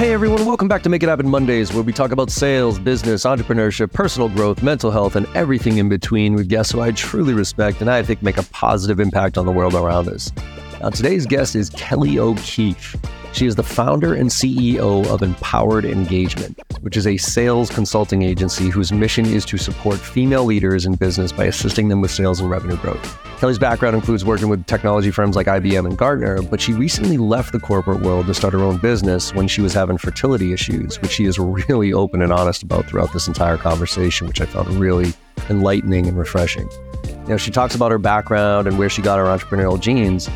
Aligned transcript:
Hey 0.00 0.14
everyone, 0.14 0.46
welcome 0.46 0.66
back 0.66 0.82
to 0.84 0.88
Make 0.88 1.02
It 1.02 1.10
Happen 1.10 1.28
Mondays, 1.28 1.74
where 1.74 1.82
we 1.82 1.92
talk 1.92 2.10
about 2.10 2.30
sales, 2.30 2.78
business, 2.78 3.24
entrepreneurship, 3.24 3.92
personal 3.92 4.30
growth, 4.30 4.62
mental 4.62 4.90
health, 4.90 5.14
and 5.14 5.26
everything 5.34 5.76
in 5.76 5.90
between 5.90 6.32
with 6.32 6.48
guests 6.48 6.72
who 6.72 6.80
I 6.80 6.92
truly 6.92 7.34
respect 7.34 7.82
and 7.82 7.90
I 7.90 8.02
think 8.02 8.22
make 8.22 8.38
a 8.38 8.42
positive 8.44 8.98
impact 8.98 9.36
on 9.36 9.44
the 9.44 9.52
world 9.52 9.74
around 9.74 10.08
us. 10.08 10.32
Now, 10.80 10.88
today's 10.88 11.26
guest 11.26 11.54
is 11.54 11.68
Kelley 11.68 12.18
O'Keeffe. 12.18 12.96
She 13.32 13.46
is 13.46 13.54
the 13.54 13.62
founder 13.62 14.14
and 14.14 14.28
CEO 14.28 15.06
of 15.06 15.22
Empowered 15.22 15.84
Engagement, 15.84 16.60
which 16.80 16.96
is 16.96 17.06
a 17.06 17.16
sales 17.16 17.70
consulting 17.70 18.22
agency 18.22 18.68
whose 18.68 18.92
mission 18.92 19.24
is 19.24 19.44
to 19.46 19.56
support 19.56 19.98
female 19.98 20.44
leaders 20.44 20.84
in 20.84 20.96
business 20.96 21.30
by 21.30 21.44
assisting 21.44 21.88
them 21.88 22.00
with 22.00 22.10
sales 22.10 22.40
and 22.40 22.50
revenue 22.50 22.76
growth. 22.76 23.18
Kelley's 23.38 23.58
background 23.58 23.96
includes 23.96 24.24
working 24.24 24.48
with 24.48 24.66
technology 24.66 25.10
firms 25.10 25.36
like 25.36 25.46
IBM 25.46 25.86
and 25.86 25.96
Gartner, 25.96 26.42
but 26.42 26.60
she 26.60 26.72
recently 26.72 27.16
left 27.16 27.52
the 27.52 27.60
corporate 27.60 28.02
world 28.02 28.26
to 28.26 28.34
start 28.34 28.52
her 28.52 28.60
own 28.60 28.76
business 28.78 29.32
when 29.32 29.48
she 29.48 29.62
was 29.62 29.72
having 29.72 29.96
fertility 29.96 30.52
issues, 30.52 31.00
which 31.00 31.12
she 31.12 31.24
is 31.24 31.38
really 31.38 31.92
open 31.92 32.20
and 32.20 32.32
honest 32.32 32.62
about 32.62 32.86
throughout 32.86 33.12
this 33.12 33.28
entire 33.28 33.56
conversation, 33.56 34.26
which 34.26 34.40
I 34.40 34.46
found 34.46 34.68
really 34.74 35.14
enlightening 35.48 36.06
and 36.06 36.18
refreshing. 36.18 36.68
You 37.04 37.28
know, 37.28 37.36
she 37.36 37.50
talks 37.50 37.74
about 37.74 37.92
her 37.92 37.98
background 37.98 38.66
and 38.66 38.78
where 38.78 38.90
she 38.90 39.00
got 39.00 39.18
her 39.18 39.24
entrepreneurial 39.24 39.80
genes, 39.80 40.28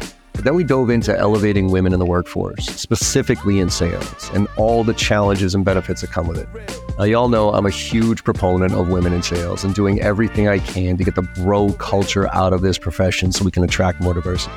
then 0.44 0.54
we 0.54 0.62
dove 0.62 0.90
into 0.90 1.16
elevating 1.16 1.70
women 1.70 1.94
in 1.94 1.98
the 1.98 2.04
workforce, 2.04 2.66
specifically 2.66 3.60
in 3.60 3.70
sales, 3.70 4.30
and 4.34 4.46
all 4.56 4.84
the 4.84 4.92
challenges 4.92 5.54
and 5.54 5.64
benefits 5.64 6.02
that 6.02 6.10
come 6.10 6.28
with 6.28 6.38
it. 6.38 6.48
Now, 6.98 7.04
y'all 7.04 7.28
know 7.28 7.50
I'm 7.50 7.64
a 7.64 7.70
huge 7.70 8.24
proponent 8.24 8.74
of 8.74 8.88
women 8.88 9.14
in 9.14 9.22
sales 9.22 9.64
and 9.64 9.74
doing 9.74 10.02
everything 10.02 10.46
I 10.46 10.58
can 10.58 10.98
to 10.98 11.04
get 11.04 11.14
the 11.14 11.22
bro 11.22 11.72
culture 11.72 12.28
out 12.34 12.52
of 12.52 12.60
this 12.60 12.76
profession 12.76 13.32
so 13.32 13.42
we 13.42 13.50
can 13.50 13.64
attract 13.64 14.02
more 14.02 14.12
diversity. 14.12 14.54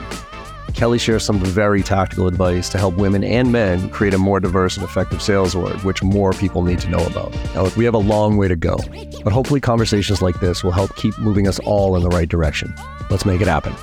Kelley 0.73 0.99
shares 0.99 1.23
some 1.23 1.39
very 1.39 1.81
tactical 1.81 2.27
advice 2.27 2.69
to 2.69 2.77
help 2.77 2.95
women 2.97 3.23
and 3.23 3.51
men 3.51 3.89
create 3.89 4.13
a 4.13 4.17
more 4.17 4.39
diverse 4.39 4.75
and 4.75 4.83
effective 4.83 5.21
sales 5.21 5.55
org, 5.55 5.73
which 5.83 6.03
more 6.03 6.33
people 6.33 6.61
need 6.61 6.79
to 6.79 6.89
know 6.89 7.03
about. 7.07 7.33
Now, 7.55 7.69
we 7.77 7.85
have 7.85 7.95
a 7.95 7.99
long 7.99 8.35
way 8.35 8.49
to 8.49 8.55
go, 8.57 8.77
but 9.23 9.31
hopefully, 9.31 9.61
conversations 9.61 10.21
like 10.21 10.39
this 10.41 10.63
will 10.63 10.71
help 10.71 10.95
keep 10.97 11.17
moving 11.17 11.47
us 11.47 11.59
all 11.59 11.95
in 11.95 12.03
the 12.03 12.09
right 12.09 12.27
direction. 12.27 12.75
Let's 13.09 13.25
make 13.25 13.39
it 13.39 13.47
happen. 13.47 13.73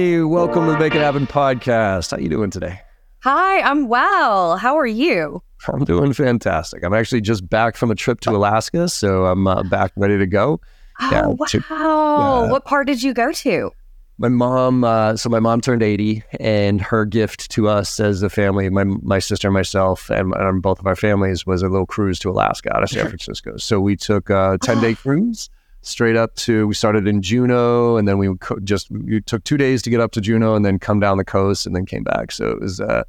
Welcome 0.00 0.64
to 0.64 0.72
the 0.72 0.78
Make 0.78 0.94
It 0.94 1.02
Happen 1.02 1.26
podcast. 1.26 2.10
How 2.12 2.16
you 2.16 2.30
doing 2.30 2.48
today? 2.50 2.80
Hi, 3.22 3.60
I'm 3.60 3.86
well. 3.86 4.56
How 4.56 4.78
are 4.78 4.86
you? 4.86 5.42
I'm 5.68 5.84
doing 5.84 6.14
fantastic. 6.14 6.82
I'm 6.82 6.94
actually 6.94 7.20
just 7.20 7.46
back 7.50 7.76
from 7.76 7.90
a 7.90 7.94
trip 7.94 8.20
to 8.20 8.30
Alaska, 8.30 8.88
so 8.88 9.26
I'm 9.26 9.46
uh, 9.46 9.62
back 9.64 9.92
ready 9.96 10.16
to 10.16 10.26
go. 10.26 10.58
Oh, 11.02 11.08
Yeah, 11.12 11.26
wow. 11.26 11.46
to- 11.48 11.64
yeah. 11.68 12.50
What 12.50 12.64
part 12.64 12.86
did 12.86 13.02
you 13.02 13.12
go 13.12 13.30
to? 13.30 13.72
My 14.16 14.28
mom, 14.28 14.84
uh, 14.84 15.16
so 15.18 15.28
my 15.28 15.38
mom 15.38 15.60
turned 15.60 15.82
80, 15.82 16.22
and 16.40 16.80
her 16.80 17.04
gift 17.04 17.50
to 17.50 17.68
us 17.68 18.00
as 18.00 18.22
a 18.22 18.30
family, 18.30 18.70
my 18.70 18.84
my 18.84 19.18
sister 19.18 19.48
and 19.48 19.54
myself, 19.54 20.08
and, 20.08 20.32
and 20.34 20.62
both 20.62 20.80
of 20.80 20.86
our 20.86 20.96
families, 20.96 21.44
was 21.44 21.60
a 21.62 21.68
little 21.68 21.84
cruise 21.86 22.18
to 22.20 22.30
Alaska 22.30 22.74
out 22.74 22.82
of 22.82 22.88
San 22.88 23.06
Francisco. 23.06 23.58
So 23.58 23.80
we 23.80 23.96
took 23.96 24.30
a 24.30 24.56
10 24.62 24.80
day 24.80 24.94
cruise 24.94 25.50
straight 25.82 26.16
up 26.16 26.34
to. 26.36 26.66
We 26.66 26.74
started 26.74 27.06
in 27.08 27.22
Juneau, 27.22 27.96
and 27.96 28.06
then 28.08 28.18
we 28.18 28.34
co- 28.38 28.58
just 28.60 28.90
we 28.90 29.20
took 29.20 29.44
two 29.44 29.56
days 29.56 29.82
to 29.82 29.90
get 29.90 30.00
up 30.00 30.12
to 30.12 30.20
Juneau, 30.20 30.54
and 30.54 30.64
then 30.64 30.78
come 30.78 31.00
down 31.00 31.18
the 31.18 31.24
coast, 31.24 31.66
and 31.66 31.74
then 31.74 31.86
came 31.86 32.02
back. 32.04 32.32
So 32.32 32.48
it 32.48 32.60
was 32.60 32.80
uh, 32.80 33.04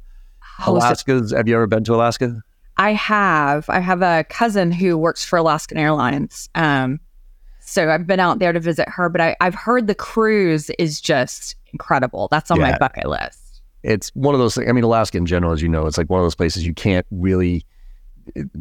Alaska's. 0.66 1.32
Have 1.32 1.48
you 1.48 1.54
ever 1.54 1.66
been 1.66 1.84
to 1.84 1.94
Alaska? 1.94 2.42
I 2.78 2.92
have. 2.94 3.68
I 3.68 3.80
have 3.80 4.02
a 4.02 4.24
cousin 4.28 4.72
who 4.72 4.96
works 4.96 5.24
for 5.24 5.36
Alaskan 5.38 5.76
Airlines. 5.76 6.48
Um, 6.54 7.00
so 7.60 7.90
I've 7.90 8.06
been 8.06 8.20
out 8.20 8.38
there 8.38 8.52
to 8.52 8.60
visit 8.60 8.88
her, 8.88 9.08
but 9.08 9.20
I, 9.20 9.36
I've 9.40 9.54
heard 9.54 9.86
the 9.86 9.94
cruise 9.94 10.70
is 10.78 11.00
just 11.00 11.54
incredible. 11.72 12.28
That's 12.30 12.50
on 12.50 12.58
Yeah. 12.58 12.70
my 12.72 12.78
bucket 12.78 13.06
list. 13.06 13.60
it's 13.82 14.10
one 14.14 14.34
of 14.34 14.40
those 14.40 14.54
things. 14.54 14.68
I 14.68 14.72
mean, 14.72 14.84
Alaska 14.84 15.18
in 15.18 15.26
general, 15.26 15.52
as 15.52 15.60
you 15.62 15.68
know, 15.68 15.86
it's 15.86 15.98
like 15.98 16.08
one 16.10 16.18
of 16.20 16.24
those 16.24 16.34
places 16.34 16.66
you 16.66 16.74
can't 16.74 17.06
really. 17.10 17.64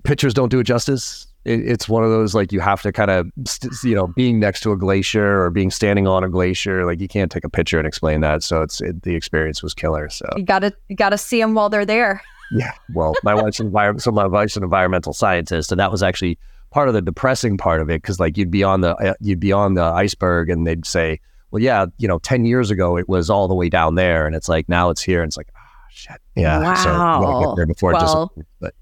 pictures 0.04 0.34
don't 0.34 0.50
do 0.50 0.60
it 0.60 0.64
justice. 0.66 1.28
It, 1.46 1.60
it's 1.68 1.90
one 1.90 2.04
of 2.04 2.10
those 2.12 2.36
like 2.36 2.52
you 2.52 2.60
have 2.60 2.82
to 2.84 2.92
kind 2.92 3.10
of 3.10 3.32
st- 3.46 3.74
you 3.84 3.96
know 3.96 4.08
being 4.08 4.40
next 4.40 4.62
to 4.62 4.72
a 4.72 4.78
glacier 4.78 5.42
or 5.44 5.50
being 5.50 5.72
standing 5.72 6.08
on 6.08 6.24
a 6.24 6.30
glacier. 6.30 6.86
Like 6.86 7.00
you 7.00 7.08
can't 7.08 7.32
take 7.32 7.44
a 7.44 7.50
picture 7.50 7.78
and 7.80 7.88
explain 7.88 8.22
that. 8.22 8.44
So 8.44 8.62
it's 8.62 8.80
it, 8.82 9.04
the 9.04 9.16
experience 9.16 9.64
was 9.64 9.74
killer. 9.74 10.10
So 10.10 10.28
You 10.38 10.44
gotta 10.44 10.74
you 10.88 10.96
gotta 10.96 11.18
see 11.18 11.40
them 11.40 11.54
while 11.56 11.70
they're 11.70 11.86
there. 11.86 12.22
yeah. 12.52 12.74
Well, 12.94 13.14
my 13.24 13.34
wife's 13.34 13.60
an 13.60 13.72
envir- 13.72 14.00
so 14.02 14.12
my 14.12 14.28
wife's 14.28 14.58
an 14.58 14.64
environmental 14.64 15.14
scientist, 15.14 15.72
and 15.72 15.80
that 15.80 15.92
was 15.92 16.04
actually 16.04 16.38
part 16.70 16.88
of 16.88 16.94
the 16.94 17.02
depressing 17.02 17.58
part 17.58 17.82
of 17.82 17.90
it 17.90 18.02
because 18.02 18.20
like 18.20 18.38
you'd 18.38 18.52
be 18.52 18.64
on 18.64 18.82
the 18.82 18.96
uh, 18.98 19.14
you'd 19.20 19.40
be 19.40 19.52
on 19.52 19.74
the 19.74 19.84
iceberg, 19.84 20.50
and 20.50 20.68
they'd 20.68 20.86
say, 20.86 21.20
"Well, 21.50 21.62
yeah, 21.62 21.86
you 21.98 22.08
know, 22.08 22.20
ten 22.20 22.46
years 22.46 22.70
ago 22.70 22.98
it 22.98 23.10
was 23.10 23.30
all 23.30 23.48
the 23.48 23.56
way 23.56 23.68
down 23.70 23.96
there, 23.96 24.28
and 24.28 24.36
it's 24.36 24.48
like 24.48 24.70
now 24.70 24.90
it's 24.90 25.02
here, 25.02 25.22
and 25.24 25.30
it's 25.30 25.38
like, 25.38 25.50
oh 25.56 25.60
shit, 25.90 26.18
yeah." 26.36 26.74
So 26.76 26.90
Wow. 26.92 27.20
you 27.20 27.26
gotta 27.26 27.46
get 27.48 27.56
there 27.56 27.66
before 27.66 27.92
it 27.94 27.96
Well. 27.96 28.32
But 28.60 28.76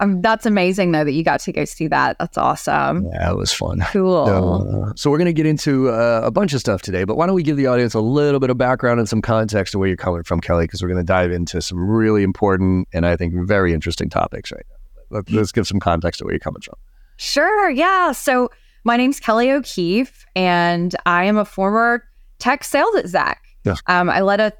Um, 0.00 0.22
that's 0.22 0.46
amazing 0.46 0.92
though 0.92 1.04
that 1.04 1.12
you 1.12 1.24
got 1.24 1.40
to 1.40 1.52
go 1.52 1.64
see 1.64 1.88
that. 1.88 2.18
That's 2.18 2.38
awesome. 2.38 3.06
yeah, 3.12 3.30
it 3.30 3.36
was 3.36 3.52
fun. 3.52 3.80
Cool. 3.90 4.26
So, 4.26 4.84
uh, 4.84 4.92
so 4.94 5.10
we're 5.10 5.18
going 5.18 5.26
to 5.26 5.32
get 5.32 5.46
into 5.46 5.90
uh, 5.90 6.20
a 6.22 6.30
bunch 6.30 6.52
of 6.52 6.60
stuff 6.60 6.82
today, 6.82 7.04
but 7.04 7.16
why 7.16 7.26
don't 7.26 7.34
we 7.34 7.42
give 7.42 7.56
the 7.56 7.66
audience 7.66 7.94
a 7.94 8.00
little 8.00 8.38
bit 8.38 8.50
of 8.50 8.58
background 8.58 9.00
and 9.00 9.08
some 9.08 9.22
context 9.22 9.72
to 9.72 9.78
where 9.78 9.88
you're 9.88 9.96
coming 9.96 10.22
from, 10.22 10.40
Kelley? 10.40 10.64
Because 10.64 10.82
we're 10.82 10.88
going 10.88 11.04
to 11.04 11.06
dive 11.06 11.32
into 11.32 11.60
some 11.60 11.78
really 11.78 12.22
important 12.22 12.86
and 12.92 13.06
I 13.06 13.16
think 13.16 13.34
very 13.46 13.72
interesting 13.72 14.08
topics 14.08 14.52
right 14.52 14.64
now. 14.70 14.76
Let, 15.10 15.30
let's 15.30 15.52
give 15.52 15.66
some 15.66 15.80
context 15.80 16.18
to 16.18 16.24
where 16.24 16.32
you're 16.34 16.40
coming 16.40 16.62
from. 16.62 16.76
Sure. 17.16 17.70
Yeah. 17.70 18.12
So 18.12 18.50
my 18.84 18.96
name's 18.96 19.20
Kelley 19.20 19.50
O'Keeffe, 19.50 20.24
and 20.36 20.94
I 21.04 21.24
am 21.24 21.36
a 21.36 21.44
former 21.44 22.04
tech 22.38 22.64
sales 22.64 22.94
exec. 22.96 23.42
Yes. 23.64 23.82
Um, 23.86 24.08
I 24.08 24.20
led 24.20 24.40
a 24.40 24.52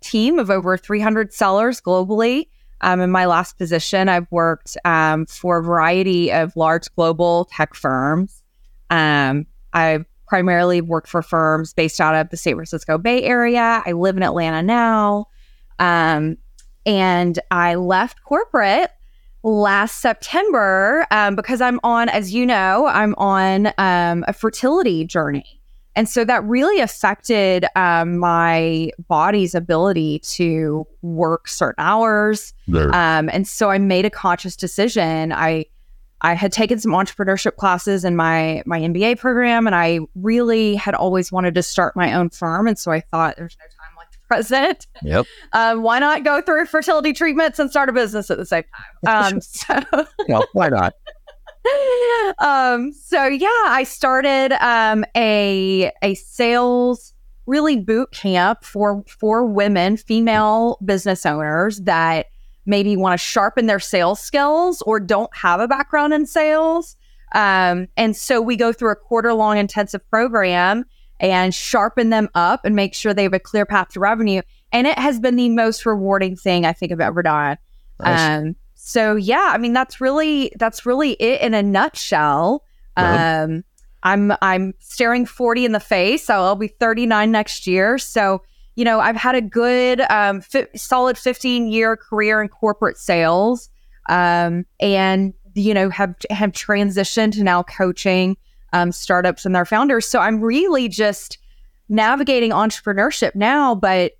team 0.00 0.38
of 0.38 0.50
over 0.50 0.76
300 0.76 1.32
sellers 1.32 1.80
globally. 1.80 2.48
Um, 2.82 3.00
in 3.00 3.10
my 3.10 3.26
last 3.26 3.58
position, 3.58 4.08
I've 4.08 4.30
worked 4.30 4.76
um, 4.84 5.26
for 5.26 5.58
a 5.58 5.62
variety 5.62 6.30
of 6.30 6.54
large 6.56 6.92
global 6.94 7.46
tech 7.46 7.74
firms. 7.74 8.42
Um, 8.90 9.46
I've 9.72 10.04
primarily 10.26 10.80
worked 10.80 11.08
for 11.08 11.22
firms 11.22 11.72
based 11.72 12.00
out 12.00 12.14
of 12.14 12.30
the 12.30 12.36
San 12.36 12.54
Francisco 12.54 12.98
Bay 12.98 13.22
Area. 13.22 13.82
I 13.84 13.92
live 13.92 14.16
in 14.16 14.22
Atlanta 14.22 14.62
now. 14.62 15.26
Um, 15.78 16.36
and 16.84 17.38
I 17.50 17.74
left 17.74 18.22
corporate 18.22 18.90
last 19.42 20.00
September 20.00 21.06
um, 21.10 21.36
because 21.36 21.60
I'm 21.60 21.80
on, 21.84 22.08
as 22.08 22.34
you 22.34 22.44
know, 22.46 22.86
I'm 22.86 23.14
on 23.16 23.68
um, 23.78 24.24
a 24.26 24.32
fertility 24.32 25.04
journey. 25.04 25.55
And 25.96 26.08
so 26.08 26.24
that 26.24 26.44
really 26.44 26.80
affected 26.80 27.64
um, 27.74 28.18
my 28.18 28.90
body's 29.08 29.54
ability 29.54 30.20
to 30.20 30.86
work 31.00 31.48
certain 31.48 31.82
hours. 31.82 32.52
Um, 32.92 33.30
and 33.32 33.48
so 33.48 33.70
I 33.70 33.78
made 33.78 34.04
a 34.04 34.10
conscious 34.10 34.54
decision. 34.54 35.32
I 35.32 35.64
I 36.22 36.34
had 36.34 36.50
taken 36.52 36.78
some 36.78 36.92
entrepreneurship 36.92 37.56
classes 37.56 38.04
in 38.04 38.16
my 38.16 38.62
my 38.66 38.80
MBA 38.80 39.18
program, 39.18 39.66
and 39.66 39.74
I 39.74 40.00
really 40.14 40.74
had 40.74 40.94
always 40.94 41.30
wanted 41.30 41.54
to 41.54 41.62
start 41.62 41.94
my 41.96 42.12
own 42.12 42.30
firm. 42.30 42.66
And 42.66 42.78
so 42.78 42.90
I 42.90 43.00
thought, 43.00 43.36
there's 43.36 43.56
no 43.58 43.66
time 43.66 43.96
like 43.96 44.10
the 44.12 44.18
present 44.26 44.86
Yep. 45.02 45.26
um, 45.52 45.82
why 45.82 45.98
not 45.98 46.24
go 46.24 46.40
through 46.40 46.66
fertility 46.66 47.12
treatments 47.12 47.58
and 47.58 47.70
start 47.70 47.88
a 47.88 47.92
business 47.92 48.30
at 48.30 48.38
the 48.38 48.46
same 48.46 48.64
time? 49.04 49.32
Um, 49.34 49.40
so, 49.40 49.80
No, 50.28 50.44
why 50.52 50.68
not? 50.68 50.94
um, 52.38 52.92
so 52.92 53.24
yeah, 53.26 53.48
I 53.66 53.84
started 53.84 54.52
um, 54.64 55.04
a 55.16 55.90
a 56.02 56.14
sales 56.14 57.12
really 57.46 57.76
boot 57.76 58.10
camp 58.12 58.64
for 58.64 59.04
for 59.06 59.44
women, 59.44 59.96
female 59.96 60.78
business 60.84 61.24
owners 61.24 61.80
that 61.82 62.26
maybe 62.66 62.96
want 62.96 63.18
to 63.18 63.24
sharpen 63.24 63.66
their 63.66 63.80
sales 63.80 64.20
skills 64.20 64.82
or 64.82 64.98
don't 64.98 65.34
have 65.34 65.60
a 65.60 65.68
background 65.68 66.12
in 66.12 66.26
sales. 66.26 66.96
Um, 67.34 67.88
and 67.96 68.16
so 68.16 68.40
we 68.40 68.56
go 68.56 68.72
through 68.72 68.92
a 68.92 68.96
quarter 68.96 69.32
long 69.32 69.58
intensive 69.58 70.08
program 70.10 70.84
and 71.20 71.54
sharpen 71.54 72.10
them 72.10 72.28
up 72.34 72.64
and 72.64 72.74
make 72.74 72.94
sure 72.94 73.14
they 73.14 73.22
have 73.22 73.32
a 73.32 73.38
clear 73.38 73.64
path 73.64 73.90
to 73.90 74.00
revenue. 74.00 74.42
And 74.72 74.86
it 74.86 74.98
has 74.98 75.18
been 75.18 75.36
the 75.36 75.48
most 75.48 75.86
rewarding 75.86 76.36
thing 76.36 76.66
I 76.66 76.72
think 76.72 76.92
I've 76.92 77.00
ever 77.00 77.22
done. 77.22 77.56
Nice. 78.00 78.40
Um, 78.40 78.56
so 78.86 79.16
yeah, 79.16 79.50
I 79.52 79.58
mean 79.58 79.72
that's 79.72 80.00
really 80.00 80.52
that's 80.60 80.86
really 80.86 81.14
it 81.14 81.40
in 81.40 81.54
a 81.54 81.62
nutshell. 81.62 82.62
Uh-huh. 82.96 83.44
Um, 83.44 83.64
I'm 84.04 84.32
I'm 84.40 84.74
staring 84.78 85.26
40 85.26 85.64
in 85.64 85.72
the 85.72 85.80
face, 85.80 86.24
so 86.24 86.34
I'll 86.34 86.54
be 86.54 86.68
39 86.68 87.32
next 87.32 87.66
year. 87.66 87.98
So 87.98 88.42
you 88.76 88.84
know 88.84 89.00
I've 89.00 89.16
had 89.16 89.34
a 89.34 89.40
good 89.40 90.02
um, 90.02 90.40
fi- 90.40 90.68
solid 90.76 91.18
15 91.18 91.66
year 91.66 91.96
career 91.96 92.40
in 92.40 92.46
corporate 92.46 92.96
sales, 92.96 93.68
um, 94.08 94.64
and 94.78 95.34
you 95.56 95.74
know 95.74 95.90
have 95.90 96.14
have 96.30 96.52
transitioned 96.52 97.32
to 97.32 97.42
now 97.42 97.64
coaching 97.64 98.36
um, 98.72 98.92
startups 98.92 99.44
and 99.44 99.52
their 99.52 99.64
founders. 99.64 100.06
So 100.06 100.20
I'm 100.20 100.40
really 100.40 100.86
just 100.86 101.38
navigating 101.88 102.52
entrepreneurship 102.52 103.34
now, 103.34 103.74
but 103.74 104.12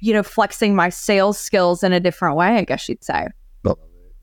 you 0.00 0.12
know 0.12 0.22
flexing 0.22 0.76
my 0.76 0.90
sales 0.90 1.38
skills 1.38 1.82
in 1.82 1.94
a 1.94 2.00
different 2.00 2.36
way. 2.36 2.58
I 2.58 2.64
guess 2.64 2.86
you'd 2.86 3.02
say. 3.02 3.28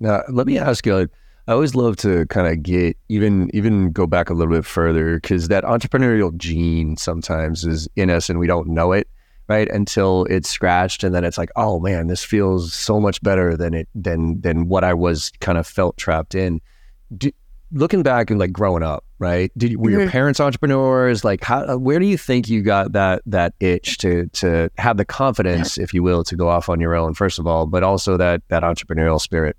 Now, 0.02 0.24
let 0.30 0.48
me 0.48 0.58
ask 0.58 0.86
you. 0.86 1.08
I 1.48 1.54
always 1.54 1.74
love 1.76 1.96
to 1.98 2.26
kind 2.28 2.48
of 2.48 2.62
get 2.64 2.98
even 3.10 3.50
even 3.54 3.92
go 3.92 4.06
back 4.08 4.30
a 4.30 4.34
little 4.34 4.54
bit 4.54 4.66
further 4.66 5.16
because 5.16 5.48
that 5.48 5.64
entrepreneurial 5.64 6.36
gene 6.38 6.98
sometimes 6.98 7.66
is 7.66 7.88
in 7.96 8.10
us 8.10 8.30
and 8.30 8.38
we 8.40 8.48
don't 8.48 8.68
know 8.68 8.92
it. 8.92 9.08
right? 9.50 9.68
Until 9.70 10.26
it's 10.30 10.48
scratched, 10.50 11.04
and 11.04 11.14
then 11.14 11.26
it's 11.26 11.38
like, 11.38 11.50
oh 11.58 11.80
man, 11.80 12.08
this 12.08 12.24
feels 12.24 12.74
so 12.74 13.02
much 13.02 13.22
better 13.22 13.58
than 13.58 13.74
it 13.74 13.90
than 13.94 14.40
than 14.42 14.68
what 14.70 14.84
I 14.86 14.94
was 14.94 15.32
kind 15.42 15.58
of 15.58 15.68
felt 15.68 15.98
trapped 15.98 16.36
in. 16.36 16.62
Do, 17.18 17.32
looking 17.74 18.02
back 18.04 18.30
and 18.30 18.40
like 18.40 18.54
growing 18.54 18.84
up, 18.84 19.04
right? 19.20 19.52
Did 19.58 19.76
were 19.78 19.90
your 19.90 20.02
Mhm. 20.08 20.10
parents 20.10 20.40
entrepreneurs? 20.40 21.26
Like, 21.26 21.44
how? 21.44 21.78
Where 21.78 22.00
do 22.00 22.06
you 22.06 22.18
think 22.18 22.48
you 22.50 22.62
got 22.62 22.94
that 22.94 23.24
that 23.26 23.54
itch 23.60 23.98
to 23.98 24.28
to 24.28 24.70
have 24.78 24.96
the 24.96 25.06
confidence, 25.06 25.78
if 25.78 25.94
you 25.94 26.02
will, 26.04 26.24
to 26.26 26.36
go 26.38 26.48
off 26.48 26.70
on 26.70 26.80
your 26.80 26.96
own? 26.96 27.14
First 27.14 27.40
of 27.40 27.46
all, 27.48 27.66
but 27.66 27.84
also 27.84 28.16
that 28.16 28.44
that 28.50 28.64
entrepreneurial 28.64 29.20
spirit. 29.20 29.58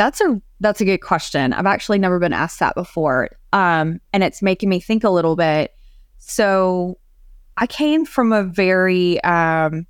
That's 0.00 0.18
a 0.22 0.40
that's 0.60 0.80
a 0.80 0.86
good 0.86 1.02
question. 1.02 1.52
I've 1.52 1.66
actually 1.66 1.98
never 1.98 2.18
been 2.18 2.32
asked 2.32 2.58
that 2.60 2.74
before. 2.74 3.28
Um, 3.52 4.00
and 4.14 4.24
it's 4.24 4.40
making 4.40 4.70
me 4.70 4.80
think 4.80 5.04
a 5.04 5.10
little 5.10 5.36
bit. 5.36 5.74
So 6.16 6.96
I 7.58 7.66
came 7.66 8.06
from 8.06 8.32
a 8.32 8.42
very 8.42 9.22
um 9.24 9.86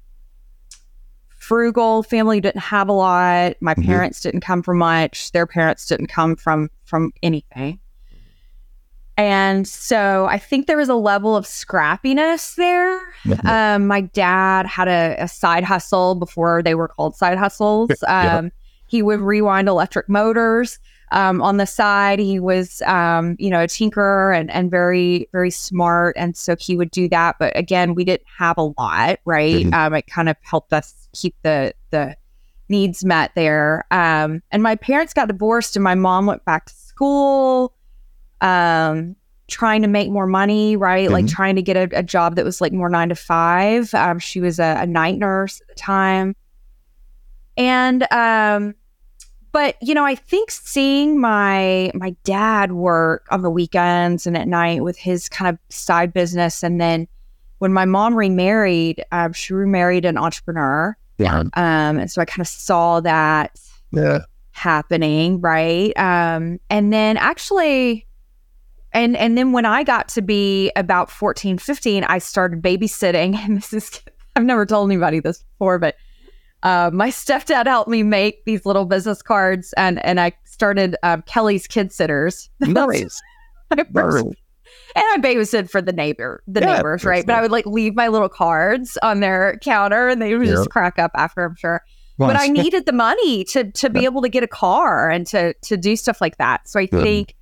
frugal 1.29 2.03
family 2.03 2.41
didn't 2.41 2.61
have 2.61 2.89
a 2.89 2.93
lot. 2.93 3.55
My 3.61 3.75
Mhm. 3.77 3.87
parents 3.87 4.21
didn't 4.21 4.41
come 4.41 4.65
from 4.65 4.79
much. 4.79 5.31
Their 5.31 5.47
parents 5.47 5.87
didn't 5.87 6.09
come 6.09 6.35
from 6.35 6.71
from 6.87 7.13
anything. 7.23 7.79
And 9.17 9.69
so 9.69 10.27
I 10.29 10.39
think 10.39 10.67
there 10.67 10.77
was 10.77 10.89
a 10.89 10.95
level 10.97 11.37
of 11.37 11.45
scrappiness 11.45 12.57
there. 12.57 13.01
Um, 13.45 13.87
my 13.87 14.01
dad 14.01 14.67
had 14.67 14.89
a, 14.89 15.15
a 15.21 15.29
side 15.29 15.63
hustle 15.63 16.17
before 16.17 16.63
they 16.65 16.75
were 16.75 16.89
called 16.89 17.15
side 17.15 17.39
hustles. 17.39 17.91
Yeah. 18.09 18.49
He 18.91 19.03
would 19.03 19.21
rewind 19.21 19.69
electric 19.69 20.09
motors 20.09 20.79
um, 21.13 21.41
on 21.43 21.57
the 21.57 21.67
side. 21.67 22.19
He 22.19 22.39
was, 22.41 22.83
um, 22.83 23.37
you 23.39 23.49
know, 23.51 23.61
a 23.63 23.67
tinkerer 23.67 24.37
and, 24.39 24.51
and 24.51 24.71
very, 24.71 25.29
very 25.33 25.51
smart. 25.51 26.17
And 26.19 26.37
so 26.37 26.57
he 26.59 26.77
would 26.77 26.91
do 26.91 27.09
that. 27.09 27.37
But 27.39 27.57
again, 27.57 27.95
we 27.95 28.05
didn't 28.05 28.27
have 28.39 28.59
a 28.59 28.63
lot, 28.79 29.19
right? 29.25 29.65
Mhm. 29.67 29.75
Um, 29.75 29.95
it 29.95 30.07
kind 30.07 30.29
of 30.29 30.37
helped 30.43 30.73
us 30.73 31.09
keep 31.13 31.35
the, 31.43 31.73
the 31.91 32.17
needs 32.69 33.05
met 33.05 33.33
there. 33.35 33.85
Um, 33.91 34.43
and 34.53 34.63
my 34.63 34.77
parents 34.77 35.13
got 35.15 35.29
divorced 35.29 35.77
and 35.77 35.83
my 35.85 35.95
mom 35.95 36.27
went 36.27 36.45
back 36.45 36.67
to 36.67 36.75
school 36.75 37.75
um 38.43 39.17
trying 39.49 39.83
to 39.83 39.89
make 39.89 40.09
more 40.11 40.27
money 40.27 40.77
right 40.77 41.11
like 41.11 41.25
Mhm. 41.27 41.31
trying 41.31 41.57
to 41.57 41.63
get 41.63 41.77
a, 41.77 41.99
a 41.99 42.03
job 42.03 42.37
that 42.37 42.45
was 42.45 42.61
like 42.61 42.73
more 42.73 42.89
nine 42.89 43.09
to 43.11 43.15
five 43.15 43.93
um 43.95 44.19
she 44.19 44.41
was 44.41 44.59
a, 44.59 44.77
a 44.81 44.87
night 44.87 45.19
nurse 45.19 45.61
at 45.61 45.69
the 45.69 45.75
time 45.75 46.35
and 47.57 48.07
um 48.13 48.75
but 49.53 49.77
you 49.83 49.95
know 49.95 50.05
i 50.05 50.15
think 50.15 50.51
seeing 50.51 51.21
my 51.21 51.91
my 51.95 52.15
dad 52.25 52.73
work 52.73 53.27
on 53.31 53.43
the 53.43 53.51
weekends 53.51 54.27
and 54.27 54.37
at 54.37 54.49
night 54.49 54.83
with 54.83 54.97
his 54.99 55.29
kind 55.29 55.49
of 55.49 55.59
side 55.75 56.13
business 56.13 56.63
and 56.63 56.81
then 56.81 57.07
when 57.59 57.73
my 57.73 57.85
mom 57.85 58.15
remarried 58.15 59.05
um, 59.13 59.33
she 59.33 59.53
remarried 59.53 60.05
an 60.05 60.17
entrepreneur 60.17 60.97
Yeah. 61.19 61.41
um 61.41 61.51
and 61.55 62.11
so 62.11 62.21
i 62.23 62.25
kind 62.25 62.41
of 62.41 62.49
saw 62.49 63.01
that 63.01 63.59
Yeah. 63.93 64.21
happening 64.53 65.41
right 65.41 65.97
um 65.99 66.59
and 66.71 66.93
then 66.93 67.17
actually 67.17 68.07
and 68.93 69.17
and 69.17 69.37
then 69.39 69.53
when 69.53 69.67
i 69.67 69.83
got 69.83 70.09
to 70.09 70.23
be 70.23 70.71
about 70.77 71.11
14 71.11 71.59
15 71.59 72.05
i 72.05 72.19
started 72.19 72.63
babysitting 72.63 73.37
and 73.45 73.57
this 73.57 73.73
is 73.73 74.01
i've 74.37 74.45
never 74.45 74.65
told 74.67 74.89
anybody 74.91 75.21
this 75.21 75.43
before 75.43 75.79
but 75.79 75.97
uh, 76.63 76.91
my 76.93 77.09
stepdad 77.09 77.67
helped 77.67 77.89
me 77.91 78.03
make 78.03 78.45
these 78.45 78.67
little 78.67 78.85
business 78.85 79.23
cards 79.23 79.73
and 79.77 80.05
and 80.05 80.21
i 80.21 80.33
started 80.45 80.97
um, 81.03 81.23
kelly's 81.23 81.67
kid 81.67 81.93
sitters 81.93 82.51
Nice. 82.61 83.21
my 83.77 83.85
first- 83.93 84.27
and 84.95 85.05
I 85.05 85.17
babysit 85.19 85.71
for 85.71 85.81
the 85.83 85.93
neighbor, 85.93 86.43
the 86.49 86.61
Yeah, 86.61 86.75
neighbors, 86.77 87.05
right? 87.05 87.25
But 87.27 87.35
I 87.37 87.43
would 87.43 87.51
like 87.53 87.67
leave 87.67 87.95
my 87.95 88.09
little 88.09 88.29
cards 88.29 88.99
on 89.03 89.21
their 89.21 89.57
counter, 89.63 90.09
and 90.09 90.21
they 90.21 90.35
would 90.37 90.47
Yeah. 90.47 90.55
just 90.55 90.71
crack 90.71 90.99
up 90.99 91.11
after. 91.17 91.45
I'm 91.45 91.55
sure 91.57 91.83
but 92.19 92.37
I 92.37 92.47
needed 92.49 92.87
the 92.87 92.93
money 92.93 93.45
to 93.45 93.71
to 93.71 93.89
be 93.91 94.05
able 94.05 94.21
to 94.23 94.29
get 94.29 94.43
a 94.43 94.49
car 94.49 95.09
and 95.11 95.27
to 95.29 95.55
to 95.63 95.77
do 95.77 95.95
stuff 95.97 96.21
like 96.21 96.39
that. 96.39 96.69
So 96.69 96.79
I 96.81 96.87
Good. 96.87 97.03
think 97.03 97.35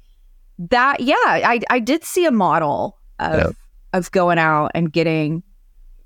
that 0.71 1.01
yeah, 1.01 1.15
I 1.25 1.61
I 1.71 1.79
did 1.81 2.05
see 2.05 2.25
a 2.27 2.31
model 2.31 2.99
of 3.19 3.57
of 3.95 4.11
going 4.13 4.39
out 4.39 4.71
and 4.75 4.93
getting 4.93 5.43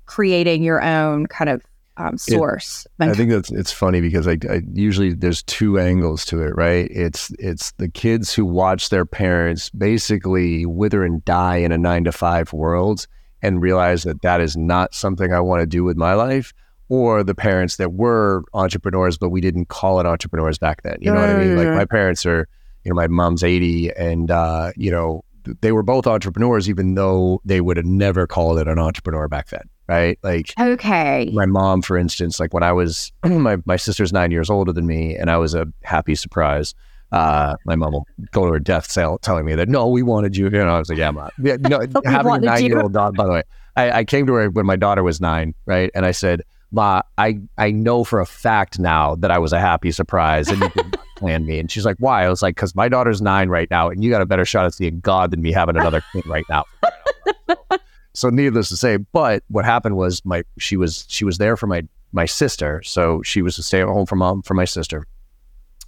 creating 0.05 0.63
your 0.63 0.81
own 0.81 1.27
kind 1.27 1.49
of 1.49 1.61
um, 1.97 2.17
source. 2.17 2.87
I 2.99 3.13
think 3.13 3.29
that's 3.31 3.51
it's 3.51 3.71
funny 3.71 4.01
because 4.01 4.27
I, 4.27 4.37
I 4.49 4.61
usually 4.73 5.13
there's 5.13 5.43
two 5.43 5.79
angles 5.79 6.25
to 6.25 6.41
it, 6.41 6.55
right? 6.55 6.87
It's 6.91 7.31
it's 7.39 7.71
the 7.73 7.89
kids 7.89 8.33
who 8.33 8.45
watch 8.45 8.89
their 8.89 9.05
parents 9.05 9.69
basically 9.69 10.65
wither 10.65 11.03
and 11.03 11.23
die 11.25 11.57
in 11.57 11.71
a 11.71 11.77
nine 11.77 12.03
to 12.05 12.11
five 12.11 12.51
world 12.53 13.07
and 13.41 13.61
realize 13.61 14.03
that 14.03 14.21
that 14.21 14.41
is 14.41 14.55
not 14.57 14.93
something 14.93 15.33
I 15.33 15.39
want 15.39 15.61
to 15.61 15.67
do 15.67 15.83
with 15.83 15.97
my 15.97 16.13
life, 16.13 16.53
or 16.89 17.23
the 17.23 17.35
parents 17.35 17.75
that 17.77 17.93
were 17.93 18.43
entrepreneurs 18.53 19.17
but 19.17 19.29
we 19.29 19.41
didn't 19.41 19.67
call 19.67 19.99
it 19.99 20.05
entrepreneurs 20.05 20.57
back 20.57 20.81
then. 20.83 20.97
You 21.01 21.11
know 21.11 21.19
what 21.21 21.29
I 21.29 21.37
mean? 21.37 21.55
Like 21.55 21.67
Mm. 21.67 21.75
my 21.75 21.85
parents 21.85 22.25
are, 22.25 22.47
you 22.83 22.89
know, 22.89 22.95
my 22.95 23.07
mom's 23.07 23.43
eighty, 23.43 23.91
and 23.91 24.31
uh, 24.31 24.71
you 24.75 24.89
know 24.91 25.23
they 25.61 25.73
were 25.73 25.83
both 25.83 26.07
entrepreneurs, 26.07 26.69
even 26.69 26.95
though 26.95 27.41
they 27.43 27.59
would 27.61 27.75
have 27.77 27.85
never 27.85 28.25
called 28.25 28.57
it 28.59 28.67
an 28.67 28.79
entrepreneur 28.79 29.27
back 29.27 29.49
then, 29.49 29.69
right? 29.93 30.19
Like 30.23 30.53
okay. 30.59 31.29
my 31.33 31.45
mom, 31.45 31.81
for 31.81 31.97
instance, 31.97 32.39
like 32.39 32.53
when 32.53 32.63
I 32.63 32.71
was 32.71 33.11
my 33.23 33.57
my 33.65 33.75
sister's 33.75 34.11
nine 34.11 34.31
years 34.31 34.49
older 34.49 34.73
than 34.73 34.87
me, 34.87 35.15
and 35.15 35.29
I 35.29 35.37
was 35.37 35.53
a 35.53 35.67
happy 35.83 36.15
surprise. 36.15 36.73
Uh, 37.11 37.55
my 37.65 37.75
mom 37.75 37.93
will 37.93 38.07
go 38.31 38.45
to 38.45 38.53
her 38.53 38.59
death 38.59 38.89
cell 38.89 39.19
telling 39.19 39.45
me 39.45 39.53
that 39.55 39.69
no, 39.69 39.87
we 39.87 40.01
wanted 40.01 40.35
you. 40.35 40.45
You 40.45 40.51
know, 40.51 40.75
I 40.75 40.79
was 40.79 40.89
like, 40.89 40.97
yeah, 40.97 41.11
mom. 41.11 41.29
Yeah, 41.41 41.57
no, 41.59 41.79
having 42.05 42.33
a 42.33 42.39
nine 42.39 42.65
year 42.65 42.81
old 42.81 42.93
daughter. 42.93 43.13
By 43.13 43.25
the 43.25 43.31
way, 43.31 43.43
I, 43.75 43.91
I 43.91 44.03
came 44.03 44.25
to 44.27 44.33
her 44.33 44.49
when 44.49 44.65
my 44.65 44.75
daughter 44.75 45.03
was 45.03 45.21
nine, 45.21 45.53
right? 45.65 45.91
And 45.93 46.05
I 46.05 46.11
said, 46.11 46.41
Ma, 46.71 47.03
I 47.19 47.39
I 47.57 47.69
know 47.69 48.03
for 48.03 48.19
a 48.19 48.25
fact 48.25 48.79
now 48.79 49.15
that 49.15 49.29
I 49.29 49.37
was 49.37 49.53
a 49.53 49.59
happy 49.59 49.91
surprise 49.91 50.47
and 50.47 50.59
you 50.59 50.69
did 50.69 50.91
not 50.91 51.05
plan 51.17 51.45
me. 51.45 51.59
And 51.59 51.69
she's 51.69 51.85
like, 51.85 51.97
why? 51.99 52.25
I 52.25 52.29
was 52.29 52.41
like, 52.41 52.55
because 52.55 52.73
my 52.75 52.89
daughter's 52.89 53.21
nine 53.21 53.49
right 53.49 53.69
now, 53.69 53.89
and 53.89 54.03
you 54.03 54.09
got 54.09 54.23
a 54.23 54.25
better 54.25 54.43
shot 54.43 54.65
at 54.65 54.73
seeing 54.73 54.99
God 54.99 55.29
than 55.29 55.43
me 55.43 55.51
having 55.51 55.77
another 55.77 56.01
kid 56.11 56.25
right 56.25 56.45
now. 56.49 56.65
so 58.13 58.29
needless 58.29 58.69
to 58.69 58.77
say, 58.77 58.97
but 58.97 59.43
what 59.47 59.65
happened 59.65 59.95
was 59.97 60.23
my 60.25 60.43
she 60.59 60.77
was 60.77 61.05
she 61.07 61.25
was 61.25 61.37
there 61.37 61.57
for 61.57 61.67
my 61.67 61.83
my 62.11 62.25
sister, 62.25 62.81
so 62.83 63.21
she 63.23 63.41
was 63.41 63.57
a 63.57 63.63
stay 63.63 63.81
at 63.81 63.87
home 63.87 64.05
for 64.05 64.15
mom 64.15 64.41
for 64.43 64.53
my 64.53 64.65
sister, 64.65 65.05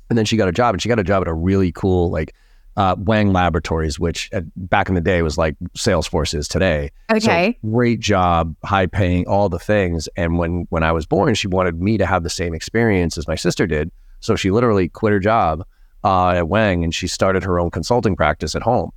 and 0.09 0.17
then 0.17 0.25
she 0.25 0.37
got 0.37 0.47
a 0.47 0.51
job, 0.51 0.73
and 0.73 0.81
she 0.81 0.89
got 0.89 0.99
a 0.99 1.03
job 1.03 1.21
at 1.21 1.27
a 1.27 1.33
really 1.33 1.71
cool 1.71 2.09
like 2.09 2.33
uh, 2.77 2.95
Wang 2.97 3.31
Laboratories, 3.31 3.99
which 3.99 4.29
at, 4.33 4.43
back 4.69 4.89
in 4.89 4.95
the 4.95 5.01
day 5.01 5.21
was 5.21 5.37
like 5.37 5.55
Salesforce 5.77 6.33
is 6.33 6.47
today. 6.47 6.91
So, 7.09 7.15
Okay. 7.15 7.57
great 7.71 8.01
job, 8.01 8.53
high 8.65 8.85
paying, 8.87 9.25
all 9.27 9.47
the 9.47 9.59
things. 9.59 10.09
And 10.17 10.37
when 10.37 10.65
when 10.71 10.83
I 10.83 10.91
was 10.91 11.05
born, 11.05 11.35
she 11.35 11.47
wanted 11.47 11.81
me 11.81 11.97
to 11.97 12.05
have 12.05 12.23
the 12.23 12.29
same 12.29 12.53
experience 12.53 13.17
as 13.17 13.27
my 13.27 13.35
sister 13.35 13.65
did. 13.65 13.91
So 14.19 14.35
she 14.35 14.51
literally 14.51 14.89
quit 14.89 15.13
her 15.13 15.19
job 15.19 15.63
uh, 16.03 16.31
at 16.31 16.49
Wang 16.49 16.83
and 16.83 16.93
she 16.93 17.07
started 17.07 17.43
her 17.43 17.59
own 17.59 17.69
consulting 17.71 18.15
practice 18.15 18.55
at 18.55 18.63
home. 18.63 18.91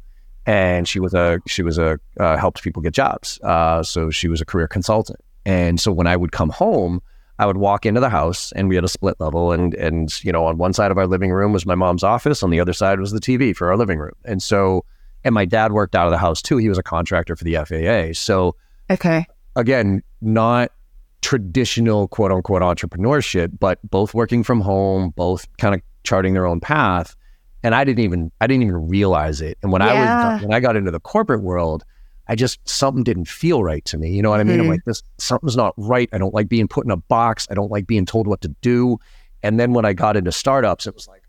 And 0.49 0.89
she 0.89 0.99
was 0.99 1.13
a 1.13 1.41
she 1.47 1.63
was 1.63 1.77
a 1.79 1.99
uh, 2.19 2.37
helped 2.39 2.63
people 2.63 2.81
get 2.83 2.95
jobs. 2.95 3.39
Uh, 3.43 3.83
so 3.83 4.11
she 4.11 4.29
was 4.29 4.41
a 4.41 4.45
career 4.47 4.67
consultant. 4.67 5.21
And 5.45 5.79
so 5.79 5.93
when 5.93 6.07
I 6.07 6.17
would 6.17 6.33
come 6.33 6.49
home, 6.51 7.01
I 7.39 7.47
would 7.47 7.59
walk 7.59 7.85
into 7.87 8.01
the 8.01 8.09
house 8.09 8.51
and 8.53 8.69
we 8.69 8.75
had 8.75 8.83
a 8.85 8.89
split 8.89 9.17
level 9.21 9.53
and 9.53 9.75
and 9.75 10.25
you 10.25 10.33
know 10.33 10.47
on 10.47 10.57
one 10.57 10.73
side 10.73 10.91
of 10.91 10.97
our 10.99 11.07
living 11.07 11.31
room 11.31 11.53
was 11.53 11.67
my 11.67 11.75
mom's 11.75 12.03
office, 12.03 12.43
on 12.43 12.51
the 12.51 12.61
other 12.61 12.73
side 12.73 12.99
was 12.99 13.13
the 13.13 13.21
TV 13.21 13.55
for 13.55 13.69
our 13.69 13.77
living 13.77 13.99
room. 13.99 14.15
And 14.25 14.43
so 14.43 14.85
and 15.25 15.35
my 15.35 15.45
dad 15.45 15.73
worked 15.73 15.95
out 15.95 16.07
of 16.07 16.13
the 16.13 16.19
house 16.19 16.41
too. 16.41 16.57
He 16.57 16.69
was 16.71 16.79
a 16.79 16.83
contractor 16.83 17.37
for 17.37 17.45
the 17.45 17.57
FAA. 17.57 18.15
So 18.19 18.57
Okay. 18.91 19.27
again, 19.55 20.03
not 20.23 20.73
traditional 21.21 22.09
quote 22.09 22.33
unquote 22.33 22.63
entrepreneurship, 22.63 23.59
but 23.61 23.79
both 23.91 24.15
working 24.15 24.43
from 24.43 24.61
home, 24.63 25.11
both 25.15 25.47
kind 25.59 25.75
of 25.75 25.83
charting 26.05 26.33
their 26.33 26.47
own 26.47 26.59
path. 26.61 27.15
And 27.63 27.75
I 27.75 27.85
didn't 27.85 28.05
even 28.05 28.31
I 28.41 28.47
didn't 28.47 28.63
even 28.65 28.89
realize 28.89 29.41
it. 29.41 29.59
And 29.63 29.73
when 29.73 29.83
I 29.83 29.93
was 30.35 30.43
when 30.43 30.53
I 30.55 30.61
got 30.61 30.77
into 30.77 30.91
the 30.91 31.01
corporate 31.01 31.43
world, 31.43 31.85
I 32.29 32.35
just 32.37 32.61
something 32.69 33.03
didn't 33.05 33.27
feel 33.27 33.63
right 33.65 33.85
to 33.87 33.99
me. 33.99 34.11
You 34.11 34.23
know 34.23 34.31
what 34.31 34.41
I 34.41 34.45
mean? 34.45 34.61
I'm 34.61 34.67
Mhm. 34.67 34.71
like, 34.71 34.85
this 34.85 35.03
something's 35.19 35.57
not 35.57 35.75
right. 35.77 36.09
I 36.13 36.19
don't 36.19 36.35
like 36.35 36.49
being 36.49 36.69
put 36.69 36.85
in 36.85 36.91
a 36.91 36.97
box. 36.97 37.47
I 37.51 37.55
don't 37.55 37.71
like 37.71 37.87
being 37.87 38.07
told 38.07 38.27
what 38.27 38.41
to 38.43 38.49
do. 38.61 38.99
And 39.43 39.59
then 39.59 39.73
when 39.73 39.85
I 39.85 39.93
got 39.93 40.17
into 40.17 40.31
startups, 40.33 40.87
it 40.87 40.95
was 40.95 41.09
like, 41.09 41.23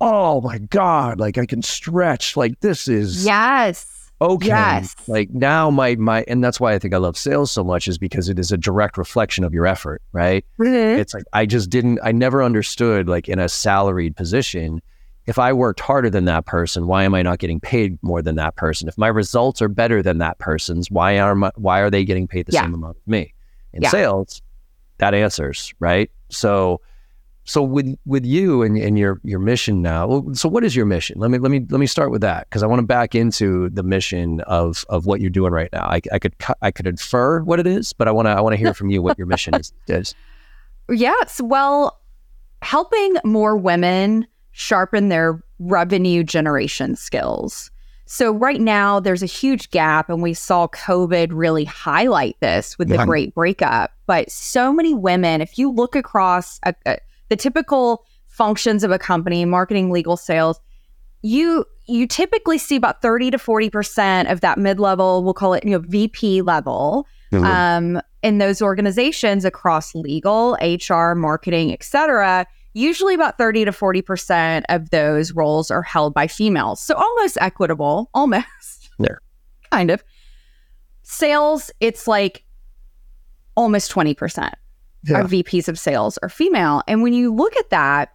oh 0.00 0.40
my 0.40 0.58
God, 0.58 1.18
like 1.20 1.38
I 1.38 1.46
can 1.46 1.62
stretch. 1.62 2.36
Like 2.36 2.60
this 2.60 2.86
is 2.88 3.24
Yes. 3.24 4.10
okay. 4.20 4.48
Yes. 4.48 4.94
Like 5.08 5.30
now 5.30 5.70
my 5.70 5.96
my 5.96 6.22
and 6.28 6.44
that's 6.44 6.60
why 6.60 6.74
I 6.74 6.78
think 6.78 6.92
I 6.94 6.98
love 6.98 7.16
sales 7.16 7.50
so 7.50 7.64
much 7.64 7.88
is 7.88 7.98
because 7.98 8.28
it 8.28 8.38
is 8.38 8.52
a 8.52 8.56
direct 8.58 8.98
reflection 8.98 9.42
of 9.44 9.52
your 9.54 9.66
effort, 9.66 10.02
right? 10.12 10.44
Mhm. 10.60 10.98
It's 10.98 11.14
like 11.14 11.24
I 11.32 11.46
just 11.46 11.70
didn't 11.70 11.98
I 12.04 12.12
never 12.12 12.42
understood 12.42 13.08
like 13.08 13.28
in 13.28 13.38
a 13.40 13.48
salaried 13.48 14.14
position 14.16 14.80
if 15.26 15.38
I 15.38 15.52
worked 15.52 15.80
harder 15.80 16.10
than 16.10 16.24
that 16.24 16.46
person, 16.46 16.86
why 16.86 17.04
am 17.04 17.14
I 17.14 17.22
not 17.22 17.38
getting 17.38 17.60
paid 17.60 17.98
more 18.02 18.22
than 18.22 18.34
that 18.36 18.56
person? 18.56 18.88
If 18.88 18.98
my 18.98 19.08
results 19.08 19.62
are 19.62 19.68
better 19.68 20.02
than 20.02 20.18
that 20.18 20.38
person's, 20.38 20.90
why 20.90 21.18
are 21.18 21.34
my, 21.34 21.52
why 21.56 21.80
are 21.80 21.90
they 21.90 22.04
getting 22.04 22.26
paid 22.26 22.46
the 22.46 22.52
Yeah. 22.52 22.62
same 22.62 22.74
amount 22.74 22.96
as 22.96 23.06
me? 23.06 23.32
In 23.72 23.82
Yeah. 23.82 23.90
sales, 23.90 24.42
that 24.98 25.14
answers, 25.14 25.72
right? 25.78 26.10
So 26.30 26.80
so 27.44 27.60
with 27.60 27.96
with 28.06 28.24
you 28.24 28.62
and, 28.62 28.76
and 28.78 28.96
your 28.96 29.20
your 29.24 29.40
mission 29.40 29.82
now, 29.82 30.22
so 30.32 30.48
what 30.48 30.62
is 30.62 30.76
your 30.76 30.86
mission? 30.86 31.18
Let 31.18 31.30
me 31.30 31.38
let 31.38 31.50
me 31.50 31.66
let 31.70 31.80
me 31.80 31.86
start 31.86 32.10
with 32.12 32.20
that 32.20 32.48
because 32.48 32.62
I 32.62 32.66
want 32.66 32.78
to 32.80 32.86
back 32.86 33.14
into 33.16 33.68
the 33.70 33.82
mission 33.82 34.40
of 34.42 34.84
of 34.88 35.06
what 35.06 35.20
you're 35.20 35.28
doing 35.30 35.52
right 35.52 35.68
now. 35.72 35.82
I, 35.84 36.00
I 36.12 36.18
could 36.20 36.34
I 36.60 36.70
could 36.70 36.86
infer 36.86 37.40
what 37.42 37.58
it 37.58 37.66
is, 37.66 37.92
but 37.92 38.06
I 38.06 38.12
want 38.12 38.26
to 38.26 38.30
I 38.30 38.40
want 38.40 38.52
to 38.52 38.56
hear 38.58 38.74
from 38.74 38.90
you 38.90 39.02
what 39.02 39.18
your 39.18 39.26
mission 39.26 39.54
is. 39.54 39.72
is. 39.88 40.14
Yes, 40.90 41.40
well, 41.40 42.00
helping 42.60 43.14
more 43.24 43.56
women 43.56 44.26
sharpen 44.52 45.08
their 45.08 45.42
revenue 45.58 46.22
generation 46.22 46.94
skills. 46.96 47.70
So 48.06 48.32
right 48.32 48.60
now 48.60 49.00
there's 49.00 49.22
a 49.22 49.26
huge 49.26 49.70
gap 49.70 50.10
and 50.10 50.22
we 50.22 50.34
saw 50.34 50.66
COVID 50.68 51.28
really 51.32 51.64
highlight 51.64 52.36
this 52.40 52.78
with 52.78 52.90
yeah. 52.90 52.98
the 52.98 53.06
great 53.06 53.34
breakup. 53.34 53.92
But 54.06 54.30
so 54.30 54.72
many 54.72 54.92
women, 54.92 55.40
if 55.40 55.58
you 55.58 55.72
look 55.72 55.96
across 55.96 56.60
a, 56.64 56.74
a, 56.84 56.98
the 57.30 57.36
typical 57.36 58.04
functions 58.28 58.84
of 58.84 58.90
a 58.90 58.98
company, 58.98 59.44
marketing, 59.46 59.90
legal, 59.90 60.18
sales, 60.18 60.60
you 61.22 61.64
you 61.86 62.06
typically 62.06 62.58
see 62.58 62.76
about 62.76 63.02
30 63.02 63.32
to 63.32 63.38
40% 63.38 64.30
of 64.30 64.40
that 64.40 64.56
mid-level, 64.56 65.24
we'll 65.24 65.34
call 65.34 65.52
it, 65.52 65.64
you 65.64 65.70
know, 65.70 65.80
VP 65.80 66.42
level 66.42 67.08
mm-hmm. 67.32 67.44
um, 67.44 68.02
in 68.22 68.38
those 68.38 68.62
organizations 68.62 69.44
across 69.44 69.94
legal, 69.94 70.56
HR, 70.60 71.14
marketing, 71.14 71.72
et 71.72 71.82
cetera 71.82 72.46
Usually 72.74 73.14
about 73.14 73.38
30 73.38 73.66
to 73.66 73.70
40% 73.72 74.62
of 74.68 74.90
those 74.90 75.32
roles 75.32 75.70
are 75.70 75.82
held 75.82 76.14
by 76.14 76.26
females. 76.26 76.80
So 76.80 76.94
almost 76.94 77.36
equitable, 77.40 78.10
almost. 78.14 78.90
There. 78.98 79.20
kind 79.70 79.90
of. 79.90 80.04
Sales, 81.02 81.70
it's 81.80 82.06
like 82.06 82.44
almost 83.56 83.90
20% 83.92 84.52
yeah. 85.04 85.20
of 85.20 85.30
VPs 85.30 85.68
of 85.68 85.78
sales 85.78 86.18
are 86.18 86.28
female. 86.28 86.82
And 86.86 87.02
when 87.02 87.12
you 87.12 87.34
look 87.34 87.56
at 87.56 87.70
that, 87.70 88.12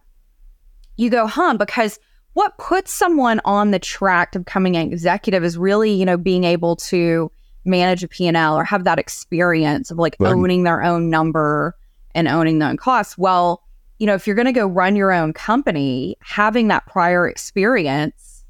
you 0.96 1.10
go, 1.10 1.26
huh, 1.26 1.56
because 1.56 1.98
what 2.32 2.56
puts 2.58 2.92
someone 2.92 3.40
on 3.44 3.70
the 3.70 3.78
track 3.78 4.34
of 4.34 4.44
becoming 4.44 4.76
an 4.76 4.92
executive 4.92 5.44
is 5.44 5.58
really, 5.58 5.92
you 5.92 6.04
know, 6.04 6.16
being 6.16 6.44
able 6.44 6.76
to 6.76 7.30
manage 7.64 8.02
a 8.02 8.08
P&L 8.08 8.56
or 8.56 8.64
have 8.64 8.84
that 8.84 8.98
experience 8.98 9.90
of 9.90 9.98
like 9.98 10.16
right. 10.18 10.32
owning 10.32 10.64
their 10.64 10.82
own 10.82 11.10
number 11.10 11.74
and 12.14 12.28
owning 12.28 12.58
their 12.58 12.70
own 12.70 12.76
costs. 12.76 13.18
Well, 13.18 13.62
you 13.98 14.06
know, 14.06 14.14
if 14.14 14.26
you're 14.26 14.36
going 14.36 14.46
to 14.46 14.52
go 14.52 14.66
run 14.66 14.96
your 14.96 15.12
own 15.12 15.32
company, 15.32 16.16
having 16.20 16.68
that 16.68 16.86
prior 16.86 17.28
experience 17.28 18.44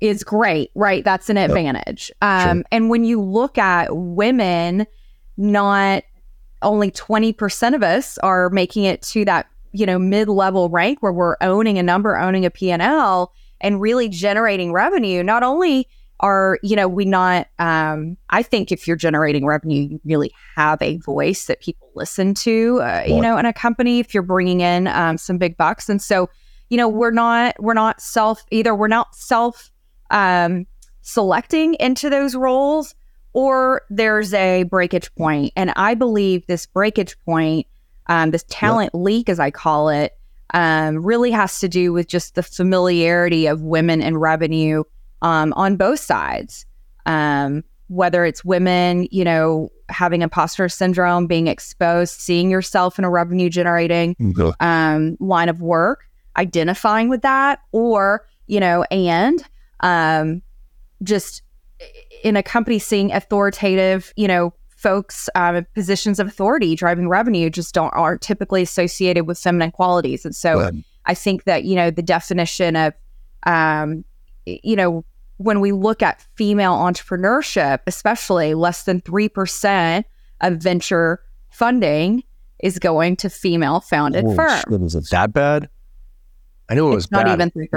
is 0.00 0.22
great, 0.22 0.70
right? 0.74 1.04
That's 1.04 1.30
an 1.30 1.38
advantage. 1.38 2.12
Yep. 2.22 2.30
Um, 2.30 2.58
sure. 2.58 2.64
And 2.70 2.90
when 2.90 3.04
you 3.04 3.20
look 3.20 3.56
at 3.56 3.96
women, 3.96 4.86
not 5.36 6.04
only 6.62 6.90
20% 6.90 7.74
of 7.74 7.82
us 7.82 8.18
are 8.18 8.50
making 8.50 8.84
it 8.84 9.02
to 9.02 9.24
that, 9.24 9.46
you 9.72 9.86
know, 9.86 9.98
mid-level 9.98 10.68
rank 10.68 11.02
where 11.02 11.12
we're 11.12 11.36
owning 11.40 11.78
a 11.78 11.82
number, 11.82 12.16
owning 12.16 12.44
a 12.44 12.50
P&L 12.50 13.32
and 13.60 13.80
really 13.80 14.08
generating 14.08 14.72
revenue. 14.72 15.22
Not 15.22 15.42
only 15.42 15.88
are 16.20 16.58
you 16.62 16.76
know 16.76 16.86
we 16.86 17.04
not 17.04 17.48
um 17.58 18.16
i 18.30 18.42
think 18.42 18.70
if 18.70 18.86
you're 18.86 18.96
generating 18.96 19.44
revenue 19.44 19.82
you 19.82 20.00
really 20.04 20.32
have 20.54 20.80
a 20.80 20.96
voice 20.98 21.46
that 21.46 21.60
people 21.60 21.90
listen 21.94 22.34
to 22.34 22.80
uh, 22.82 23.02
you 23.06 23.20
know 23.20 23.36
in 23.36 23.46
a 23.46 23.52
company 23.52 23.98
if 23.98 24.14
you're 24.14 24.22
bringing 24.22 24.60
in 24.60 24.86
um, 24.88 25.18
some 25.18 25.38
big 25.38 25.56
bucks. 25.56 25.88
And 25.88 26.00
so 26.00 26.28
you 26.70 26.76
know 26.76 26.88
we're 26.88 27.10
not 27.10 27.54
we're 27.60 27.74
not 27.74 28.00
self 28.00 28.44
either 28.50 28.74
we're 28.74 28.88
not 28.88 29.14
self 29.14 29.70
um 30.10 30.66
selecting 31.02 31.74
into 31.74 32.08
those 32.08 32.34
roles 32.34 32.94
or 33.32 33.82
there's 33.90 34.32
a 34.34 34.62
breakage 34.64 35.14
point. 35.16 35.52
And 35.56 35.72
i 35.76 35.94
believe 35.94 36.46
this 36.46 36.66
breakage 36.66 37.16
point 37.24 37.66
um, 38.06 38.30
this 38.32 38.44
talent 38.48 38.90
yep. 38.94 39.02
leak 39.02 39.28
as 39.28 39.40
i 39.40 39.50
call 39.50 39.88
it 39.88 40.12
um, 40.52 41.04
really 41.04 41.30
has 41.32 41.58
to 41.60 41.68
do 41.68 41.92
with 41.92 42.06
just 42.06 42.34
the 42.34 42.42
familiarity 42.42 43.46
of 43.46 43.62
women 43.62 44.00
and 44.00 44.20
revenue 44.20 44.84
um, 45.24 45.52
on 45.54 45.76
both 45.76 45.98
sides. 45.98 46.66
Um, 47.06 47.64
whether 47.88 48.24
it's 48.24 48.44
women, 48.44 49.06
you 49.10 49.24
know, 49.24 49.70
having 49.88 50.22
imposter 50.22 50.68
syndrome, 50.68 51.26
being 51.26 51.48
exposed, 51.48 52.18
seeing 52.18 52.50
yourself 52.50 52.98
in 52.98 53.04
a 53.04 53.10
revenue 53.10 53.50
generating 53.50 54.16
um, 54.60 55.16
line 55.20 55.48
of 55.48 55.60
work, 55.60 56.04
identifying 56.36 57.08
with 57.08 57.22
that, 57.22 57.60
or, 57.72 58.26
you 58.46 58.58
know, 58.58 58.84
and 58.90 59.44
um, 59.80 60.40
just 61.02 61.42
in 62.22 62.36
a 62.36 62.42
company 62.42 62.78
seeing 62.78 63.12
authoritative, 63.12 64.12
you 64.16 64.26
know, 64.26 64.54
folks 64.70 65.28
uh, 65.34 65.62
positions 65.74 66.18
of 66.18 66.26
authority 66.26 66.74
driving 66.74 67.08
revenue 67.08 67.48
just 67.48 67.74
don't 67.74 67.90
aren't 67.94 68.20
typically 68.20 68.60
associated 68.60 69.26
with 69.26 69.38
feminine 69.38 69.70
qualities 69.70 70.26
and 70.26 70.36
so 70.36 70.70
i 71.06 71.14
think 71.14 71.44
that 71.44 71.64
you 71.64 71.74
know 71.74 71.90
the 71.90 72.02
definition 72.02 72.76
of 72.76 72.92
um, 73.46 74.04
you 74.44 74.76
know 74.76 75.02
when 75.38 75.60
we 75.60 75.72
look 75.72 76.02
at 76.02 76.24
female 76.36 76.74
entrepreneurship, 76.74 77.80
especially 77.86 78.54
less 78.54 78.84
than 78.84 79.00
3% 79.00 80.04
of 80.40 80.56
venture 80.58 81.20
funding 81.50 82.22
is 82.60 82.78
going 82.78 83.16
to 83.16 83.28
female 83.28 83.80
founded 83.80 84.24
oh, 84.24 84.34
firms. 84.34 84.94
Is 84.94 84.94
it 84.94 85.10
that 85.10 85.32
bad? 85.32 85.68
I 86.68 86.74
knew 86.74 86.90
it 86.90 86.94
was 86.94 87.04
it's 87.04 87.12
not 87.12 87.28
even 87.28 87.50
3%. 87.50 87.68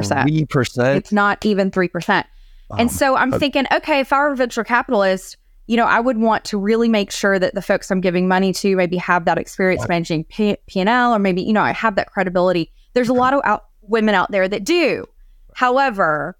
3%? 0.47 0.95
It's 0.95 1.11
not 1.11 1.45
even 1.45 1.71
3%. 1.71 2.23
Um, 2.69 2.79
and 2.79 2.91
so 2.91 3.15
I'm 3.15 3.33
uh, 3.33 3.39
thinking, 3.39 3.65
okay, 3.71 3.99
if 3.99 4.13
I 4.13 4.19
were 4.19 4.31
a 4.31 4.35
venture 4.35 4.63
capitalist, 4.63 5.37
you 5.67 5.75
know, 5.75 5.85
I 5.85 5.99
would 5.99 6.17
want 6.17 6.45
to 6.45 6.57
really 6.57 6.87
make 6.87 7.11
sure 7.11 7.37
that 7.37 7.53
the 7.53 7.61
folks 7.61 7.91
I'm 7.91 7.99
giving 7.99 8.27
money 8.27 8.53
to 8.53 8.75
maybe 8.75 8.97
have 8.97 9.25
that 9.25 9.37
experience 9.37 9.81
what? 9.81 9.89
managing 9.89 10.23
P- 10.25 10.57
P&L 10.67 11.13
or 11.13 11.19
maybe, 11.19 11.41
you 11.41 11.53
know, 11.53 11.61
I 11.61 11.73
have 11.73 11.95
that 11.95 12.11
credibility. 12.11 12.71
There's 12.93 13.09
a 13.09 13.13
lot 13.13 13.33
of 13.33 13.41
out- 13.43 13.65
women 13.81 14.15
out 14.15 14.31
there 14.31 14.47
that 14.47 14.63
do. 14.63 15.05
However, 15.53 16.37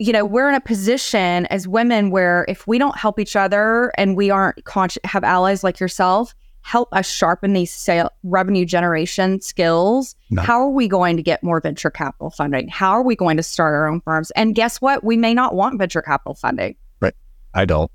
you 0.00 0.12
know, 0.14 0.24
we're 0.24 0.48
in 0.48 0.54
a 0.54 0.60
position 0.60 1.44
as 1.46 1.68
women 1.68 2.10
where 2.10 2.46
if 2.48 2.66
we 2.66 2.78
don't 2.78 2.96
help 2.96 3.20
each 3.20 3.36
other 3.36 3.92
and 3.98 4.16
we 4.16 4.30
aren't 4.30 4.64
conscious, 4.64 5.00
have 5.04 5.22
allies 5.22 5.62
like 5.62 5.78
yourself 5.78 6.34
help 6.62 6.88
us 6.92 7.08
sharpen 7.08 7.52
these 7.52 7.72
sale, 7.72 8.10
revenue 8.22 8.64
generation 8.64 9.40
skills, 9.40 10.14
no. 10.30 10.42
how 10.42 10.60
are 10.60 10.70
we 10.70 10.88
going 10.88 11.16
to 11.16 11.22
get 11.22 11.42
more 11.42 11.60
venture 11.60 11.90
capital 11.90 12.30
funding? 12.30 12.68
How 12.68 12.90
are 12.90 13.02
we 13.02 13.16
going 13.16 13.36
to 13.36 13.42
start 13.42 13.74
our 13.74 13.86
own 13.86 14.00
firms? 14.00 14.30
And 14.32 14.54
guess 14.54 14.80
what? 14.80 15.02
We 15.04 15.16
may 15.16 15.34
not 15.34 15.54
want 15.54 15.78
venture 15.78 16.02
capital 16.02 16.34
funding. 16.34 16.76
Right. 17.00 17.14
I 17.54 17.64
don't. 17.64 17.90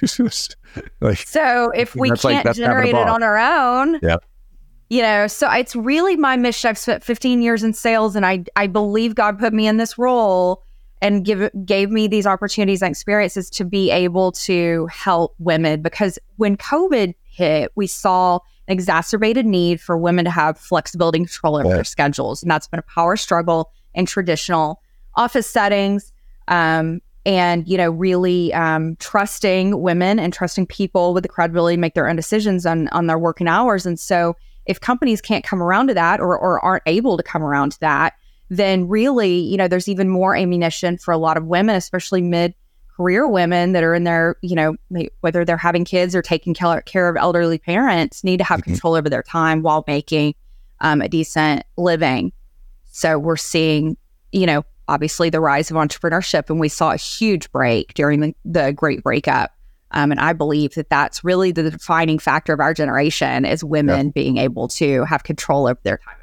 like, 1.00 1.18
so 1.18 1.70
if 1.70 1.94
we 1.94 2.08
can't 2.08 2.24
like 2.24 2.54
generate 2.54 2.94
it 2.94 3.08
on 3.08 3.22
our 3.22 3.38
own, 3.38 3.98
yeah. 4.02 4.16
You 4.90 5.00
know, 5.00 5.26
so 5.26 5.50
it's 5.50 5.74
really 5.74 6.16
my 6.16 6.36
mission. 6.36 6.68
I've 6.68 6.76
spent 6.76 7.02
15 7.02 7.40
years 7.40 7.62
in 7.62 7.72
sales 7.72 8.14
and 8.14 8.26
I 8.26 8.44
I 8.56 8.66
believe 8.66 9.14
God 9.14 9.38
put 9.38 9.54
me 9.54 9.66
in 9.66 9.78
this 9.78 9.96
role 9.96 10.62
and 11.02 11.24
give 11.24 11.50
gave 11.66 11.90
me 11.90 12.06
these 12.06 12.26
opportunities 12.26 12.80
and 12.80 12.90
experiences 12.90 13.50
to 13.50 13.64
be 13.64 13.90
able 13.90 14.32
to 14.32 14.86
help 14.86 15.34
women 15.38 15.82
because 15.82 16.18
when 16.36 16.56
COVID 16.56 17.14
hit, 17.24 17.72
we 17.74 17.88
saw 17.88 18.36
an 18.68 18.72
exacerbated 18.72 19.44
need 19.44 19.80
for 19.80 19.98
women 19.98 20.24
to 20.24 20.30
have 20.30 20.56
flexibility 20.56 21.18
and 21.18 21.26
control 21.26 21.56
over 21.56 21.68
yeah. 21.68 21.74
their 21.74 21.84
schedules. 21.84 22.40
And 22.42 22.50
that's 22.50 22.68
been 22.68 22.78
a 22.78 22.82
power 22.82 23.16
struggle 23.16 23.72
in 23.94 24.06
traditional 24.06 24.80
office 25.16 25.48
settings. 25.48 26.12
Um, 26.46 27.02
and, 27.24 27.68
you 27.68 27.76
know, 27.76 27.90
really 27.90 28.52
um, 28.52 28.96
trusting 28.96 29.80
women 29.80 30.18
and 30.18 30.32
trusting 30.32 30.66
people 30.66 31.14
with 31.14 31.22
the 31.22 31.28
credibility 31.28 31.76
to 31.76 31.80
make 31.80 31.94
their 31.94 32.08
own 32.08 32.16
decisions 32.16 32.66
on, 32.66 32.88
on 32.88 33.06
their 33.06 33.18
working 33.18 33.46
hours. 33.46 33.86
And 33.86 33.98
so 33.98 34.36
if 34.66 34.80
companies 34.80 35.20
can't 35.20 35.44
come 35.44 35.62
around 35.62 35.88
to 35.88 35.94
that 35.94 36.20
or, 36.20 36.36
or 36.36 36.60
aren't 36.64 36.82
able 36.86 37.16
to 37.16 37.22
come 37.22 37.42
around 37.42 37.72
to 37.72 37.80
that, 37.80 38.14
then 38.52 38.86
really, 38.86 39.38
you 39.38 39.56
know, 39.56 39.66
there's 39.66 39.88
even 39.88 40.10
more 40.10 40.36
ammunition 40.36 40.98
for 40.98 41.12
a 41.12 41.16
lot 41.16 41.38
of 41.38 41.46
women, 41.46 41.74
especially 41.74 42.20
mid 42.20 42.54
career 42.94 43.26
women 43.26 43.72
that 43.72 43.82
are 43.82 43.94
in 43.94 44.04
their, 44.04 44.36
you 44.42 44.54
know, 44.54 44.76
whether 45.20 45.42
they're 45.42 45.56
having 45.56 45.86
kids 45.86 46.14
or 46.14 46.20
taking 46.20 46.52
care 46.52 47.08
of 47.08 47.16
elderly 47.16 47.56
parents, 47.56 48.22
need 48.22 48.36
to 48.36 48.44
have 48.44 48.60
mm-hmm. 48.60 48.72
control 48.72 48.94
over 48.94 49.08
their 49.08 49.22
time 49.22 49.62
while 49.62 49.82
making 49.86 50.34
um, 50.80 51.00
a 51.00 51.08
decent 51.08 51.64
living. 51.78 52.30
So 52.90 53.18
we're 53.18 53.38
seeing, 53.38 53.96
you 54.32 54.44
know, 54.44 54.66
obviously 54.86 55.30
the 55.30 55.40
rise 55.40 55.70
of 55.70 55.78
entrepreneurship, 55.78 56.50
and 56.50 56.60
we 56.60 56.68
saw 56.68 56.92
a 56.92 56.96
huge 56.96 57.50
break 57.52 57.94
during 57.94 58.20
the, 58.20 58.34
the 58.44 58.72
Great 58.72 59.02
Breakup. 59.02 59.50
Um, 59.92 60.10
and 60.10 60.20
I 60.20 60.34
believe 60.34 60.74
that 60.74 60.90
that's 60.90 61.24
really 61.24 61.52
the 61.52 61.70
defining 61.70 62.18
factor 62.18 62.52
of 62.52 62.60
our 62.60 62.74
generation 62.74 63.46
is 63.46 63.64
women 63.64 64.06
yeah. 64.06 64.12
being 64.14 64.36
able 64.36 64.68
to 64.68 65.04
have 65.04 65.22
control 65.24 65.66
over 65.66 65.80
their 65.84 65.98
time 65.98 66.16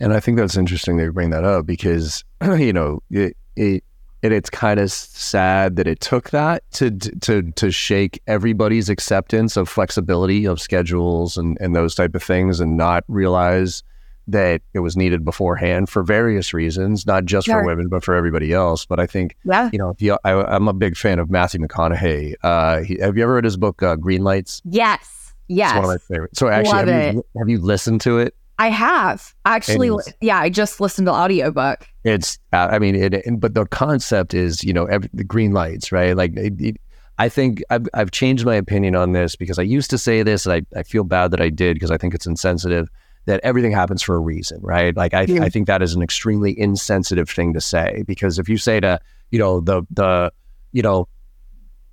and 0.00 0.12
I 0.12 0.20
think 0.20 0.38
that's 0.38 0.56
interesting 0.56 0.96
that 0.96 1.04
you 1.04 1.12
bring 1.12 1.30
that 1.30 1.44
up 1.44 1.66
because 1.66 2.24
you 2.42 2.72
know 2.72 3.02
it, 3.10 3.36
it 3.56 3.84
and 4.22 4.32
it's 4.32 4.50
kind 4.50 4.80
of 4.80 4.90
sad 4.90 5.76
that 5.76 5.86
it 5.86 6.00
took 6.00 6.30
that 6.30 6.68
to 6.72 6.90
to 6.90 7.42
to 7.52 7.70
shake 7.70 8.20
everybody's 8.26 8.88
acceptance 8.88 9.56
of 9.56 9.68
flexibility 9.68 10.44
of 10.44 10.60
schedules 10.60 11.36
and 11.36 11.56
and 11.60 11.74
those 11.74 11.94
type 11.94 12.14
of 12.14 12.22
things 12.22 12.60
and 12.60 12.76
not 12.76 13.04
realize 13.08 13.82
that 14.28 14.60
it 14.74 14.80
was 14.80 14.96
needed 14.96 15.24
beforehand 15.24 15.88
for 15.88 16.02
various 16.02 16.52
reasons, 16.52 17.06
not 17.06 17.24
just 17.24 17.46
sure. 17.46 17.62
for 17.62 17.66
women, 17.66 17.88
but 17.88 18.04
for 18.04 18.14
everybody 18.14 18.52
else. 18.52 18.84
But 18.84 19.00
I 19.00 19.06
think, 19.06 19.34
yeah. 19.44 19.70
you 19.72 19.78
know, 19.78 19.96
you, 19.98 20.18
I, 20.22 20.54
am 20.54 20.68
a 20.68 20.74
big 20.74 20.96
fan 20.96 21.18
of 21.18 21.30
Matthew 21.30 21.60
McConaughey. 21.60 22.34
Uh, 22.42 22.80
he, 22.82 22.98
have 22.98 23.16
you 23.16 23.22
ever 23.22 23.34
read 23.34 23.44
his 23.44 23.56
book, 23.56 23.82
uh, 23.82 23.96
Green 23.96 24.22
Lights? 24.22 24.60
Yes. 24.66 25.32
Yes. 25.48 25.70
It's 25.70 25.76
one 25.76 25.84
of 25.84 25.90
my 25.90 26.14
favorites. 26.14 26.38
So 26.38 26.48
actually, 26.48 26.92
have 26.92 27.14
you, 27.14 27.24
have 27.38 27.48
you, 27.48 27.58
listened 27.58 28.02
to 28.02 28.18
it? 28.18 28.34
I 28.58 28.70
have 28.70 29.34
actually. 29.44 29.88
And- 29.88 30.00
yeah, 30.20 30.38
I 30.38 30.48
just 30.50 30.80
listened 30.80 31.06
to 31.06 31.12
audiobook. 31.12 31.86
It's, 32.04 32.38
uh, 32.52 32.68
I 32.70 32.78
mean, 32.78 32.94
it, 32.94 33.22
but 33.38 33.54
the 33.54 33.66
concept 33.66 34.34
is, 34.34 34.64
you 34.64 34.72
know, 34.72 34.86
every, 34.86 35.10
the 35.12 35.24
green 35.24 35.52
lights, 35.52 35.92
right? 35.92 36.16
Like, 36.16 36.36
it, 36.36 36.60
it, 36.60 36.76
I 37.18 37.28
think 37.28 37.62
I've, 37.70 37.86
I've 37.94 38.10
changed 38.10 38.46
my 38.46 38.54
opinion 38.54 38.94
on 38.94 39.12
this 39.12 39.36
because 39.36 39.58
I 39.58 39.62
used 39.62 39.90
to 39.90 39.98
say 39.98 40.22
this, 40.22 40.46
and 40.46 40.52
I, 40.54 40.78
I 40.78 40.82
feel 40.84 41.04
bad 41.04 41.32
that 41.32 41.40
I 41.40 41.50
did 41.50 41.74
because 41.74 41.90
I 41.90 41.98
think 41.98 42.14
it's 42.14 42.26
insensitive 42.26 42.88
that 43.26 43.40
everything 43.42 43.72
happens 43.72 44.02
for 44.02 44.14
a 44.14 44.20
reason, 44.20 44.58
right? 44.62 44.96
Like, 44.96 45.12
I, 45.12 45.22
Yeah. 45.22 45.42
I 45.42 45.50
think 45.50 45.66
that 45.66 45.82
is 45.82 45.94
an 45.94 46.02
extremely 46.02 46.58
insensitive 46.58 47.28
thing 47.28 47.52
to 47.52 47.60
say 47.60 48.04
because 48.06 48.38
if 48.38 48.48
you 48.48 48.56
say 48.56 48.80
to, 48.80 48.98
you 49.30 49.38
know, 49.38 49.60
the, 49.60 49.82
the, 49.90 50.32
you 50.72 50.82
know, 50.82 51.08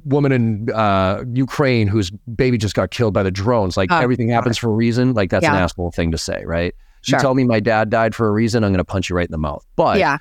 woman 0.06 0.32
in 0.32 0.70
uh, 0.72 1.24
Ukraine 1.34 1.88
whose 1.88 2.12
baby 2.36 2.58
just 2.58 2.76
got 2.76 2.92
killed 2.92 3.14
by 3.14 3.24
the 3.24 3.32
drones, 3.32 3.76
like 3.76 3.92
Oh, 3.92 3.98
everything 3.98 4.30
happens 4.30 4.58
for 4.58 4.68
a 4.70 4.74
reason, 4.74 5.14
like 5.14 5.30
that's 5.32 5.46
an 5.46 5.54
Yeah. 5.54 5.64
asshole 5.64 5.92
thing 5.92 6.12
to 6.12 6.18
say, 6.18 6.44
right? 6.46 6.74
Sure. 7.02 7.18
You 7.18 7.22
tell 7.22 7.36
me 7.36 7.44
my 7.44 7.60
dad 7.60 7.90
died 7.90 8.16
for 8.16 8.28
a 8.28 8.32
reason, 8.32 8.64
I'm 8.64 8.72
going 8.72 8.78
to 8.78 8.86
punch 8.86 9.10
you 9.10 9.16
right 9.16 9.28
in 9.28 9.32
the 9.32 9.38
mouth. 9.38 9.66
But 9.76 10.00
yeah, 10.00 10.18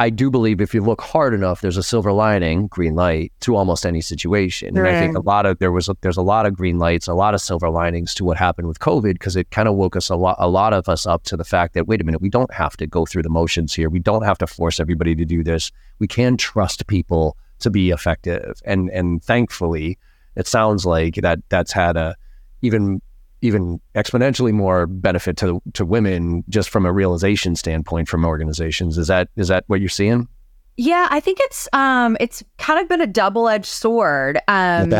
I 0.00 0.10
do 0.10 0.28
believe 0.30 0.60
if 0.60 0.74
you 0.74 0.82
look 0.82 1.00
hard 1.00 1.34
enough, 1.34 1.60
there's 1.60 1.76
a 1.76 1.82
silver 1.82 2.10
lining, 2.12 2.66
green 2.66 2.94
light 2.96 3.32
to 3.40 3.54
almost 3.54 3.86
any 3.86 4.00
situation. 4.00 4.76
And 4.76 4.88
I 4.88 4.98
think 4.98 5.16
a 5.16 5.20
lot 5.20 5.46
of 5.46 5.58
there 5.60 5.70
was 5.70 5.88
a, 5.88 5.96
there's 6.00 6.16
a 6.16 6.22
lot 6.22 6.46
of 6.46 6.54
green 6.54 6.78
lights, 6.80 7.06
a 7.06 7.14
lot 7.14 7.32
of 7.32 7.40
silver 7.40 7.70
linings 7.70 8.12
to 8.14 8.24
what 8.24 8.36
happened 8.36 8.66
with 8.66 8.80
COVID 8.80 9.12
because 9.12 9.36
it 9.36 9.50
kind 9.50 9.68
of 9.68 9.76
woke 9.76 9.94
us 9.94 10.10
a 10.10 10.16
lot 10.16 10.34
a 10.40 10.48
lot 10.48 10.72
of 10.72 10.88
us 10.88 11.06
up 11.06 11.22
to 11.24 11.36
the 11.36 11.44
fact 11.44 11.74
that 11.74 11.86
wait 11.86 12.00
a 12.00 12.04
minute, 12.04 12.20
we 12.20 12.28
don't 12.28 12.52
have 12.52 12.76
to 12.78 12.86
go 12.88 13.06
through 13.06 13.22
the 13.22 13.28
motions 13.30 13.72
here. 13.72 13.88
We 13.88 14.00
don't 14.00 14.24
have 14.24 14.38
to 14.38 14.46
force 14.48 14.80
everybody 14.80 15.14
to 15.14 15.24
do 15.24 15.44
this. 15.44 15.70
We 16.00 16.08
can 16.08 16.36
trust 16.36 16.86
people 16.88 17.36
to 17.60 17.70
be 17.70 17.90
effective. 17.90 18.60
And 18.64 18.90
and 18.90 19.22
thankfully, 19.22 19.98
it 20.36 20.46
sounds 20.46 20.84
like 20.86 21.16
that 21.16 21.40
that's 21.48 21.72
had 21.72 21.96
a 21.96 22.16
even 22.62 23.00
even 23.42 23.78
exponentially 23.94 24.52
more 24.52 24.86
benefit 24.86 25.36
to 25.38 25.60
to 25.74 25.84
women 25.84 26.44
just 26.48 26.70
from 26.70 26.86
a 26.86 26.92
realization 26.92 27.54
standpoint 27.56 28.08
from 28.08 28.24
organizations. 28.24 28.96
Is 28.98 29.08
that 29.08 29.28
is 29.36 29.48
that 29.48 29.64
what 29.66 29.80
you're 29.80 29.88
seeing? 29.88 30.28
yeah. 30.76 31.06
I 31.10 31.20
think 31.20 31.38
it's 31.42 31.68
um, 31.72 32.16
it's 32.18 32.42
kind 32.58 32.80
of 32.80 32.88
been 32.88 33.00
a 33.00 33.06
double 33.06 33.48
edged 33.48 33.66
sword. 33.66 34.40
Um, 34.48 34.92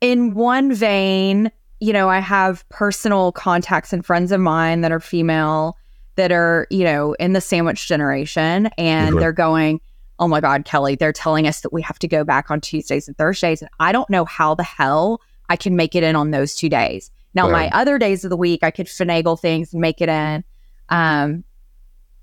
in 0.00 0.34
one 0.34 0.72
vein, 0.72 1.50
you 1.80 1.92
know, 1.92 2.08
I 2.08 2.18
have 2.20 2.68
personal 2.68 3.32
contacts 3.32 3.92
and 3.92 4.04
friends 4.04 4.32
of 4.32 4.40
mine 4.40 4.82
that 4.82 4.92
are 4.92 5.00
female 5.00 5.76
that 6.16 6.30
are, 6.30 6.66
you 6.70 6.84
know, 6.84 7.14
in 7.14 7.32
the 7.32 7.40
sandwich 7.40 7.88
generation 7.88 8.66
and 8.78 9.16
Mhm. 9.16 9.20
they're 9.20 9.32
going, 9.32 9.80
Oh 10.18 10.28
my 10.28 10.40
God, 10.40 10.64
Kelley, 10.64 10.94
they're 10.94 11.12
telling 11.12 11.46
us 11.46 11.60
that 11.62 11.72
we 11.72 11.82
have 11.82 11.98
to 12.00 12.08
go 12.08 12.24
back 12.24 12.50
on 12.50 12.60
Tuesdays 12.60 13.08
and 13.08 13.16
Thursdays. 13.16 13.62
And 13.62 13.70
I 13.80 13.92
don't 13.92 14.08
know 14.08 14.24
how 14.24 14.54
the 14.54 14.62
hell 14.62 15.20
I 15.48 15.56
can 15.56 15.76
make 15.76 15.94
it 15.94 16.02
in 16.02 16.16
on 16.16 16.30
those 16.30 16.54
two 16.54 16.68
days. 16.68 17.10
Now, 17.34 17.48
my 17.48 17.68
other 17.70 17.98
days 17.98 18.24
of 18.24 18.30
the 18.30 18.36
week, 18.36 18.62
I 18.62 18.70
could 18.70 18.86
finagle 18.86 19.38
things 19.38 19.72
and 19.72 19.80
make 19.80 20.00
it 20.00 20.08
in. 20.08 20.44
Um, 20.88 21.42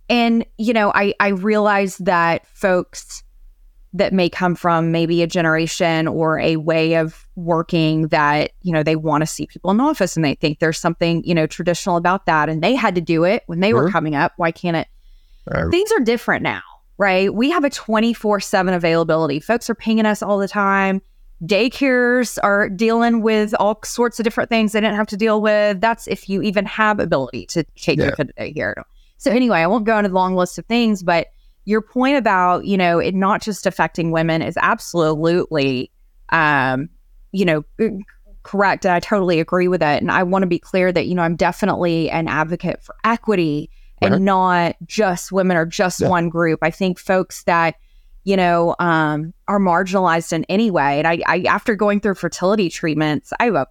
and, 0.10 0.46
you 0.58 0.72
know, 0.72 0.92
I, 0.96 1.14
I 1.20 1.30
realize 1.30 1.98
that 1.98 2.48
folks 2.48 3.24
that 3.94 4.14
may 4.14 4.30
come 4.30 4.56
from 4.56 4.92
maybe 4.92 5.22
a 5.22 5.28
generation 5.28 6.08
or 6.08 6.40
a 6.40 6.56
way 6.56 6.96
of 6.96 7.28
working 7.36 8.08
that 8.08 8.52
you 8.62 8.72
know 8.72 8.84
they 8.84 8.96
want 8.96 9.22
to 9.22 9.26
see 9.26 9.46
people 9.46 9.70
in 9.70 9.78
the 9.78 9.84
office 9.84 10.16
and 10.16 10.24
they 10.24 10.36
think 10.36 10.60
there's 10.60 10.80
something 10.80 11.22
you 11.26 11.36
know 11.36 11.46
traditional 11.46 11.98
about 11.98 12.26
that 12.26 12.48
and 12.48 12.64
they 12.64 12.74
had 12.74 12.96
to 12.96 13.02
do 13.02 13.26
it 13.26 13.44
when 13.48 13.60
they 13.60 13.74
were 13.74 13.90
coming 13.92 14.16
up 14.16 14.34
why 14.38 14.52
can't 14.52 14.78
it 14.78 14.88
Uh, 15.48 15.70
things 15.70 15.92
are 15.92 16.00
different 16.00 16.44
now 16.44 16.62
right? 17.02 17.34
We 17.34 17.50
have 17.50 17.64
a 17.64 17.70
24/7 17.70 18.74
availability. 18.74 19.40
Folks 19.40 19.70
are 19.70 19.76
pinging 19.76 20.06
us 20.06 20.22
all 20.22 20.38
the 20.38 20.48
time. 20.48 21.02
Daycares 21.44 22.38
are 22.44 22.70
dealing 22.70 23.24
with 23.24 23.56
all 23.60 23.80
sorts 23.84 24.20
of 24.20 24.24
different 24.24 24.50
things 24.52 24.72
they 24.74 24.80
didn't 24.80 24.96
have 24.96 25.08
to 25.08 25.18
deal 25.18 25.42
with. 25.42 25.82
That's 25.82 26.08
if 26.08 26.30
you 26.30 26.44
even 26.44 26.66
have 26.68 27.00
ability 27.00 27.48
to 27.48 27.64
take 27.76 27.98
Yeah. 27.98 28.06
your 28.06 28.16
kid 28.16 28.28
to 28.28 28.34
daycare. 28.44 28.76
So 29.18 29.32
anyway 29.32 29.60
i 29.60 29.68
won't 29.68 29.86
go 29.86 29.98
into 29.98 30.10
the 30.10 30.16
long 30.16 30.36
list 30.36 30.58
of 30.58 30.66
things 30.66 31.04
but 31.04 31.28
your 31.66 31.82
point 31.82 32.18
about 32.18 32.66
you 32.66 32.76
know 32.76 32.98
it 32.98 33.14
not 33.14 33.40
just 33.42 33.68
affecting 33.68 34.10
women 34.12 34.42
is 34.42 34.58
absolutely 34.62 35.92
um 36.30 36.90
you 37.32 37.46
know 37.46 37.64
correct 38.42 38.84
and 38.84 38.96
i 38.96 39.00
totally 39.00 39.40
agree 39.40 39.68
with 39.68 39.84
it 39.84 40.02
and 40.02 40.10
i 40.12 40.24
want 40.24 40.42
to 40.42 40.48
be 40.48 40.58
clear 40.58 40.92
that 40.92 41.06
you 41.06 41.14
know 41.14 41.22
i'm 41.22 41.36
definitely 41.36 42.10
an 42.10 42.28
advocate 42.28 42.82
for 42.82 42.96
equity 43.04 43.70
and 44.02 44.14
Right. 44.14 44.22
not 44.22 44.76
just 44.86 45.32
women 45.32 45.56
or 45.58 45.66
just 45.66 46.02
Yeah. 46.02 46.10
one 46.10 46.30
group 46.30 46.60
i 46.62 46.72
think 46.72 47.00
folks 47.00 47.44
that 47.44 47.76
you 48.24 48.36
know 48.36 48.76
um 48.80 49.34
are 49.48 49.60
marginalized 49.60 50.34
in 50.34 50.44
any 50.50 50.70
way 50.72 51.00
and 51.00 51.08
I, 51.08 51.20
I 51.28 51.42
after 51.48 51.76
going 51.76 52.00
through 52.00 52.16
fertility 52.16 52.70
treatments 52.70 53.32
i 53.40 53.46
have 53.46 53.56
a 53.56 53.68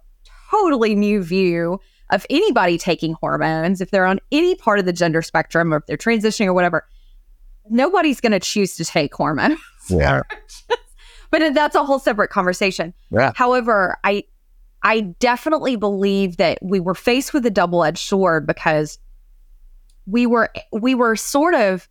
totally 0.51 0.95
new 0.95 1.21
view 1.23 1.79
of 2.09 2.25
anybody 2.29 2.77
taking 2.77 3.13
hormones 3.13 3.79
if 3.81 3.91
they're 3.91 4.05
on 4.05 4.19
any 4.31 4.55
part 4.55 4.79
of 4.79 4.85
the 4.85 4.93
gender 4.93 5.21
spectrum 5.21 5.73
or 5.73 5.77
if 5.77 5.85
they're 5.85 5.97
transitioning 5.97 6.47
or 6.47 6.53
whatever 6.53 6.85
nobody's 7.69 8.19
going 8.19 8.31
to 8.33 8.39
choose 8.39 8.75
to 8.75 8.83
take 8.85 9.13
hormones 9.13 9.57
yeah. 9.89 10.21
but 11.31 11.53
that's 11.53 11.75
a 11.75 11.83
whole 11.83 11.97
separate 11.99 12.29
conversation. 12.29 12.93
Yeah. 13.09 13.31
However, 13.35 13.97
I 14.03 14.23
I 14.83 15.01
definitely 15.19 15.75
believe 15.75 16.37
that 16.37 16.59
we 16.61 16.79
were 16.79 16.93
faced 16.95 17.33
with 17.33 17.45
a 17.45 17.49
double-edged 17.49 17.97
sword 17.97 18.45
because 18.45 18.97
we 20.05 20.25
were 20.25 20.49
we 20.71 20.95
were 20.95 21.15
sort 21.15 21.53
of 21.53 21.87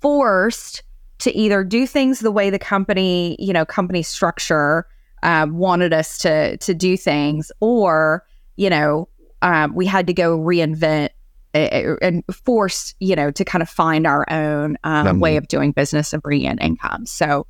forced 0.00 0.82
to 1.18 1.36
either 1.36 1.62
do 1.62 1.86
things 1.86 2.20
the 2.20 2.32
way 2.32 2.50
the 2.50 2.58
company, 2.58 3.36
you 3.38 3.52
know, 3.52 3.64
company 3.64 4.02
structure 4.02 4.86
um, 5.22 5.56
wanted 5.56 5.92
us 5.92 6.18
to 6.18 6.56
to 6.58 6.74
do 6.74 6.96
things, 6.96 7.52
or 7.60 8.24
you 8.56 8.68
know, 8.68 9.08
um, 9.42 9.74
we 9.74 9.86
had 9.86 10.06
to 10.06 10.12
go 10.12 10.38
reinvent 10.38 11.10
uh, 11.54 11.96
and 12.02 12.24
force, 12.32 12.94
you 12.98 13.14
know, 13.14 13.30
to 13.30 13.44
kind 13.44 13.62
of 13.62 13.68
find 13.68 14.06
our 14.06 14.24
own 14.30 14.76
um, 14.84 15.06
Um, 15.06 15.20
way 15.20 15.36
of 15.36 15.48
doing 15.48 15.72
business 15.72 16.12
and 16.12 16.22
bringing 16.22 16.50
in 16.50 16.58
income. 16.58 17.06
So, 17.06 17.46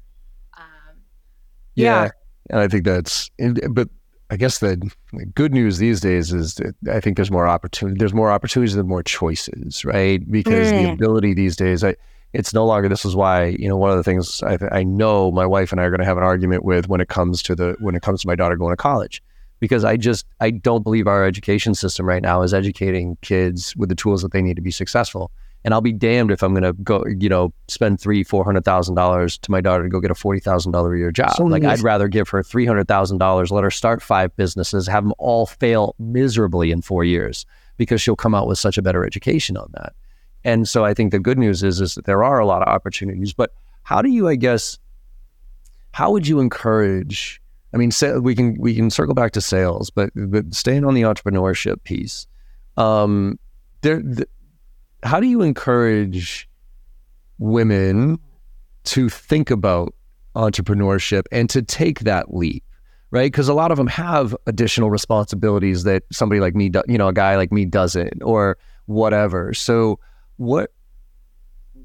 um, 0.59 0.99
Yeah. 1.75 2.05
Yeah. 2.05 2.11
And 2.51 2.61
I 2.61 2.69
think 2.69 2.85
that's, 2.85 3.31
but 3.71 3.89
I 4.33 4.37
guess 4.37 4.61
the 4.61 4.77
the 5.13 5.27
good 5.27 5.53
news 5.53 5.77
these 5.77 6.01
days 6.01 6.33
is 6.33 6.55
that 6.55 6.75
I 6.91 7.01
think 7.01 7.17
there's 7.17 7.31
more 7.31 7.47
opportunity. 7.47 7.99
There's 7.99 8.15
more 8.15 8.33
opportunities 8.33 8.75
and 8.75 8.89
more 8.89 9.03
choices, 9.03 9.85
right? 9.85 10.21
Because 10.39 10.73
the 10.73 10.85
Mm. 10.85 10.95
ability 10.95 11.35
these 11.35 11.55
days, 11.55 11.85
I, 11.85 11.97
it's 12.33 12.55
no 12.55 12.65
longer. 12.65 12.89
This 12.89 13.05
is 13.05 13.15
why 13.15 13.55
you 13.59 13.69
know 13.69 13.77
one 13.77 13.91
of 13.91 13.99
the 13.99 14.03
things 14.03 14.43
I, 14.43 14.57
I 14.81 14.85
know 14.85 15.31
my 15.31 15.45
wife 15.45 15.71
and 15.71 15.81
I 15.81 15.85
are 15.85 15.91
going 15.91 16.01
to 16.01 16.07
have 16.07 16.17
an 16.17 16.25
argument 16.25 16.65
with 16.65 16.89
when 16.89 17.03
it 17.03 17.09
comes 17.09 17.43
to 17.43 17.55
the 17.55 17.77
when 17.79 17.95
it 17.95 18.01
comes 18.01 18.23
to 18.23 18.27
my 18.27 18.35
daughter 18.35 18.57
going 18.57 18.73
to 18.73 18.77
college, 18.91 19.23
because 19.61 19.85
I 19.85 19.99
just 19.99 20.25
I 20.41 20.49
don't 20.51 20.83
believe 20.83 21.07
our 21.07 21.27
education 21.27 21.75
system 21.75 22.07
right 22.07 22.23
now 22.23 22.41
is 22.41 22.55
educating 22.55 23.19
kids 23.21 23.77
with 23.77 23.91
the 23.91 23.95
tools 23.95 24.23
that 24.23 24.33
they 24.33 24.41
need 24.41 24.57
to 24.57 24.63
be 24.63 24.71
successful. 24.71 25.31
And 25.65 25.73
I'll 25.73 25.81
be 25.81 25.93
damned 25.93 26.33
if 26.33 26.43
I'm 26.43 26.55
going 26.55 26.65
to 26.65 26.73
go, 26.73 27.05
you 27.07 27.29
know, 27.29 27.53
spend 27.69 28.01
three, 28.01 28.25
four 28.25 28.45
hundred 28.45 28.65
thousand 28.65 28.97
dollars 28.97 29.39
to 29.39 29.51
my 29.51 29.61
daughter 29.61 29.85
to 29.85 29.89
go 29.89 30.01
get 30.01 30.11
a 30.11 30.15
forty 30.15 30.41
thousand 30.41 30.73
dollar 30.73 30.93
a 30.95 30.99
year 30.99 31.13
job. 31.13 31.37
So 31.37 31.45
like 31.45 31.63
yes. 31.63 31.79
I'd 31.79 31.85
rather 31.85 32.09
give 32.09 32.29
her 32.31 32.43
three 32.43 32.67
hundred 32.67 32.89
thousand 32.89 33.19
dollars, 33.19 33.53
let 33.53 33.63
her 33.63 33.71
start 33.71 34.03
five 34.03 34.35
businesses, 34.37 34.89
have 34.89 35.05
them 35.05 35.15
all 35.19 35.47
fail 35.47 35.95
miserably 36.01 36.73
in 36.73 36.83
four 36.83 37.05
years 37.05 37.47
because 37.77 38.03
she'll 38.03 38.17
come 38.17 38.35
out 38.35 38.49
with 38.49 38.59
such 38.59 38.77
a 38.77 38.83
better 38.83 39.05
education 39.05 39.57
on 39.57 39.71
that. 39.75 39.93
And 40.45 40.69
so 40.69 40.85
I 40.85 40.95
think 40.95 41.13
the 41.13 41.21
good 41.21 41.39
news 41.39 41.63
is 41.63 41.81
is 41.81 41.95
that 41.95 42.07
there 42.07 42.25
are 42.25 42.41
a 42.41 42.47
lot 42.47 42.63
of 42.63 42.69
opportunities. 42.69 43.33
But 43.33 43.55
how 43.85 44.03
do 44.03 44.11
you, 44.11 44.27
I 44.27 44.35
guess, 44.35 44.81
how 45.93 46.11
would 46.11 46.27
you 46.27 46.41
encourage? 46.41 47.41
I 47.73 47.77
mean, 47.77 47.93
sa- 47.93 48.19
we 48.19 48.35
can 48.35 48.57
we 48.59 48.75
can 48.75 48.91
circle 48.91 49.15
back 49.15 49.31
to 49.33 49.41
sales, 49.41 49.91
but 49.91 50.11
but 50.15 50.53
staying 50.55 50.85
on 50.85 50.95
the 50.95 51.03
entrepreneurship 51.03 51.85
piece, 51.85 52.27
um, 52.77 53.39
there. 53.83 54.03
th- 54.03 54.29
how 55.03 55.21
do 55.21 55.27
you 55.27 55.43
encourage 55.43 56.49
women 57.39 58.19
to 58.85 59.09
think 59.09 59.51
about 59.51 59.95
entrepreneurship 60.35 61.23
and 61.31 61.49
to 61.51 61.63
take 61.63 62.01
that 62.01 62.35
leap? 62.35 62.65
Right, 63.11 63.31
because 63.31 63.49
a 63.49 63.53
lot 63.53 63.71
of 63.71 63.77
them 63.77 63.89
have 63.89 64.35
additional 64.47 64.91
responsibilities 64.91 65.85
that 65.85 66.03
somebody 66.11 66.41
like 66.41 66.55
me, 66.55 66.71
do, 66.71 66.83
you 66.89 66.97
know, 66.97 67.09
a 67.09 67.13
guy 67.13 67.37
like 67.37 67.53
me 67.53 67.67
doesn't, 67.67 68.23
or 68.23 68.57
whatever. 68.87 69.53
So, 69.53 70.01
what 70.37 70.71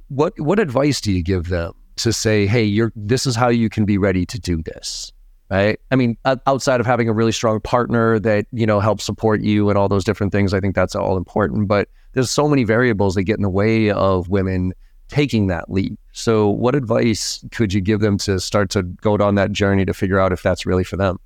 what 0.07 0.39
what 0.39 0.57
advice 0.57 1.01
do 1.01 1.11
you 1.11 1.21
give 1.21 1.49
them 1.49 1.73
to 1.97 2.13
say, 2.13 2.47
hey, 2.47 2.63
you're 2.63 2.93
this 2.95 3.25
is 3.25 3.35
how 3.35 3.49
you 3.49 3.67
can 3.67 3.83
be 3.83 3.97
ready 3.97 4.25
to 4.25 4.39
do 4.39 4.63
this? 4.63 5.11
Right. 5.49 5.79
I 5.91 5.95
mean, 5.95 6.17
outside 6.45 6.79
of 6.79 6.85
having 6.85 7.07
a 7.07 7.13
really 7.13 7.31
strong 7.31 7.61
partner 7.61 8.19
that, 8.19 8.45
you 8.51 8.65
know, 8.65 8.81
helps 8.81 9.05
support 9.05 9.41
you 9.41 9.69
and 9.69 9.77
all 9.77 9.87
those 9.87 10.03
different 10.03 10.33
things, 10.33 10.53
I 10.53 10.59
think 10.59 10.75
that's 10.75 10.93
all 10.93 11.15
important. 11.15 11.69
But 11.69 11.87
there's 12.17 12.31
so 12.31 12.47
many 12.47 12.63
variables 12.63 13.13
that 13.13 13.25
get 13.25 13.37
in 13.37 13.43
the 13.43 13.49
way 13.49 13.91
of 13.91 14.27
women 14.27 14.73
taking 15.07 15.45
that 15.47 15.69
leap. 15.69 15.99
So 16.13 16.49
what 16.49 16.73
advice 16.73 17.45
could 17.51 17.71
you 17.71 17.79
give 17.79 17.99
them 17.99 18.17
to 18.17 18.39
start 18.39 18.71
to 18.71 18.81
go 18.81 19.17
down 19.17 19.35
that 19.35 19.51
journey 19.51 19.85
to 19.85 19.93
figure 19.93 20.19
out 20.19 20.33
if 20.33 20.41
that's 20.41 20.65
really 20.65 20.83
for 20.83 20.97
them? 20.97 21.19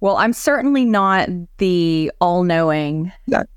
Well, 0.00 0.18
I'm 0.18 0.34
certainly 0.34 0.84
not 0.84 1.30
the 1.56 2.12
all 2.20 2.44
knowing 2.44 3.10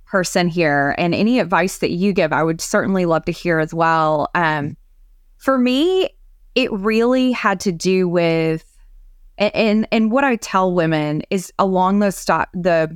person 0.06 0.48
here. 0.48 0.96
And 0.98 1.14
any 1.14 1.38
advice 1.38 1.80
that 1.80 1.92
you 1.92 2.14
give, 2.14 2.32
I 2.32 2.44
would 2.44 2.62
certainly 2.62 3.04
love 3.06 3.26
to 3.26 3.34
hear 3.34 3.60
as 3.60 3.74
well. 3.74 4.30
Um, 4.34 4.78
for 5.36 5.58
me, 5.58 6.08
it 6.56 6.72
really 6.72 7.34
had 7.34 7.60
to 7.60 7.74
do 7.74 8.08
with, 8.08 8.64
and, 9.38 9.54
and 9.54 9.88
and 9.92 10.12
what 10.14 10.24
I 10.24 10.38
tell 10.38 10.74
women 10.74 11.24
is 11.30 11.52
along 11.60 12.00
the 12.00 12.12
stop 12.12 12.48
the 12.54 12.96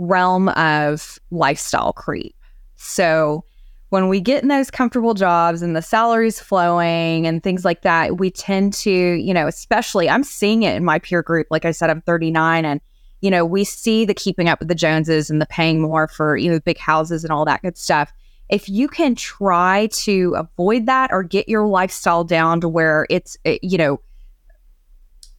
realm 0.00 0.48
of 0.50 1.18
lifestyle 1.30 1.92
creep. 1.92 2.34
So 2.76 3.44
when 3.90 4.08
we 4.08 4.20
get 4.20 4.42
in 4.42 4.48
those 4.48 4.70
comfortable 4.70 5.14
jobs 5.14 5.62
and 5.62 5.76
the 5.76 5.82
salaries 5.82 6.40
flowing 6.40 7.26
and 7.26 7.42
things 7.42 7.64
like 7.64 7.82
that, 7.82 8.18
we 8.18 8.30
tend 8.30 8.72
to, 8.72 8.90
you 8.90 9.34
know, 9.34 9.46
especially 9.46 10.08
I'm 10.08 10.24
seeing 10.24 10.62
it 10.62 10.74
in 10.76 10.84
my 10.84 10.98
peer 10.98 11.22
group. 11.22 11.48
Like 11.50 11.64
I 11.64 11.72
said, 11.72 11.90
I'm 11.90 12.00
39 12.00 12.64
and, 12.64 12.80
you 13.20 13.30
know, 13.30 13.44
we 13.44 13.64
see 13.64 14.04
the 14.04 14.14
keeping 14.14 14.48
up 14.48 14.60
with 14.60 14.68
the 14.68 14.74
Joneses 14.74 15.28
and 15.28 15.40
the 15.40 15.46
paying 15.46 15.82
more 15.82 16.08
for, 16.08 16.36
you 16.36 16.50
know, 16.50 16.60
big 16.60 16.78
houses 16.78 17.24
and 17.24 17.32
all 17.32 17.44
that 17.44 17.62
good 17.62 17.76
stuff. 17.76 18.12
If 18.48 18.68
you 18.68 18.88
can 18.88 19.14
try 19.14 19.88
to 19.92 20.34
avoid 20.36 20.86
that 20.86 21.10
or 21.12 21.22
get 21.22 21.48
your 21.48 21.66
lifestyle 21.66 22.24
down 22.24 22.60
to 22.62 22.68
where 22.68 23.06
it's, 23.10 23.36
eh, 23.44 23.58
you 23.60 23.76
know, 23.76 24.00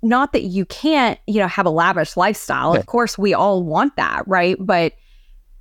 not 0.02 0.34
that 0.34 0.44
you 0.44 0.66
can't, 0.66 1.20
you 1.28 1.40
know, 1.40 1.48
have 1.48 1.66
a 1.66 1.70
lavish 1.70 2.18
lifestyle. 2.18 2.74
Of 2.76 2.86
course, 2.86 3.18
we 3.18 3.34
all 3.34 3.64
want 3.64 3.96
that, 3.98 4.24
right? 4.28 4.58
But 4.60 4.94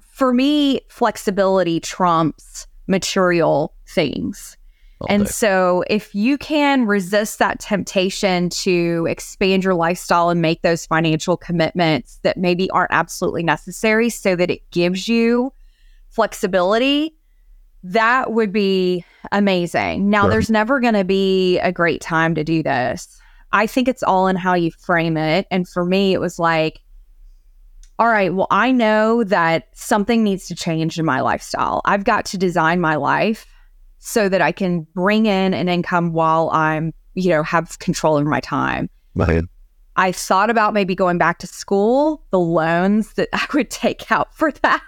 for 0.01 0.33
me, 0.33 0.81
flexibility 0.89 1.81
trumps 1.81 2.67
material 2.87 3.75
things. 3.87 4.57
Okay. 5.03 5.15
And 5.15 5.29
so, 5.29 5.83
if 5.89 6.15
you 6.15 6.37
can 6.37 6.85
resist 6.85 7.39
that 7.39 7.59
temptation 7.59 8.51
to 8.51 9.07
expand 9.09 9.65
your 9.65 9.73
lifestyle 9.73 10.29
and 10.29 10.43
make 10.43 10.61
those 10.61 10.85
financial 10.85 11.39
commitments 11.39 12.19
that 12.23 12.37
maybe 12.37 12.69
aren't 12.71 12.93
absolutely 12.93 13.43
necessary 13.43 14.11
so 14.11 14.37
that 14.37 14.51
it 14.51 14.71
gives 14.73 15.09
you 15.09 15.55
flexibility, 16.11 17.15
that 17.83 18.33
would 18.33 18.53
be 18.53 19.03
amazing. 19.33 20.11
Now, 20.11 20.23
Sure. 20.25 20.33
there's 20.33 20.51
never 20.51 20.81
going 20.81 20.95
to 20.95 21.05
be 21.05 21.59
a 21.61 21.73
great 21.73 22.03
time 22.03 22.35
to 22.35 22.45
do 22.45 22.63
this. 22.63 23.20
I 23.53 23.67
think 23.67 23.89
it's 23.89 24.03
all 24.03 24.29
in 24.29 24.37
how 24.37 24.55
you 24.55 24.71
frame 24.71 25.17
it. 25.17 25.47
And 25.51 25.69
for 25.69 25.85
me, 25.85 26.13
it 26.13 26.21
was 26.21 26.39
like, 26.39 26.81
all 27.99 28.09
right, 28.09 28.35
well, 28.35 28.47
I 28.51 28.73
know 28.73 29.25
that 29.25 29.69
something 29.75 30.25
needs 30.25 30.47
to 30.49 30.55
change 30.55 30.99
in 30.99 31.05
my 31.05 31.21
lifestyle. 31.21 31.83
I've 31.85 32.05
got 32.05 32.25
to 32.27 32.39
design 32.39 32.81
my 32.81 32.97
life 32.97 33.47
so 33.99 34.29
that 34.29 34.41
I 34.41 34.53
can 34.53 34.87
bring 34.95 35.27
in 35.27 35.53
an 35.53 35.69
income 35.69 36.13
while 36.13 36.49
I'm, 36.51 36.95
you 37.15 37.29
know, 37.29 37.43
have 37.43 37.79
control 37.79 38.17
over 38.17 38.29
my 38.29 38.41
time. 38.41 38.89
Man. 39.15 39.49
I 39.97 40.13
thought 40.13 40.49
about 40.49 40.73
maybe 40.73 40.95
going 40.95 41.19
back 41.19 41.39
to 41.41 41.47
school, 41.47 42.25
the 42.31 42.39
loans 42.39 43.13
that 43.15 43.29
I 43.35 43.47
would 43.53 43.71
take 43.71 44.11
out 44.11 44.35
for 44.35 44.51
that. 44.63 44.83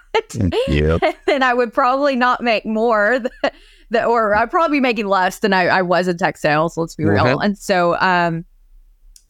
Yep. 0.68 1.02
and 1.26 1.44
I 1.44 1.52
would 1.52 1.72
probably 1.74 2.16
not 2.16 2.40
make 2.42 2.64
more 2.64 3.18
th- 3.42 3.52
th- 3.92 4.04
or 4.04 4.34
I'd 4.34 4.50
probably 4.50 4.78
be 4.78 4.80
making 4.80 5.08
less 5.08 5.40
than 5.40 5.52
I, 5.52 5.66
I 5.66 5.82
was 5.82 6.08
in 6.08 6.16
tech 6.16 6.38
sales, 6.38 6.78
let's 6.78 6.94
be 6.94 7.04
real. 7.04 7.24
Mhm. 7.24 7.44
And 7.44 7.58
so 7.58 7.98
um, 8.00 8.46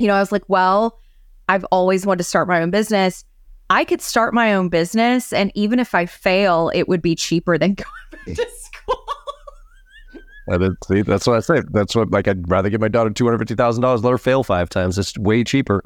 you 0.03 0.09
know, 0.09 0.15
I 0.15 0.21
was 0.21 0.33
like, 0.33 0.49
well, 0.49 0.99
I've 1.49 1.65
always 1.67 2.05
wanted 2.05 2.19
to 2.19 2.25
start 2.25 2.49
my 2.49 2.61
own 2.61 2.71
business. 2.71 3.25
I 3.71 3.85
could 3.85 4.03
start 4.03 4.35
my 4.35 4.53
own 4.53 4.69
business 4.69 5.33
and 5.33 5.53
even 5.55 5.79
if 5.79 5.95
I 5.95 6.07
fail, 6.07 6.71
it 6.75 6.89
would 6.89 7.01
be 7.01 7.15
cheaper 7.15 7.57
than 7.57 7.75
going 7.75 7.89
back 8.11 8.37
to 8.37 8.51
school. 8.51 9.05
And 10.49 10.63
then, 10.63 10.77
see, 10.87 11.03
that's 11.03 11.27
what 11.27 11.37
I 11.37 11.41
say. 11.41 11.63
That's 11.71 11.95
what 11.95 12.11
like 12.11 12.27
I'd 12.27 12.51
rather 12.51 12.69
give 12.69 12.81
my 12.81 12.89
daughter 12.89 13.11
two 13.11 13.25
hundred 13.25 13.39
fifty 13.39 13.55
thousand 13.55 13.83
dollars, 13.83 14.03
let 14.03 14.11
her 14.11 14.19
fail 14.19 14.43
five 14.43 14.69
times. 14.69 14.99
It's 14.99 15.17
way 15.17 15.45
cheaper. 15.45 15.83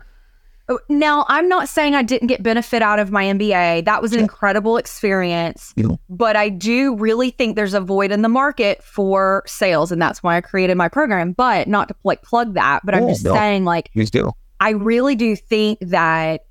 Oh, 0.68 0.80
Now, 0.88 1.24
I'm 1.28 1.48
not 1.48 1.68
saying 1.68 1.94
I 1.94 2.02
didn't 2.02 2.26
get 2.26 2.42
benefit 2.42 2.82
out 2.82 2.98
of 2.98 3.12
my 3.12 3.24
MBA. 3.24 3.84
That 3.84 4.02
was 4.02 4.12
an 4.12 4.18
Yeah. 4.18 4.22
incredible 4.24 4.76
experience. 4.76 5.72
Yeah. 5.76 5.96
But 6.08 6.34
I 6.34 6.48
do 6.48 6.96
really 6.96 7.30
think 7.30 7.54
there's 7.54 7.74
a 7.74 7.80
void 7.80 8.10
in 8.10 8.22
the 8.22 8.28
market 8.28 8.82
for 8.82 9.44
sales. 9.46 9.92
And 9.92 10.02
that's 10.02 10.22
why 10.24 10.36
I 10.36 10.40
created 10.40 10.76
my 10.76 10.88
program. 10.88 11.32
But 11.32 11.68
not 11.68 11.88
to 11.88 11.94
like 12.02 12.22
plug 12.22 12.54
that, 12.54 12.84
but 12.84 12.94
I'm 12.96 13.04
Oh, 13.04 13.08
just 13.10 13.24
no. 13.24 13.32
saying, 13.34 13.64
like, 13.64 13.92
Please 13.92 14.10
do. 14.10 14.32
I 14.58 14.70
really 14.70 15.14
do 15.14 15.36
think 15.36 15.78
that 15.82 16.46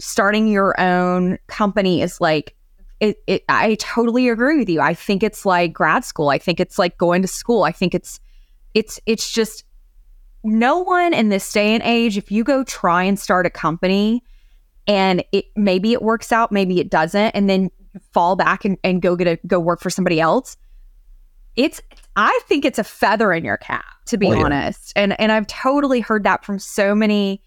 starting 0.00 0.48
your 0.48 0.74
own 0.80 1.38
company 1.46 2.02
is 2.02 2.20
like, 2.20 2.56
it, 2.98 3.18
it, 3.26 3.44
I 3.48 3.76
totally 3.76 4.28
agree 4.28 4.58
with 4.58 4.68
you. 4.68 4.80
I 4.80 4.94
think 4.94 5.22
it's 5.22 5.46
like 5.46 5.72
grad 5.72 6.04
school. 6.04 6.28
I 6.30 6.38
think 6.38 6.58
it's 6.58 6.78
like 6.78 6.98
going 6.98 7.22
to 7.22 7.28
school. 7.28 7.62
I 7.62 7.72
think 7.72 7.94
it's, 7.94 8.18
it's, 8.74 8.98
it's 9.06 9.30
just 9.30 9.64
no 10.42 10.78
one 10.78 11.12
in 11.12 11.28
this 11.28 11.52
day 11.52 11.74
and 11.74 11.82
age, 11.82 12.16
if 12.16 12.30
you 12.30 12.44
go 12.44 12.64
try 12.64 13.02
and 13.02 13.18
start 13.18 13.46
a 13.46 13.50
company 13.50 14.22
and 14.86 15.22
it 15.32 15.46
maybe 15.56 15.92
it 15.92 16.02
works 16.02 16.32
out, 16.32 16.50
maybe 16.50 16.80
it 16.80 16.90
doesn't, 16.90 17.30
and 17.30 17.48
then 17.48 17.70
fall 18.12 18.36
back 18.36 18.64
and, 18.64 18.78
and 18.84 19.02
go 19.02 19.16
get 19.16 19.26
a 19.28 19.38
go 19.46 19.58
work 19.60 19.80
for 19.80 19.90
somebody 19.90 20.20
else, 20.20 20.56
it's 21.56 21.80
I 22.16 22.40
think 22.48 22.64
it's 22.64 22.78
a 22.78 22.84
feather 22.84 23.32
in 23.32 23.44
your 23.44 23.56
cap, 23.58 23.84
to 24.06 24.16
be 24.16 24.28
Oh, 24.28 24.32
yeah. 24.32 24.44
honest. 24.44 24.92
And 24.96 25.18
and 25.20 25.30
I've 25.32 25.46
totally 25.46 26.00
heard 26.00 26.24
that 26.24 26.44
from 26.44 26.58
so 26.58 26.94
many, 26.94 27.42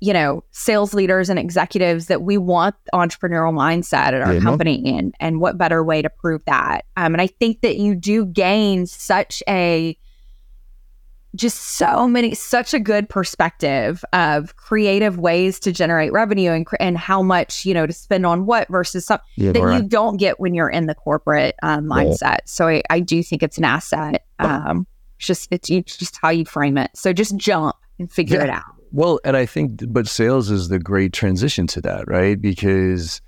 you 0.00 0.12
know, 0.12 0.44
sales 0.52 0.94
leaders 0.94 1.28
and 1.28 1.38
executives 1.38 2.06
that 2.06 2.22
we 2.22 2.38
want 2.38 2.74
entrepreneurial 2.94 3.52
mindset 3.54 4.12
at 4.12 4.22
our 4.22 4.34
Yeah. 4.34 4.40
company 4.40 4.82
and 4.96 5.14
and 5.18 5.40
what 5.40 5.58
better 5.58 5.82
way 5.82 6.02
to 6.02 6.10
prove 6.10 6.42
that. 6.46 6.84
Um, 6.96 7.14
and 7.14 7.20
I 7.20 7.26
think 7.26 7.62
that 7.62 7.76
you 7.78 7.94
do 7.94 8.26
gain 8.26 8.86
such 8.86 9.42
a 9.48 9.98
just 11.36 11.60
so 11.60 12.08
many 12.08 12.34
such 12.34 12.74
a 12.74 12.80
good 12.80 13.08
perspective 13.08 14.04
of 14.12 14.56
creative 14.56 15.18
ways 15.18 15.60
to 15.60 15.70
generate 15.72 16.10
revenue 16.12 16.50
and 16.50 16.66
and 16.80 16.98
how 16.98 17.22
much 17.22 17.64
you 17.64 17.74
know 17.74 17.86
to 17.86 17.92
spend 17.92 18.26
on 18.26 18.46
what 18.46 18.66
versus 18.68 19.06
some 19.06 19.20
Yeah, 19.36 19.52
that 19.52 19.60
you 19.74 19.88
don't 19.88 20.16
get 20.16 20.40
when 20.40 20.54
you're 20.54 20.68
in 20.70 20.86
the 20.86 20.94
corporate 20.94 21.54
um, 21.62 21.84
Yeah. 21.86 21.96
mindset. 21.96 22.38
So 22.46 22.66
I, 22.68 22.82
I 22.90 23.00
do 23.00 23.22
think 23.22 23.42
it's 23.42 23.58
an 23.58 23.64
asset. 23.64 24.24
Um, 24.38 24.86
it's 25.18 25.26
just 25.26 25.48
it's, 25.50 25.70
it's 25.70 25.96
just 25.96 26.18
how 26.20 26.30
you 26.30 26.44
frame 26.44 26.76
it. 26.78 26.90
So 26.94 27.12
just 27.12 27.36
jump 27.36 27.76
and 27.98 28.10
figure 28.10 28.38
Yeah. 28.38 28.44
it 28.44 28.50
out. 28.50 28.64
Well, 28.92 29.20
and 29.24 29.36
I 29.36 29.46
think, 29.46 29.82
but 29.88 30.06
sales 30.06 30.50
is 30.50 30.68
the 30.68 30.78
great 30.78 31.12
transition 31.12 31.66
to 31.68 31.80
that, 31.82 32.08
right? 32.08 32.40
Because 32.40 33.20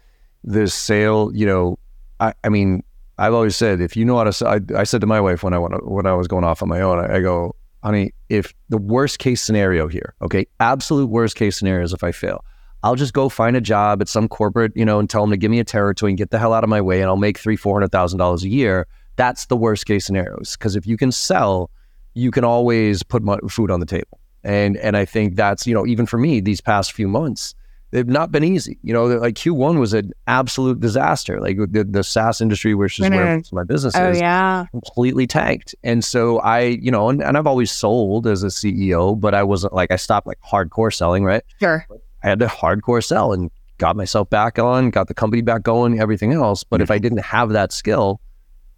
the 0.45 0.69
sale, 0.69 1.31
you 1.35 1.45
know, 1.45 1.79
I, 2.21 2.33
I 2.45 2.49
mean, 2.49 2.83
I've 3.19 3.35
always 3.35 3.57
said 3.57 3.81
if 3.81 3.97
you 3.97 4.05
know 4.05 4.17
how 4.17 4.25
to 4.25 4.33
sell, 4.33 4.49
I, 4.49 4.61
I 4.77 4.85
said 4.85 5.01
to 5.01 5.07
my 5.07 5.21
wife 5.21 5.43
when 5.43 5.53
I 5.53 5.59
went, 5.59 5.87
when 5.87 6.07
I 6.07 6.15
was 6.15 6.29
going 6.29 6.45
off 6.45 6.63
on 6.63 6.69
my 6.69 6.81
own, 6.81 6.99
I, 7.01 7.17
I 7.17 7.21
go, 7.21 7.55
honey, 7.89 8.13
if 8.29 8.53
the 8.69 8.77
worst 8.77 9.19
case 9.19 9.41
scenario 9.41 9.89
here, 9.89 10.15
okay, 10.21 10.47
absolute 10.61 11.07
worst 11.07 11.37
case 11.37 11.57
scenario 11.57 11.83
is 11.83 11.95
if 11.95 12.05
I 12.05 12.13
fail, 12.13 12.45
I'll 12.83 12.97
just 12.97 13.15
go 13.15 13.31
find 13.31 13.57
a 13.57 13.63
job 13.63 14.03
at 14.03 14.09
some 14.09 14.29
corporate, 14.29 14.73
you 14.77 14.85
know, 14.85 14.99
and 14.99 15.09
tell 15.09 15.23
them 15.23 15.31
to 15.31 15.39
give 15.39 15.51
me 15.51 15.59
a 15.59 15.65
territory 15.65 16.13
and 16.13 16.19
get 16.19 16.31
the 16.31 16.39
hell 16.39 16.53
out 16.53 16.65
of 16.65 16.69
my 16.69 16.83
way, 16.83 17.01
and 17.01 17.09
I'll 17.09 17.17
make 17.17 17.39
three, 17.39 17.57
four 17.57 17.75
hundred 17.77 17.91
thousand 17.91 18.19
dollars 18.19 18.45
a 18.45 18.49
year. 18.51 18.87
That's 19.17 19.47
the 19.47 19.57
worst 19.57 19.87
case 19.87 20.05
scenarios 20.05 20.55
because 20.59 20.77
if 20.77 20.87
you 20.87 20.99
can 20.99 21.11
sell, 21.11 21.71
you 22.13 22.31
can 22.31 22.45
always 22.45 23.03
put 23.03 23.23
food 23.51 23.71
on 23.71 23.81
the 23.81 23.87
table. 23.87 24.21
And 24.45 24.77
and 24.77 24.95
I 24.95 25.07
think 25.07 25.37
that's 25.37 25.67
you 25.67 25.73
know 25.73 25.87
even 25.87 26.05
for 26.05 26.19
me 26.19 26.41
these 26.41 26.61
past 26.61 26.93
few 26.93 27.09
months 27.09 27.55
they've 27.91 28.07
not 28.07 28.31
been 28.31 28.45
easy. 28.45 28.79
You 28.83 28.93
know, 28.93 29.07
like 29.07 29.35
Q1 29.35 29.79
was 29.79 29.95
an 29.95 30.13
absolute 30.27 30.81
disaster. 30.81 31.41
Like 31.41 31.57
the, 31.71 31.85
the 31.85 32.05
SaaS 32.05 32.41
industry, 32.41 32.75
which 32.75 32.99
is 32.99 33.09
where 33.09 33.43
my 33.53 33.65
business 33.65 33.95
Oh 33.97 34.11
is, 34.11 34.21
yeah, 34.21 34.67
completely 34.71 35.27
tanked. 35.27 35.75
And 35.83 36.05
so 36.05 36.39
I, 36.41 36.61
you 36.61 36.91
know, 36.91 37.09
and, 37.09 37.23
and 37.23 37.37
I've 37.37 37.47
always 37.47 37.71
sold 37.71 38.27
as 38.27 38.43
a 38.43 38.49
CEO, 38.49 39.19
but 39.19 39.35
I 39.35 39.43
wasn't 39.43 39.73
like 39.73 39.91
I 39.91 39.97
stopped 39.97 40.27
like 40.27 40.41
hardcore 40.41 40.95
selling. 40.95 41.25
Right, 41.25 41.43
sure. 41.61 41.87
I 42.23 42.29
had 42.29 42.39
to 42.41 42.47
hardcore 42.47 43.05
sell 43.05 43.33
and 43.33 43.51
got 43.79 43.97
myself 43.97 44.29
back 44.29 44.59
on, 44.59 44.91
got 44.91 45.09
the 45.09 45.15
company 45.15 45.41
back 45.43 45.63
going, 45.63 46.01
everything 46.01 46.33
else. 46.33 46.65
But 46.65 46.81
if 46.81 46.91
I 46.91 46.97
mm-hmm. 46.97 47.03
didn't 47.03 47.25
have 47.25 47.51
that 47.51 47.73
skill, 47.73 48.21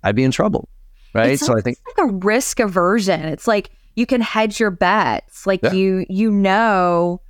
I'd 0.02 0.16
be 0.16 0.24
in 0.24 0.30
trouble. 0.30 0.68
Right. 1.14 1.30
It's 1.30 1.44
so 1.44 1.56
I 1.56 1.60
think 1.60 1.78
almost 1.86 1.98
like 1.98 2.08
a 2.08 2.26
risk 2.26 2.60
aversion. 2.60 3.20
It's 3.22 3.48
like 3.48 3.70
you 3.96 4.06
can 4.06 4.20
hedge 4.20 4.60
your 4.60 4.70
bets. 4.70 5.46
Like 5.46 5.60
Yeah. 5.62 5.72
you 5.72 6.06
you 6.08 6.30
know, 6.30 7.20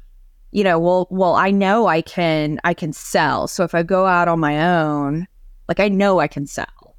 you 0.52 0.64
know, 0.64 0.78
well 0.78 1.06
well 1.10 1.34
I 1.34 1.50
know 1.50 1.86
I 1.86 2.02
can 2.02 2.60
I 2.64 2.74
can 2.74 2.92
sell. 2.92 3.46
So 3.46 3.64
if 3.64 3.74
I 3.74 3.82
go 3.82 4.06
out 4.06 4.28
on 4.28 4.40
my 4.40 4.76
own, 4.76 5.26
like 5.68 5.80
I 5.80 5.88
know 5.88 6.20
I 6.20 6.28
can 6.28 6.46
sell. 6.46 6.96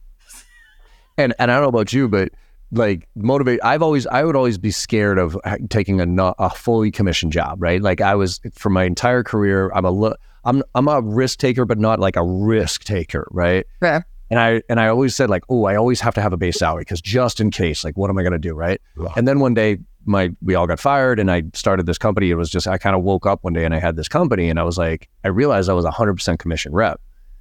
and 1.17 1.33
and 1.39 1.51
I 1.51 1.55
don't 1.55 1.63
know 1.63 1.69
about 1.69 1.93
you, 1.93 2.07
but 2.07 2.29
like 2.71 3.07
motivate. 3.15 3.59
I've 3.63 3.81
always 3.81 4.07
I 4.07 4.23
would 4.23 4.35
always 4.35 4.57
be 4.57 4.71
scared 4.71 5.17
of 5.17 5.37
taking 5.69 5.99
a 5.99 6.05
not, 6.05 6.35
a 6.39 6.49
fully 6.49 6.91
commissioned 6.91 7.33
job, 7.33 7.61
right? 7.61 7.81
Like 7.81 8.01
I 8.01 8.15
was 8.15 8.39
for 8.53 8.69
my 8.69 8.83
entire 8.83 9.23
career. 9.23 9.71
I'm 9.73 9.85
a 9.85 9.91
li- 9.91 10.15
I'm 10.45 10.63
I'm 10.73 10.87
a 10.87 11.01
risk 11.01 11.39
taker, 11.39 11.65
but 11.65 11.77
not 11.77 11.99
like 11.99 12.15
a 12.15 12.23
risk 12.23 12.83
taker, 12.83 13.27
right? 13.31 13.65
Fair. 13.79 14.07
And 14.29 14.39
I 14.39 14.63
and 14.69 14.79
I 14.79 14.87
always 14.87 15.13
said 15.13 15.29
like, 15.29 15.43
oh, 15.49 15.65
I 15.65 15.75
always 15.75 15.99
have 15.99 16.13
to 16.15 16.21
have 16.21 16.31
a 16.31 16.37
base 16.37 16.57
salary 16.57 16.81
because 16.81 17.01
just 17.01 17.41
in 17.41 17.51
case, 17.51 17.83
like, 17.83 17.97
what 17.97 18.09
am 18.09 18.17
I 18.17 18.21
going 18.21 18.31
to 18.31 18.39
do, 18.39 18.53
right? 18.53 18.81
And 19.17 19.27
then 19.27 19.41
one 19.41 19.53
day, 19.53 19.79
my 20.05 20.31
we 20.41 20.55
all 20.55 20.67
got 20.67 20.79
fired, 20.79 21.19
and 21.19 21.29
I 21.31 21.43
started 21.53 21.85
this 21.85 21.97
company. 21.97 22.29
It 22.31 22.35
was 22.35 22.49
just 22.49 22.67
I 22.67 22.77
kind 22.77 22.95
of 22.95 23.03
woke 23.03 23.25
up 23.25 23.43
one 23.43 23.53
day 23.53 23.65
and 23.65 23.73
I 23.73 23.79
had 23.79 23.95
this 23.95 24.07
company, 24.07 24.49
and 24.49 24.59
I 24.59 24.63
was 24.63 24.77
like, 24.77 25.09
I 25.23 25.27
realized 25.27 25.69
I 25.69 25.73
was 25.73 25.85
a 25.85 25.91
hundred 25.91 26.15
percent 26.15 26.39
commission 26.39 26.73
rep 26.73 26.99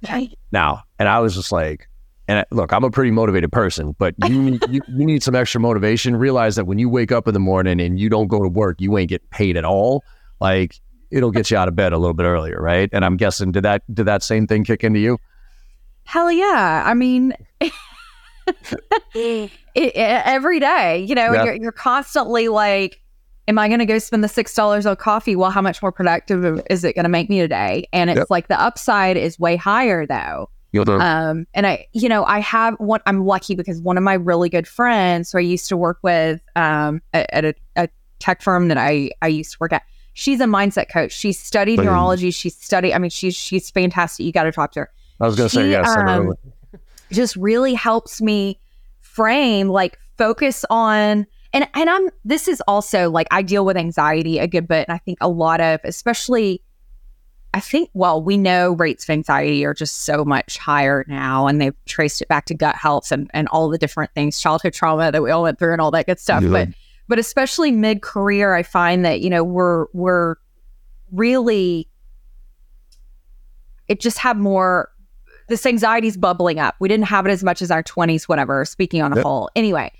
Right. 0.09 0.33
now. 0.51 0.83
And 0.99 1.07
I 1.09 1.19
was 1.19 1.35
just 1.35 1.51
like, 1.51 1.87
and 2.27 2.39
I- 2.39 2.45
look, 2.51 2.71
I'm 2.73 2.83
a 2.83 2.91
pretty 2.91 3.11
motivated 3.11 3.51
person, 3.51 3.95
but 3.97 4.15
you 4.27 4.59
you, 4.69 4.81
you 4.87 5.05
need 5.05 5.23
some 5.23 5.35
extra 5.35 5.59
motivation. 5.61 6.15
Realize 6.15 6.55
that 6.55 6.65
when 6.65 6.77
you 6.79 6.89
wake 6.89 7.11
up 7.11 7.27
in 7.27 7.33
the 7.33 7.39
morning 7.39 7.79
and 7.81 7.99
you 7.99 8.09
don't 8.09 8.27
go 8.27 8.41
to 8.41 8.49
work, 8.49 8.79
you 8.81 8.97
ain't 8.97 9.09
getting 9.09 9.27
paid 9.31 9.57
at 9.57 9.65
all. 9.65 10.03
Like 10.39 10.75
it'll 11.11 11.31
get 11.31 11.51
you 11.51 11.57
out 11.57 11.67
of 11.67 11.75
bed 11.75 11.91
a 11.93 11.97
little 11.97 12.13
bit 12.13 12.23
earlier, 12.23 12.61
right? 12.61 12.89
And 12.93 13.03
I'm 13.03 13.17
guessing 13.17 13.51
did 13.51 13.63
that 13.63 13.81
did 13.93 14.05
that 14.05 14.23
same 14.23 14.47
thing 14.47 14.63
kick 14.63 14.83
into 14.83 14.99
you? 14.99 15.17
Hell 16.03 16.31
yeah. 16.31 16.83
I 16.85 16.93
mean, 16.93 17.33
it, 18.47 19.51
it- 19.75 19.95
every 19.95 20.59
day, 20.59 20.99
you 21.03 21.15
know, 21.15 21.33
Yeah. 21.33 21.43
you're, 21.45 21.55
you're 21.55 21.71
constantly 21.71 22.47
like, 22.47 22.99
am 23.47 23.57
I 23.57 23.67
going 23.67 23.79
to 23.79 23.85
go 23.85 23.99
spend 23.99 24.23
the 24.23 24.27
$6 24.27 24.89
on 24.89 24.95
coffee? 24.95 25.35
Well, 25.35 25.51
how 25.51 25.61
much 25.61 25.81
more 25.81 25.91
productive 25.91 26.61
is 26.69 26.83
it 26.83 26.93
going 26.95 27.03
to 27.03 27.09
make 27.09 27.29
me 27.29 27.39
today? 27.39 27.87
And 27.91 28.09
it's 28.09 28.17
Yep. 28.19 28.27
like 28.29 28.47
the 28.47 28.59
upside 28.61 29.17
is 29.17 29.39
way 29.39 29.55
higher 29.55 30.05
though. 30.05 30.49
Um, 31.01 31.47
and 31.53 31.67
I, 31.67 31.85
you 31.91 32.07
know, 32.07 32.23
I 32.23 32.39
have 32.39 32.75
one, 32.75 33.01
I'm 33.05 33.25
lucky 33.25 33.55
because 33.55 33.81
one 33.81 33.97
of 33.97 34.03
my 34.03 34.13
really 34.13 34.47
good 34.47 34.67
friends 34.67 35.31
who 35.31 35.39
I 35.39 35.41
used 35.41 35.67
to 35.67 35.75
work 35.75 35.97
with 36.01 36.39
um, 36.55 37.01
at, 37.13 37.43
a, 37.43 37.53
a 37.75 37.89
tech 38.19 38.41
firm 38.41 38.69
that 38.69 38.77
I, 38.77 39.11
I 39.21 39.27
used 39.27 39.51
to 39.53 39.57
work 39.59 39.73
at, 39.73 39.81
she's 40.13 40.39
a 40.39 40.45
mindset 40.45 40.89
coach. 40.89 41.11
She 41.11 41.33
studied 41.33 41.75
Boom. 41.77 41.87
neurology. 41.87 42.31
She 42.31 42.49
studied, 42.49 42.93
I 42.93 42.99
mean, 42.99 43.09
she's, 43.09 43.35
she's 43.35 43.69
fantastic. 43.69 44.25
You 44.25 44.31
got 44.31 44.43
to 44.43 44.51
talk 44.53 44.71
to 44.73 44.81
her. 44.81 44.89
I 45.19 45.25
was 45.25 45.35
going 45.35 45.49
to 45.49 45.53
say, 45.55 45.69
yes. 45.69 45.89
Um, 45.89 46.33
Just 47.11 47.35
really 47.35 47.73
helps 47.73 48.21
me 48.21 48.59
frame, 48.99 49.69
like 49.69 49.97
focus 50.17 50.65
on, 50.69 51.27
and, 51.53 51.67
and 51.73 51.89
I'm, 51.89 52.09
this 52.23 52.47
is 52.47 52.61
also 52.67 53.09
like, 53.09 53.27
I 53.31 53.41
deal 53.41 53.65
with 53.65 53.77
anxiety 53.77 54.39
a 54.39 54.47
good 54.47 54.67
bit. 54.67 54.87
And 54.87 54.95
I 54.95 54.99
think 54.99 55.17
a 55.21 55.27
lot 55.27 55.59
of, 55.59 55.79
especially, 55.83 56.61
I 57.53 57.59
think, 57.59 57.89
well, 57.93 58.23
we 58.23 58.37
know 58.37 58.71
rates 58.71 59.03
of 59.03 59.09
anxiety 59.09 59.65
are 59.65 59.73
just 59.73 60.03
so 60.03 60.23
much 60.23 60.57
higher 60.57 61.03
now, 61.07 61.47
and 61.47 61.59
they've 61.59 61.75
traced 61.85 62.21
it 62.21 62.29
back 62.29 62.45
to 62.45 62.53
gut 62.53 62.75
health 62.75 63.11
and, 63.11 63.29
and 63.33 63.49
all 63.49 63.67
the 63.67 63.77
different 63.77 64.13
things, 64.13 64.39
childhood 64.39 64.73
trauma 64.73 65.11
that 65.11 65.21
we 65.21 65.31
all 65.31 65.43
went 65.43 65.59
through, 65.59 65.73
and 65.73 65.81
all 65.81 65.91
that 65.91 66.05
good 66.05 66.19
stuff. 66.19 66.43
Yeah. 66.43 66.49
But 66.49 66.67
but 67.09 67.19
especially 67.19 67.71
mid 67.73 68.01
career, 68.01 68.53
I 68.53 68.63
find 68.63 69.03
that 69.03 69.19
you 69.19 69.29
know 69.29 69.43
we're 69.43 69.87
we're 69.91 70.35
really 71.11 71.89
it 73.89 73.99
just 73.99 74.19
have 74.19 74.37
more 74.37 74.89
this 75.51 75.65
anxiety's 75.65 76.17
bubbling 76.17 76.59
up. 76.59 76.75
We 76.79 76.87
didn't 76.87 77.05
have 77.05 77.27
it 77.27 77.31
as 77.31 77.43
much 77.43 77.61
as 77.61 77.69
our 77.69 77.83
twenties, 77.83 78.27
whatever. 78.27 78.65
Speaking 78.65 79.03
on 79.03 79.13
a 79.13 79.17
Yep. 79.17 79.23
whole, 79.23 79.49
anyway. 79.55 79.91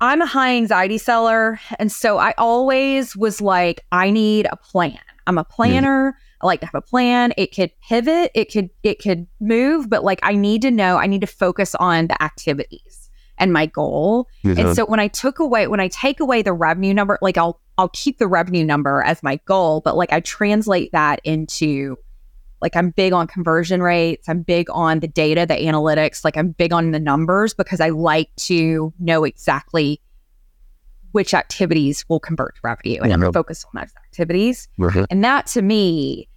I'm 0.00 0.20
a 0.20 0.26
high 0.26 0.54
anxiety 0.54 0.98
seller. 0.98 1.58
And 1.78 1.90
so 1.90 2.18
I 2.18 2.34
always 2.36 3.16
was 3.16 3.40
like, 3.40 3.80
I 3.92 4.10
need 4.10 4.46
a 4.52 4.56
plan. 4.56 4.98
I'm 5.26 5.38
a 5.38 5.42
mm-hmm. 5.42 5.52
planner. 5.52 6.18
I 6.42 6.46
like 6.46 6.60
to 6.60 6.66
have 6.66 6.74
a 6.74 6.82
plan. 6.82 7.32
It 7.38 7.54
could 7.54 7.70
pivot, 7.80 8.30
it 8.34 8.52
could, 8.52 8.68
it 8.82 9.00
could 9.00 9.26
move, 9.40 9.88
but 9.88 10.04
like 10.04 10.20
I 10.22 10.34
need 10.34 10.60
to 10.62 10.70
know, 10.70 10.98
I 10.98 11.06
need 11.06 11.22
to 11.22 11.26
focus 11.26 11.74
on 11.76 12.08
the 12.08 12.22
activities 12.22 13.08
and 13.38 13.54
my 13.54 13.64
goal. 13.64 14.28
Yeah. 14.42 14.54
And 14.58 14.76
so 14.76 14.84
when 14.84 15.00
I 15.00 15.08
took 15.08 15.38
away, 15.38 15.66
when 15.66 15.80
I 15.80 15.88
take 15.88 16.20
away 16.20 16.42
the 16.42 16.52
revenue 16.52 16.92
number, 16.92 17.18
like 17.22 17.38
I'll 17.38 17.58
I'll 17.78 17.88
keep 17.90 18.18
the 18.18 18.26
revenue 18.26 18.64
number 18.64 19.02
as 19.02 19.22
my 19.22 19.36
goal, 19.46 19.80
but 19.80 19.96
like 19.96 20.12
I 20.12 20.20
translate 20.20 20.92
that 20.92 21.20
into 21.24 21.96
like 22.62 22.74
I'm 22.76 22.90
big 22.90 23.12
on 23.12 23.26
conversion 23.26 23.82
rates. 23.82 24.28
I'm 24.28 24.42
big 24.42 24.68
on 24.70 25.00
the 25.00 25.08
data, 25.08 25.44
the 25.46 25.54
analytics. 25.54 26.24
Like 26.24 26.36
I'm 26.36 26.50
big 26.50 26.72
on 26.72 26.90
the 26.90 26.98
numbers 27.00 27.52
because 27.54 27.80
I 27.80 27.90
like 27.90 28.34
to 28.36 28.92
know 28.98 29.24
exactly 29.24 30.00
which 31.12 31.32
activities 31.34 32.04
will 32.08 32.20
convert 32.20 32.56
to 32.56 32.60
revenue 32.64 33.00
and 33.02 33.08
Yeah. 33.10 33.26
I'm 33.26 33.32
focused 33.32 33.66
on 33.74 33.80
those 33.80 33.92
activities. 34.04 34.68
Mhm. 34.78 35.06
And 35.10 35.24
that 35.24 35.46
to 35.48 35.62
me 35.62 36.28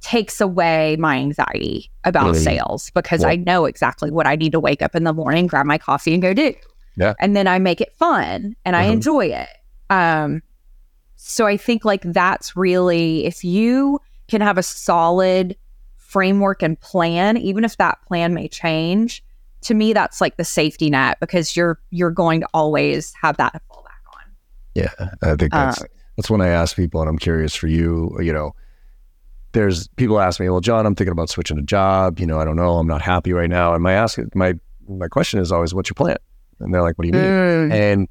takes 0.00 0.40
away 0.40 0.96
my 0.98 1.16
anxiety 1.16 1.90
about 2.04 2.26
Really? 2.26 2.38
sales 2.40 2.90
because 2.94 3.20
Yeah. 3.22 3.28
I 3.28 3.36
know 3.36 3.66
exactly 3.66 4.10
what 4.10 4.26
I 4.26 4.34
need 4.36 4.52
to 4.52 4.60
wake 4.60 4.82
up 4.82 4.94
in 4.96 5.04
the 5.04 5.12
morning, 5.12 5.46
grab 5.46 5.66
my 5.66 5.78
coffee 5.78 6.12
and 6.14 6.22
go 6.22 6.32
do. 6.34 6.54
Yeah. 6.96 7.14
And 7.20 7.36
then 7.36 7.46
I 7.46 7.58
make 7.58 7.80
it 7.80 7.92
fun 7.98 8.54
and 8.64 8.74
I 8.76 8.86
Mhm. 8.88 8.92
enjoy 8.92 9.26
it. 9.26 9.48
Um 9.90 10.42
so 11.16 11.46
I 11.46 11.56
think 11.56 11.84
like 11.84 12.02
that's 12.02 12.56
really 12.56 13.24
if 13.26 13.44
you 13.44 14.00
can 14.28 14.40
have 14.40 14.58
a 14.58 14.62
solid 14.62 15.56
framework 15.96 16.62
and 16.62 16.78
plan, 16.80 17.36
even 17.36 17.64
if 17.64 17.76
that 17.78 17.98
plan 18.06 18.34
may 18.34 18.48
change, 18.48 19.24
to 19.62 19.74
me 19.74 19.92
that's 19.92 20.20
like 20.20 20.36
the 20.36 20.44
safety 20.44 20.90
net 20.90 21.18
because 21.20 21.56
you're 21.56 21.78
you're 21.90 22.10
going 22.10 22.40
to 22.40 22.48
always 22.52 23.14
have 23.20 23.36
that 23.36 23.52
to 23.54 23.60
fall 23.68 23.84
back 23.84 24.02
on. 24.14 24.32
Yeah, 24.74 25.10
I 25.22 25.36
think 25.36 25.52
that's 25.52 25.80
Uh, 25.82 25.86
that's 26.16 26.28
when 26.28 26.40
I 26.40 26.48
ask 26.48 26.76
people, 26.76 27.00
and 27.00 27.08
I'm 27.08 27.18
curious 27.18 27.54
for 27.54 27.68
you. 27.68 28.16
You 28.20 28.32
know, 28.32 28.52
there's 29.52 29.88
people 29.96 30.20
ask 30.20 30.40
me, 30.40 30.48
"Well, 30.48 30.60
John, 30.60 30.84
I'm 30.84 30.94
thinking 30.94 31.12
about 31.12 31.30
switching 31.30 31.58
a 31.58 31.62
job. 31.62 32.18
You 32.20 32.26
know, 32.26 32.38
I 32.38 32.44
don't 32.44 32.56
know, 32.56 32.76
I'm 32.78 32.86
not 32.86 33.02
happy 33.02 33.32
right 33.32 33.50
now." 33.50 33.72
And 33.74 33.82
my 33.82 33.92
ask 33.92 34.18
my 34.34 34.54
my 34.88 35.08
question 35.08 35.40
is 35.40 35.52
always, 35.52 35.72
"What's 35.72 35.88
your 35.88 35.94
plan?" 35.94 36.16
And 36.60 36.74
they're 36.74 36.82
like, 36.82 36.98
"What 36.98 37.02
do 37.02 37.08
you 37.08 37.14
mean?" 37.14 37.22
Mm. 37.22 37.72
and 37.72 38.08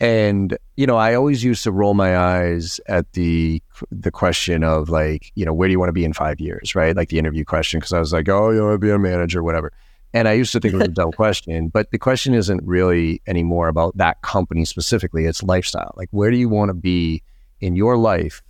and 0.00 0.56
you 0.76 0.86
know 0.86 0.96
i 0.96 1.14
always 1.14 1.42
used 1.42 1.64
to 1.64 1.72
roll 1.72 1.94
my 1.94 2.16
eyes 2.16 2.80
at 2.86 3.12
the 3.14 3.60
the 3.90 4.10
question 4.10 4.62
of 4.62 4.88
like 4.88 5.32
you 5.34 5.44
know 5.44 5.52
where 5.52 5.66
do 5.68 5.72
you 5.72 5.78
want 5.78 5.88
to 5.88 5.92
be 5.92 6.04
in 6.04 6.12
five 6.12 6.38
years 6.40 6.74
right 6.74 6.94
like 6.96 7.08
the 7.08 7.18
interview 7.18 7.44
question 7.44 7.80
because 7.80 7.92
i 7.92 7.98
was 7.98 8.12
like 8.12 8.28
oh 8.28 8.50
you 8.50 8.58
know 8.58 8.72
i'd 8.72 8.80
be 8.80 8.90
a 8.90 8.98
manager 8.98 9.42
whatever 9.42 9.72
and 10.14 10.28
i 10.28 10.32
used 10.32 10.52
to 10.52 10.60
think 10.60 10.74
it 10.74 10.76
was 10.76 10.86
a 10.86 10.90
dumb 10.90 11.10
question 11.16 11.68
but 11.68 11.90
the 11.90 11.98
question 11.98 12.32
isn't 12.34 12.62
really 12.64 13.20
anymore 13.26 13.66
about 13.68 13.96
that 13.96 14.20
company 14.22 14.64
specifically 14.64 15.24
it's 15.26 15.42
lifestyle 15.42 15.92
like 15.96 16.08
where 16.12 16.30
do 16.30 16.36
you 16.36 16.48
want 16.48 16.68
to 16.68 16.74
be 16.74 17.22
in 17.60 17.74
your 17.74 17.96
life 17.96 18.40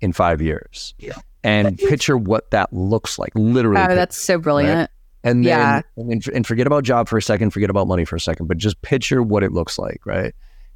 in 0.00 0.12
five 0.12 0.40
years 0.40 0.94
Yeah. 0.98 1.18
and 1.42 1.76
picture 1.78 2.16
what 2.16 2.50
that 2.52 2.72
looks 2.72 3.18
like 3.18 3.32
literally 3.34 3.76
Oh, 3.78 3.84
picture 3.84 3.94
that's 3.96 4.16
so 4.16 4.38
brilliant. 4.38 4.90
and 5.22 5.44
then 5.44 5.58
Yeah. 5.58 5.82
and, 5.98 6.10
then- 6.10 6.34
and 6.34 6.46
forget 6.46 6.66
about 6.66 6.84
job 6.84 7.08
for 7.08 7.16
a 7.18 7.22
second, 7.22 7.50
forget 7.50 7.68
about 7.70 7.86
money 7.88 8.04
for 8.04 8.16
a 8.16 8.20
second, 8.20 8.46
but 8.46 8.56
just 8.58 8.80
picture 8.82 9.22
what 9.22 9.42
it 9.42 9.52
looks 9.52 9.78
like, 9.78 10.00
right? 10.04 10.34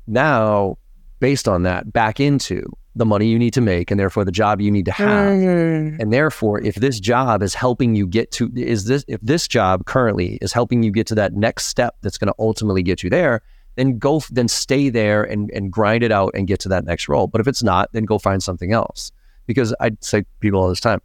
Now, 0.09 0.79
based 1.21 1.47
on 1.47 1.63
that, 1.65 1.93
back 1.93 2.19
into 2.19 2.63
the 2.97 3.05
money 3.07 3.29
you 3.29 3.39
need 3.39 3.53
to 3.55 3.61
make 3.61 3.91
and 3.93 4.01
therefore 4.01 4.25
the 4.25 4.33
job 4.33 4.61
you 4.61 4.71
need 4.73 4.87
to 4.87 4.91
have. 4.91 5.27
Mm. 5.33 6.01
And 6.01 6.13
therefore, 6.13 6.61
if 6.61 6.75
this 6.77 6.99
job 6.99 7.43
is 7.43 7.55
helping 7.55 7.95
you 7.95 8.07
get 8.09 8.33
to 8.33 8.51
is 8.57 8.87
this 8.87 9.05
if 9.07 9.21
this 9.21 9.47
job 9.47 9.85
currently 9.85 10.37
is 10.43 10.53
helping 10.53 10.83
you 10.83 10.91
get 10.91 11.07
to 11.09 11.15
that 11.15 11.35
next 11.35 11.67
step 11.67 11.95
that's 12.03 12.19
going 12.19 12.27
to 12.29 12.35
ultimately 12.41 12.83
get 12.83 13.05
you 13.05 13.11
there, 13.11 13.43
then 13.77 13.99
go 13.99 14.21
then 14.33 14.49
stay 14.49 14.89
there 14.89 15.23
and 15.23 15.51
and 15.53 15.71
grind 15.71 16.03
it 16.03 16.11
out 16.11 16.33
and 16.35 16.49
get 16.49 16.59
to 16.61 16.69
that 16.71 16.85
next 16.85 17.09
role. 17.09 17.29
But 17.29 17.41
if 17.41 17.47
it's 17.47 17.63
not, 17.63 17.93
then 17.93 18.05
go 18.05 18.19
find 18.19 18.43
something 18.43 18.73
else. 18.73 19.13
Because 19.47 19.73
I 19.81 19.93
say 20.01 20.23
to 20.23 20.27
people 20.41 20.61
all 20.61 20.69
this 20.69 20.81
time, 20.81 21.01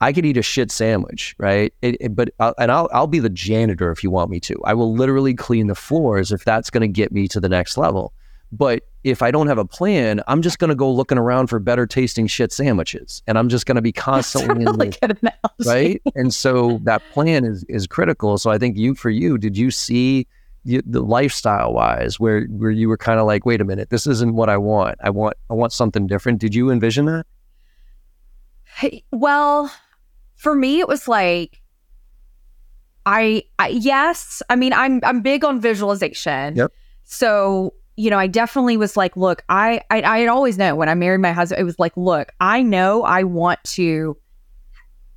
I 0.00 0.12
could 0.14 0.24
eat 0.24 0.36
a 0.38 0.42
shit 0.42 0.70
sandwich, 0.72 1.34
right? 1.38 1.74
It, 1.82 1.96
it- 2.00 2.16
but 2.16 2.30
I'll, 2.40 2.54
and 2.58 2.72
I'll 2.72 2.88
I'll 2.92 3.06
be 3.06 3.18
the 3.18 3.28
janitor 3.28 3.90
if 3.90 4.02
you 4.02 4.10
want 4.10 4.30
me 4.30 4.40
to. 4.40 4.54
I 4.64 4.72
will 4.72 4.94
literally 4.94 5.34
clean 5.34 5.66
the 5.66 5.74
floors 5.74 6.32
if 6.32 6.44
that's 6.44 6.70
going 6.70 6.80
to 6.80 6.88
get 6.88 7.12
me 7.12 7.28
to 7.28 7.40
the 7.40 7.48
next 7.50 7.76
level. 7.76 8.14
But 8.56 8.82
if 9.02 9.20
I 9.20 9.30
don't 9.30 9.48
have 9.48 9.58
a 9.58 9.64
plan, 9.64 10.22
I'm 10.28 10.40
just 10.42 10.58
going 10.58 10.68
to 10.68 10.74
go 10.74 10.90
looking 10.90 11.18
around 11.18 11.48
for 11.48 11.58
better 11.58 11.86
tasting 11.86 12.26
shit 12.26 12.52
sandwiches, 12.52 13.22
and 13.26 13.36
I'm 13.36 13.48
just 13.48 13.66
going 13.66 13.76
to 13.76 13.82
be 13.82 13.92
constantly 14.10 14.64
in 14.64 14.70
really 14.70 14.90
the, 14.90 15.32
right. 15.66 16.00
And 16.14 16.32
so 16.32 16.78
that 16.84 17.02
plan 17.12 17.44
is 17.44 17.64
is 17.68 17.86
critical. 17.86 18.38
So 18.38 18.50
I 18.50 18.58
think 18.58 18.76
you 18.76 18.94
for 18.94 19.10
you, 19.10 19.38
did 19.38 19.56
you 19.56 19.70
see 19.70 20.26
the, 20.64 20.82
the 20.86 21.02
lifestyle 21.02 21.72
wise 21.72 22.18
where 22.18 22.46
where 22.46 22.70
you 22.70 22.88
were 22.88 22.96
kind 22.96 23.20
of 23.20 23.26
like, 23.26 23.44
wait 23.44 23.60
a 23.60 23.64
minute, 23.64 23.90
this 23.90 24.06
isn't 24.06 24.34
what 24.34 24.48
I 24.48 24.56
want. 24.56 24.98
I 25.02 25.10
want 25.10 25.36
I 25.50 25.54
want 25.54 25.72
something 25.72 26.06
different. 26.06 26.40
Did 26.40 26.54
you 26.54 26.70
envision 26.70 27.06
that? 27.06 27.26
Hey, 28.64 29.04
Well, 29.12 29.72
for 30.36 30.54
me, 30.54 30.80
it 30.80 30.88
was 30.88 31.06
like, 31.06 31.62
I, 33.06 33.44
I 33.58 33.68
yes, 33.68 34.42
I 34.48 34.56
mean, 34.56 34.72
I'm 34.72 35.00
I'm 35.04 35.20
big 35.20 35.44
on 35.44 35.60
visualization. 35.60 36.56
Yep. 36.56 36.72
So 37.04 37.74
you 37.96 38.10
know, 38.10 38.18
I 38.18 38.26
definitely 38.26 38.76
was 38.76 38.96
like, 38.96 39.16
look, 39.16 39.44
I 39.48 39.80
I 39.90 40.02
I 40.02 40.18
had 40.18 40.28
always 40.28 40.58
known 40.58 40.76
when 40.76 40.88
I 40.88 40.94
married 40.94 41.20
my 41.20 41.32
husband, 41.32 41.60
it 41.60 41.64
was 41.64 41.78
like, 41.78 41.96
look, 41.96 42.32
I 42.40 42.62
know 42.62 43.02
I 43.02 43.22
want 43.22 43.62
to 43.64 44.16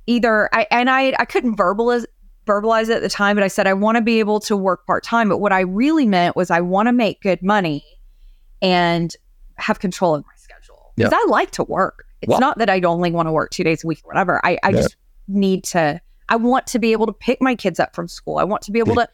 either 0.06 0.48
I 0.54 0.66
and 0.70 0.88
I 0.90 1.14
I 1.18 1.24
couldn't 1.24 1.56
verbalize 1.56 2.04
verbalize 2.46 2.84
it 2.88 2.92
at 2.96 3.02
the 3.02 3.08
time, 3.08 3.36
but 3.36 3.42
I 3.44 3.48
said 3.48 3.66
I 3.66 3.74
want 3.74 3.96
to 3.96 4.02
be 4.02 4.20
able 4.20 4.40
to 4.40 4.56
work 4.56 4.86
part 4.86 5.04
time. 5.04 5.28
But 5.28 5.38
what 5.38 5.52
I 5.52 5.60
really 5.60 6.06
meant 6.06 6.34
was 6.36 6.50
I 6.50 6.60
want 6.60 6.86
to 6.88 6.92
make 6.92 7.20
good 7.20 7.42
money 7.42 7.84
and 8.62 9.14
have 9.56 9.80
control 9.80 10.14
of 10.14 10.24
my 10.24 10.32
schedule 10.36 10.92
because 10.96 11.12
I 11.14 11.26
like 11.28 11.50
to 11.52 11.64
work. 11.64 12.04
It's 12.22 12.30
Well- 12.30 12.40
not 12.40 12.58
that 12.58 12.70
I 12.70 12.80
only 12.80 13.10
want 13.10 13.28
to 13.28 13.32
work 13.32 13.50
two 13.50 13.64
days 13.64 13.84
a 13.84 13.86
week 13.86 14.00
or 14.04 14.08
whatever. 14.08 14.40
I, 14.44 14.58
I 14.62 14.70
Yeah. 14.70 14.76
just 14.82 14.96
need 15.28 15.64
to. 15.64 16.00
I 16.30 16.36
want 16.36 16.66
to 16.68 16.78
be 16.78 16.92
able 16.92 17.06
to 17.06 17.12
pick 17.12 17.40
my 17.40 17.54
kids 17.54 17.78
up 17.80 17.94
from 17.94 18.06
school. 18.08 18.38
I 18.38 18.44
want 18.44 18.62
to 18.62 18.72
be 18.72 18.78
able 18.80 18.94
to 18.96 19.08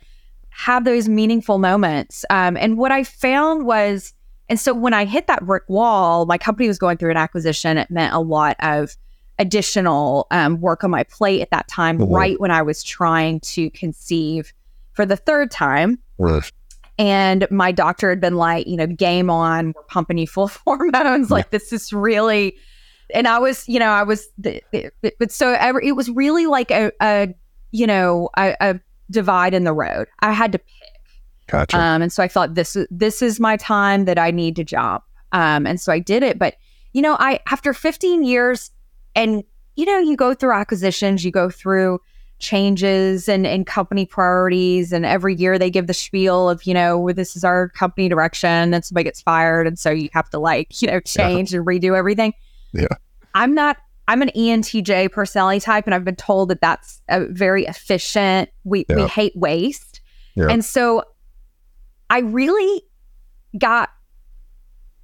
have 0.56 0.84
those 0.84 1.08
meaningful 1.08 1.58
moments. 1.58 2.24
Um, 2.30 2.56
and 2.56 2.78
what 2.78 2.92
I 2.92 3.02
found 3.04 3.66
was, 3.66 4.12
and 4.48 4.60
so 4.60 4.72
when 4.72 4.94
I 4.94 5.04
hit 5.04 5.26
that 5.26 5.44
brick 5.44 5.64
wall, 5.68 6.26
my 6.26 6.38
company 6.38 6.68
was 6.68 6.78
going 6.78 6.96
through 6.96 7.10
an 7.10 7.16
acquisition. 7.16 7.76
It 7.78 7.90
meant 7.90 8.14
a 8.14 8.20
lot 8.20 8.56
of 8.60 8.96
additional 9.38 10.26
um, 10.30 10.60
work 10.60 10.84
on 10.84 10.90
my 10.90 11.02
plate 11.04 11.40
at 11.40 11.50
that 11.50 11.66
time, 11.66 11.98
Mhm. 11.98 12.12
right 12.14 12.38
when 12.40 12.50
I 12.52 12.62
was 12.62 12.82
trying 12.84 13.40
to 13.40 13.68
conceive 13.70 14.52
for 14.92 15.04
the 15.04 15.16
third 15.16 15.50
time. 15.50 15.98
And 16.98 17.48
my 17.50 17.72
doctor 17.72 18.08
had 18.10 18.20
been 18.20 18.36
like, 18.36 18.68
you 18.68 18.76
know, 18.76 18.86
game 18.86 19.28
on, 19.28 19.72
we're 19.74 19.82
pumping 19.88 20.18
you 20.18 20.28
full 20.28 20.44
of 20.44 20.56
hormones. 20.64 21.30
Like, 21.32 21.50
this 21.50 21.72
is 21.72 21.92
really, 21.92 22.54
and 23.12 23.26
I 23.26 23.40
was, 23.40 23.68
you 23.68 23.80
know, 23.80 23.88
I 23.88 24.04
was, 24.04 24.28
but 24.40 25.32
so 25.32 25.58
it 25.82 25.96
was 25.96 26.08
really 26.10 26.46
like 26.46 26.70
a, 26.70 26.92
a 27.02 27.34
you 27.72 27.88
know, 27.88 28.30
a, 28.38 28.54
a 28.60 28.80
divide 29.10 29.54
in 29.54 29.64
the 29.64 29.72
road. 29.72 30.06
I 30.20 30.32
had 30.32 30.52
to 30.52 30.58
pick. 30.58 30.68
Gotcha. 31.46 31.78
Um, 31.78 32.00
and 32.00 32.12
so 32.12 32.22
I 32.22 32.28
thought 32.28 32.54
this 32.54 32.74
is 32.74 32.86
this 32.90 33.20
is 33.20 33.38
my 33.38 33.56
time 33.56 34.06
that 34.06 34.18
I 34.18 34.30
need 34.30 34.56
to 34.56 34.64
jump. 34.64 35.04
Um, 35.32 35.66
and 35.66 35.80
so 35.80 35.92
I 35.92 35.98
did 35.98 36.22
it. 36.22 36.38
But 36.38 36.56
you 36.92 37.02
know, 37.02 37.16
I 37.18 37.40
after 37.50 37.74
15 37.74 38.24
years, 38.24 38.70
and 39.14 39.44
you 39.76 39.84
know, 39.84 39.98
you 39.98 40.16
go 40.16 40.32
through 40.32 40.52
acquisitions, 40.52 41.24
you 41.24 41.30
go 41.30 41.50
through 41.50 42.00
changes 42.38 43.28
and, 43.28 43.46
and 43.46 43.66
company 43.66 44.06
priorities. 44.06 44.92
And 44.92 45.04
every 45.04 45.34
year 45.34 45.58
they 45.58 45.70
give 45.70 45.86
the 45.86 45.94
spiel 45.94 46.48
of, 46.48 46.64
you 46.64 46.74
know, 46.74 47.10
this 47.12 47.36
is 47.36 47.44
our 47.44 47.68
company 47.70 48.08
direction 48.08 48.74
and 48.74 48.84
somebody 48.84 49.04
gets 49.04 49.22
fired. 49.22 49.66
And 49.66 49.78
so 49.78 49.90
you 49.90 50.08
have 50.12 50.28
to 50.30 50.38
like, 50.38 50.80
you 50.82 50.88
know, 50.88 51.00
change 51.00 51.52
yeah. 51.52 51.58
and 51.58 51.66
redo 51.66 51.96
everything. 51.96 52.32
Yeah. 52.72 52.86
I'm 53.34 53.54
not, 53.54 53.78
I'm 54.06 54.22
an 54.22 54.30
ENTJ 54.36 55.12
personality 55.12 55.60
type, 55.60 55.86
and 55.86 55.94
I've 55.94 56.04
been 56.04 56.16
told 56.16 56.50
that 56.50 56.60
that's 56.60 57.00
a 57.08 57.26
very 57.26 57.64
efficient. 57.64 58.50
We, 58.64 58.84
yeah. 58.88 58.96
we 58.96 59.06
hate 59.06 59.32
waste. 59.34 60.00
Yeah. 60.34 60.48
And 60.48 60.64
so 60.64 61.04
I 62.10 62.18
really 62.18 62.82
got, 63.58 63.90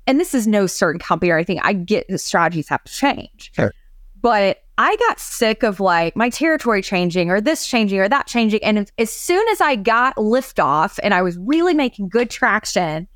and 0.06 0.20
this 0.20 0.34
is 0.34 0.46
no 0.46 0.66
certain 0.66 0.98
company 0.98 1.30
or 1.30 1.36
anything, 1.36 1.60
I 1.60 1.72
get 1.72 2.06
the 2.08 2.18
strategies 2.18 2.68
have 2.68 2.84
to 2.84 2.92
change. 2.92 3.52
Sure. 3.54 3.72
But 4.20 4.58
I 4.76 4.96
got 4.96 5.18
sick 5.20 5.62
of 5.62 5.80
like 5.80 6.16
my 6.16 6.30
territory 6.30 6.82
changing 6.82 7.30
or 7.30 7.40
this 7.40 7.66
changing 7.66 8.00
or 8.00 8.08
that 8.08 8.26
changing. 8.26 8.62
And 8.62 8.90
as 8.98 9.10
soon 9.10 9.46
as 9.48 9.60
I 9.60 9.76
got 9.76 10.16
liftoff 10.16 10.98
and 11.02 11.14
I 11.14 11.22
was 11.22 11.38
really 11.38 11.74
making 11.74 12.08
good 12.08 12.28
traction, 12.28 13.08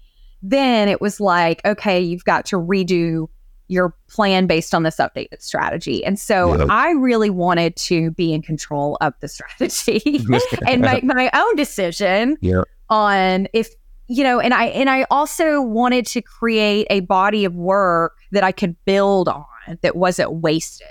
then 0.42 0.88
it 0.88 1.00
was 1.00 1.20
like, 1.20 1.64
okay, 1.64 2.00
you've 2.00 2.24
got 2.24 2.44
to 2.46 2.56
redo 2.56 3.28
your 3.68 3.94
plan 4.08 4.46
based 4.46 4.74
on 4.74 4.82
this 4.82 4.96
updated 4.96 5.40
strategy. 5.40 6.04
And 6.04 6.18
so 6.18 6.56
yep. 6.56 6.68
I 6.70 6.90
really 6.90 7.30
wanted 7.30 7.76
to 7.76 8.10
be 8.12 8.32
in 8.32 8.42
control 8.42 8.98
of 9.00 9.14
the 9.20 9.28
strategy 9.28 10.24
and 10.68 10.82
make 10.82 11.04
my 11.04 11.30
own 11.34 11.56
decision 11.56 12.36
yep. 12.40 12.64
on 12.90 13.48
if 13.52 13.70
you 14.06 14.22
know 14.22 14.38
and 14.38 14.52
I 14.52 14.66
and 14.66 14.90
I 14.90 15.06
also 15.10 15.62
wanted 15.62 16.04
to 16.06 16.20
create 16.20 16.86
a 16.90 17.00
body 17.00 17.46
of 17.46 17.54
work 17.54 18.18
that 18.32 18.44
I 18.44 18.52
could 18.52 18.76
build 18.84 19.28
on 19.28 19.44
that 19.80 19.96
wasn't 19.96 20.32
wasted. 20.34 20.86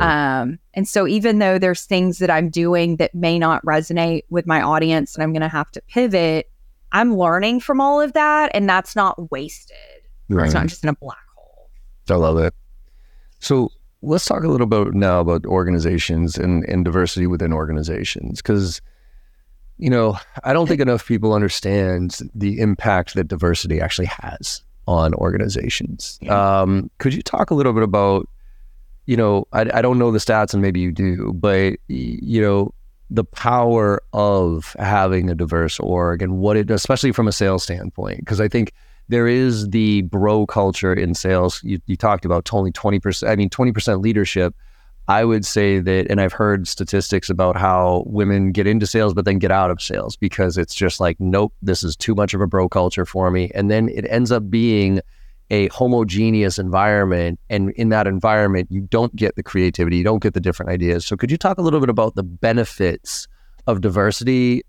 Um, 0.00 0.58
and 0.74 0.88
so 0.88 1.06
even 1.06 1.38
though 1.38 1.58
there's 1.58 1.84
things 1.84 2.18
that 2.18 2.30
I'm 2.30 2.50
doing 2.50 2.96
that 2.96 3.14
may 3.14 3.38
not 3.38 3.64
resonate 3.64 4.24
with 4.28 4.44
my 4.44 4.60
audience 4.60 5.14
and 5.14 5.22
I'm 5.22 5.32
going 5.32 5.42
to 5.42 5.48
have 5.48 5.70
to 5.70 5.80
pivot, 5.82 6.50
I'm 6.90 7.16
learning 7.16 7.60
from 7.60 7.80
all 7.80 8.00
of 8.00 8.12
that 8.14 8.50
and 8.54 8.68
that's 8.68 8.96
not 8.96 9.30
wasted. 9.30 9.76
Right. 10.28 10.46
It's 10.46 10.54
not 10.54 10.66
just 10.66 10.82
in 10.82 10.90
a 10.90 10.94
black. 10.94 11.18
I 12.10 12.16
love 12.16 12.38
it. 12.38 12.54
So 13.40 13.70
let's 14.02 14.24
talk 14.24 14.42
a 14.42 14.48
little 14.48 14.66
bit 14.66 14.94
now 14.94 15.20
about 15.20 15.46
organizations 15.46 16.36
and, 16.36 16.64
and 16.64 16.84
diversity 16.84 17.26
within 17.26 17.52
organizations 17.52 18.40
because 18.40 18.80
you 19.76 19.90
know 19.90 20.16
i 20.44 20.52
don't 20.52 20.68
think 20.68 20.80
enough 20.80 21.06
people 21.06 21.32
understand 21.32 22.18
the 22.34 22.60
impact 22.60 23.14
that 23.14 23.26
diversity 23.26 23.80
actually 23.80 24.06
has 24.06 24.62
on 24.86 25.14
organizations 25.14 26.18
um, 26.28 26.90
could 26.98 27.12
you 27.12 27.22
talk 27.22 27.50
a 27.50 27.54
little 27.54 27.72
bit 27.72 27.82
about 27.82 28.28
you 29.08 29.16
know, 29.16 29.46
I, 29.54 29.62
I 29.72 29.80
don't 29.80 29.98
know 29.98 30.12
the 30.12 30.18
stats 30.18 30.52
and 30.52 30.60
maybe 30.60 30.80
you 30.80 30.92
do, 30.92 31.32
but, 31.32 31.78
you 31.88 32.42
know, 32.42 32.74
the 33.08 33.24
power 33.24 34.02
of 34.12 34.76
having 34.78 35.30
a 35.30 35.34
diverse 35.34 35.80
org 35.80 36.20
and 36.20 36.36
what 36.36 36.58
it, 36.58 36.70
especially 36.70 37.12
from 37.12 37.26
a 37.26 37.32
sales 37.32 37.62
standpoint, 37.62 38.18
because 38.18 38.38
I 38.38 38.48
think 38.48 38.74
there 39.08 39.26
is 39.26 39.68
the 39.70 40.02
bro 40.02 40.46
culture 40.46 40.92
in 40.92 41.14
sales. 41.14 41.60
You, 41.64 41.80
you 41.86 41.96
talked 41.96 42.24
about 42.24 42.52
only 42.52 42.72
20%, 42.72 43.28
I 43.28 43.36
mean, 43.36 43.50
20% 43.50 44.02
leadership. 44.02 44.54
I 45.08 45.24
would 45.24 45.46
say 45.46 45.78
that, 45.78 46.10
and 46.10 46.20
I've 46.20 46.34
heard 46.34 46.68
statistics 46.68 47.30
about 47.30 47.56
how 47.56 48.04
women 48.06 48.52
get 48.52 48.66
into 48.66 48.86
sales, 48.86 49.14
but 49.14 49.24
then 49.24 49.38
get 49.38 49.50
out 49.50 49.70
of 49.70 49.80
sales 49.80 50.16
because 50.16 50.58
it's 50.58 50.74
just 50.74 51.00
like, 51.00 51.16
nope, 51.18 51.54
this 51.62 51.82
is 51.82 51.96
too 51.96 52.14
much 52.14 52.34
of 52.34 52.42
a 52.42 52.46
bro 52.46 52.68
culture 52.68 53.06
for 53.06 53.30
me. 53.30 53.50
And 53.54 53.70
then 53.70 53.88
it 53.88 54.04
ends 54.10 54.30
up 54.30 54.50
being 54.50 55.00
a 55.50 55.68
homogeneous 55.68 56.58
environment 56.58 57.40
and 57.48 57.70
in 57.70 57.88
that 57.88 58.06
environment 58.06 58.68
you 58.70 58.82
don't 58.82 59.16
get 59.16 59.34
the 59.36 59.42
creativity 59.42 59.96
you 59.96 60.04
don't 60.04 60.22
get 60.22 60.34
the 60.34 60.40
different 60.40 60.70
ideas 60.70 61.06
so 61.06 61.16
could 61.16 61.30
you 61.30 61.38
talk 61.38 61.56
a 61.56 61.62
little 61.62 61.80
bit 61.80 61.88
about 61.88 62.14
the 62.16 62.22
benefits 62.22 63.26
of 63.66 63.80
diversity 63.80 64.62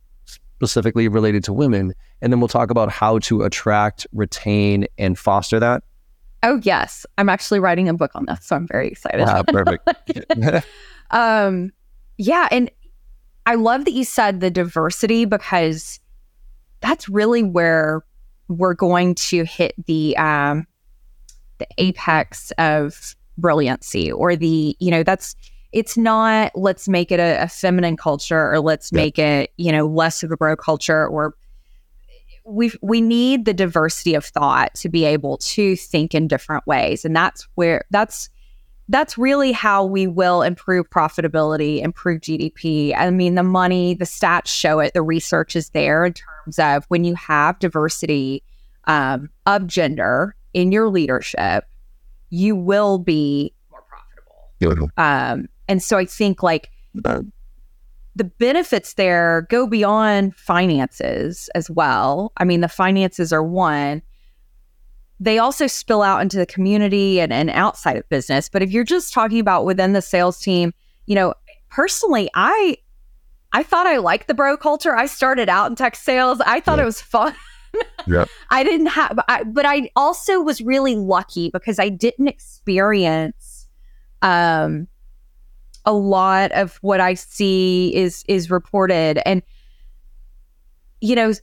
specifically 0.60 1.08
related 1.08 1.44
to 1.46 1.54
women. 1.54 1.94
And 2.22 2.32
then 2.34 2.40
we'll 2.40 2.50
talk 2.50 2.70
about 2.70 2.92
how 2.92 3.20
to 3.20 3.44
attract 3.44 4.06
retain 4.12 4.86
and 4.98 5.18
foster 5.18 5.60
that. 5.60 5.84
Oh 6.44 6.60
yes. 6.64 7.06
I'm 7.18 7.30
actually 7.30 7.60
writing 7.60 7.88
a 7.90 7.94
book 7.94 8.12
on 8.14 8.26
this 8.26 8.46
so 8.46 8.56
i'm 8.56 8.68
very 8.68 8.90
excited. 8.90 9.22
Ah, 9.22 9.44
perfect. 9.44 9.88
Um 11.12 11.72
yeah 12.18 12.48
and 12.52 12.70
i 13.48 13.56
love 13.56 13.86
that 13.86 13.94
you 13.94 14.04
said 14.04 14.42
the 14.42 14.52
diversity 14.52 15.26
because 15.26 16.00
that's 16.82 17.10
really 17.10 17.42
where 17.42 18.04
we're 18.48 18.74
going 18.74 19.16
to 19.16 19.44
hit 19.46 19.74
the 19.86 20.18
um, 20.18 20.68
the 21.60 21.68
apex 21.78 22.52
of 22.58 23.16
brilliancy 23.38 24.12
or 24.12 24.36
the 24.36 24.76
you 24.80 24.92
know 24.92 25.04
that's 25.04 25.36
it's 25.72 25.98
not 25.98 26.52
let's 26.56 26.88
make 26.88 27.12
it 27.12 27.20
a, 27.20 27.44
a 27.44 27.48
feminine 27.48 27.96
culture 27.96 28.52
or 28.52 28.60
let's 28.60 28.92
make 28.92 29.20
it 29.20 29.52
you 29.58 29.72
know 29.72 29.86
less 29.86 30.24
of 30.24 30.32
a 30.32 30.38
bro 30.38 30.56
culture 30.56 31.08
or 31.08 31.36
we 32.46 32.72
we 32.82 33.02
need 33.02 33.46
the 33.46 33.54
diversity 33.54 34.16
of 34.16 34.26
thought 34.26 34.74
to 34.74 34.90
be 34.90 35.06
able 35.06 35.38
to 35.38 35.76
think 35.76 36.16
in 36.16 36.28
different 36.28 36.66
ways 36.66 37.06
and 37.06 37.16
that's 37.16 37.48
where 37.56 37.86
that's 37.92 38.30
that's 38.90 39.20
really 39.20 39.52
how 39.52 39.86
we 39.86 40.08
will 40.08 40.42
improve 40.42 40.90
profitability, 40.90 41.80
improve 41.82 42.22
GDP. 42.22 42.96
I 42.98 43.12
mean, 43.12 43.36
the 43.36 43.44
money, 43.44 43.94
the 43.94 44.06
stats 44.06 44.48
show 44.48 44.80
it, 44.80 44.96
the 44.96 45.04
research 45.04 45.56
is 45.56 45.70
there 45.70 46.04
in 46.04 46.14
terms 46.14 46.58
of 46.58 46.86
when 46.88 47.04
you 47.04 47.14
have 47.14 47.60
diversity 47.60 48.44
um, 48.86 49.30
of 49.46 49.68
gender 49.68 50.36
in 50.56 50.72
your 50.72 50.90
leadership, 50.90 51.66
you 52.32 52.56
will 52.56 52.98
be 52.98 53.54
more 53.70 53.84
profitable. 53.88 54.50
Um, 54.98 55.48
and 55.70 55.82
so 55.82 55.98
I 55.98 56.06
think 56.06 56.44
like 56.44 56.70
the 58.16 58.24
benefits 58.26 58.96
there 58.96 59.48
go 59.50 59.66
beyond 59.66 60.36
finances 60.36 61.50
as 61.56 61.70
well. 61.70 62.34
I 62.36 62.44
mean, 62.44 62.60
the 62.60 62.68
finances 62.68 63.32
are 63.32 63.44
one, 63.44 64.02
they 65.22 65.38
also 65.38 65.68
spill 65.68 66.02
out 66.02 66.22
into 66.22 66.38
the 66.38 66.46
community 66.46 67.22
and, 67.22 67.32
and 67.32 67.50
outside 67.52 67.96
of 67.96 68.08
business. 68.10 68.50
But 68.50 68.62
if 68.62 68.72
you're 68.72 68.84
just 68.84 69.14
talking 69.14 69.40
about 69.40 69.64
within 69.66 69.94
the 69.94 70.02
sales 70.02 70.40
team, 70.40 70.74
you 71.06 71.16
know, 71.16 71.34
personally, 71.70 72.30
I 72.34 72.78
I 73.52 73.64
thought 73.64 73.88
I 73.88 73.98
liked 73.98 74.28
the 74.28 74.34
bro 74.34 74.58
culture. 74.58 74.96
I 74.96 75.06
started 75.06 75.50
out 75.50 75.70
in 75.70 75.76
tech 75.76 75.96
sales. 75.96 76.42
I 76.46 76.60
thought 76.60 76.78
yeah. 76.78 76.84
it 76.84 76.86
was 76.86 77.02
fun. 77.02 77.34
yeah. 78.08 78.26
I 78.50 78.64
didn't 78.64 78.88
have, 78.88 79.20
I, 79.28 79.44
but 79.44 79.66
I 79.66 79.90
also 79.96 80.40
was 80.42 80.62
really 80.62 80.96
lucky 80.96 81.50
because 81.50 81.80
I 81.80 81.90
didn't 81.90 82.28
experience 82.28 83.68
um, 84.22 84.88
a 85.86 85.94
lot 85.94 86.52
of 86.52 86.78
what 86.82 87.00
I 87.00 87.14
see 87.14 87.94
is 87.96 88.24
is 88.28 88.52
reported, 88.52 89.22
and 89.26 89.42
you 91.02 91.16
know, 91.16 91.34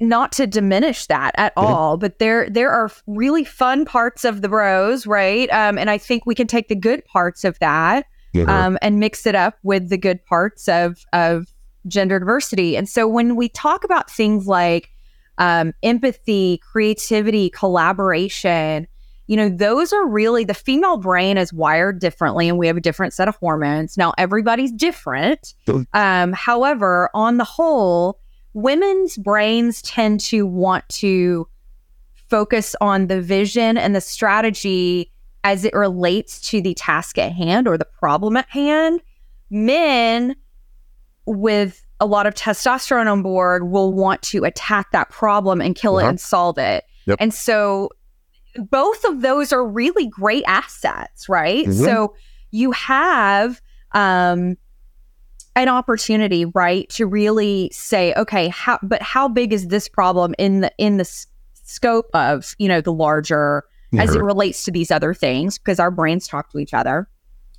not 0.00 0.32
to 0.32 0.46
diminish 0.46 1.06
that 1.06 1.34
at 1.36 1.54
mm-hmm. 1.54 1.66
all, 1.66 1.96
but 1.96 2.18
there 2.18 2.48
there 2.48 2.70
are 2.70 2.90
really 3.06 3.44
fun 3.44 3.84
parts 3.84 4.24
of 4.24 4.42
the 4.42 4.48
bros, 4.48 5.06
right? 5.06 5.50
Um, 5.50 5.78
and 5.78 5.90
I 5.90 5.98
think 5.98 6.26
we 6.26 6.34
can 6.34 6.46
take 6.46 6.68
the 6.68 6.76
good 6.76 7.04
parts 7.04 7.44
of 7.44 7.58
that 7.60 8.06
mm-hmm. 8.34 8.48
um, 8.48 8.78
and 8.82 8.98
mix 8.98 9.26
it 9.26 9.34
up 9.34 9.58
with 9.62 9.88
the 9.88 9.98
good 9.98 10.24
parts 10.24 10.68
of 10.68 11.04
of 11.12 11.46
gender 11.86 12.18
diversity. 12.18 12.76
And 12.76 12.88
so 12.88 13.06
when 13.06 13.36
we 13.36 13.48
talk 13.48 13.84
about 13.84 14.10
things 14.10 14.46
like 14.46 14.90
um, 15.38 15.72
empathy, 15.82 16.58
creativity, 16.58 17.50
collaboration, 17.50 18.86
you 19.26 19.36
know, 19.36 19.48
those 19.48 19.92
are 19.92 20.06
really 20.06 20.44
the 20.44 20.54
female 20.54 20.98
brain 20.98 21.38
is 21.38 21.52
wired 21.52 21.98
differently 21.98 22.48
and 22.48 22.58
we 22.58 22.66
have 22.66 22.76
a 22.76 22.80
different 22.80 23.14
set 23.14 23.26
of 23.26 23.36
hormones. 23.36 23.96
Now, 23.96 24.12
everybody's 24.18 24.72
different. 24.72 25.54
Um, 25.94 26.32
however, 26.32 27.08
on 27.14 27.38
the 27.38 27.44
whole, 27.44 28.20
women's 28.52 29.16
brains 29.16 29.80
tend 29.82 30.20
to 30.20 30.46
want 30.46 30.86
to 30.90 31.48
focus 32.28 32.76
on 32.80 33.06
the 33.06 33.20
vision 33.20 33.78
and 33.78 33.94
the 33.94 34.00
strategy 34.00 35.10
as 35.42 35.64
it 35.64 35.74
relates 35.74 36.40
to 36.40 36.60
the 36.60 36.74
task 36.74 37.18
at 37.18 37.32
hand 37.32 37.66
or 37.66 37.78
the 37.78 37.84
problem 37.84 38.36
at 38.36 38.48
hand. 38.48 39.00
Men 39.50 40.36
with 41.26 41.84
a 42.00 42.06
lot 42.06 42.26
of 42.26 42.34
testosterone 42.34 43.10
on 43.10 43.22
board 43.22 43.70
will 43.70 43.92
want 43.92 44.20
to 44.22 44.44
attack 44.44 44.90
that 44.92 45.08
problem 45.10 45.60
and 45.60 45.74
kill 45.74 45.96
uh-huh. 45.96 46.06
it 46.06 46.10
and 46.10 46.20
solve 46.20 46.58
it. 46.58 46.84
Yep. 47.06 47.18
And 47.20 47.32
so 47.32 47.90
both 48.56 49.04
of 49.04 49.20
those 49.20 49.52
are 49.52 49.66
really 49.66 50.06
great 50.08 50.44
assets, 50.46 51.28
right? 51.28 51.66
Mm-hmm. 51.66 51.84
So 51.84 52.14
you 52.50 52.72
have 52.72 53.60
um 53.92 54.56
an 55.56 55.68
opportunity, 55.68 56.44
right, 56.46 56.88
to 56.90 57.06
really 57.06 57.70
say, 57.72 58.12
okay, 58.14 58.48
how 58.48 58.78
but 58.82 59.00
how 59.02 59.28
big 59.28 59.52
is 59.52 59.68
this 59.68 59.88
problem 59.88 60.34
in 60.38 60.60
the 60.60 60.72
in 60.78 60.96
the 60.96 61.02
s- 61.02 61.26
scope 61.52 62.08
of 62.14 62.54
you 62.58 62.68
know 62.68 62.80
the 62.80 62.92
larger 62.92 63.64
as 63.96 64.12
it 64.12 64.22
relates 64.22 64.64
to 64.64 64.72
these 64.72 64.90
other 64.90 65.14
things 65.14 65.56
because 65.56 65.78
our 65.78 65.92
brains 65.92 66.26
talk 66.26 66.50
to 66.50 66.58
each 66.58 66.74
other, 66.74 67.08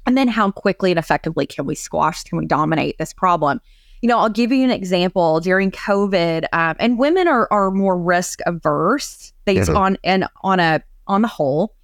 and 0.05 0.17
then 0.17 0.27
how 0.27 0.51
quickly 0.51 0.91
and 0.91 0.99
effectively 0.99 1.45
can 1.45 1.65
we 1.65 1.75
squash, 1.75 2.23
can 2.23 2.37
we 2.37 2.45
dominate 2.45 2.97
this 2.97 3.13
problem? 3.13 3.61
You 4.01 4.09
know, 4.09 4.19
I'll 4.19 4.29
give 4.29 4.51
you 4.51 4.63
an 4.63 4.71
example 4.71 5.39
during 5.39 5.71
COVID, 5.71 6.45
um, 6.53 6.75
and 6.79 6.99
women 6.99 7.27
are 7.27 7.47
are 7.51 7.71
more 7.71 7.97
risk 7.97 8.39
averse. 8.45 9.33
They 9.45 9.61
on 9.61 9.97
and 10.03 10.27
on 10.41 10.59
a 10.59 10.83
on 11.07 11.21
the 11.21 11.27
whole 11.27 11.75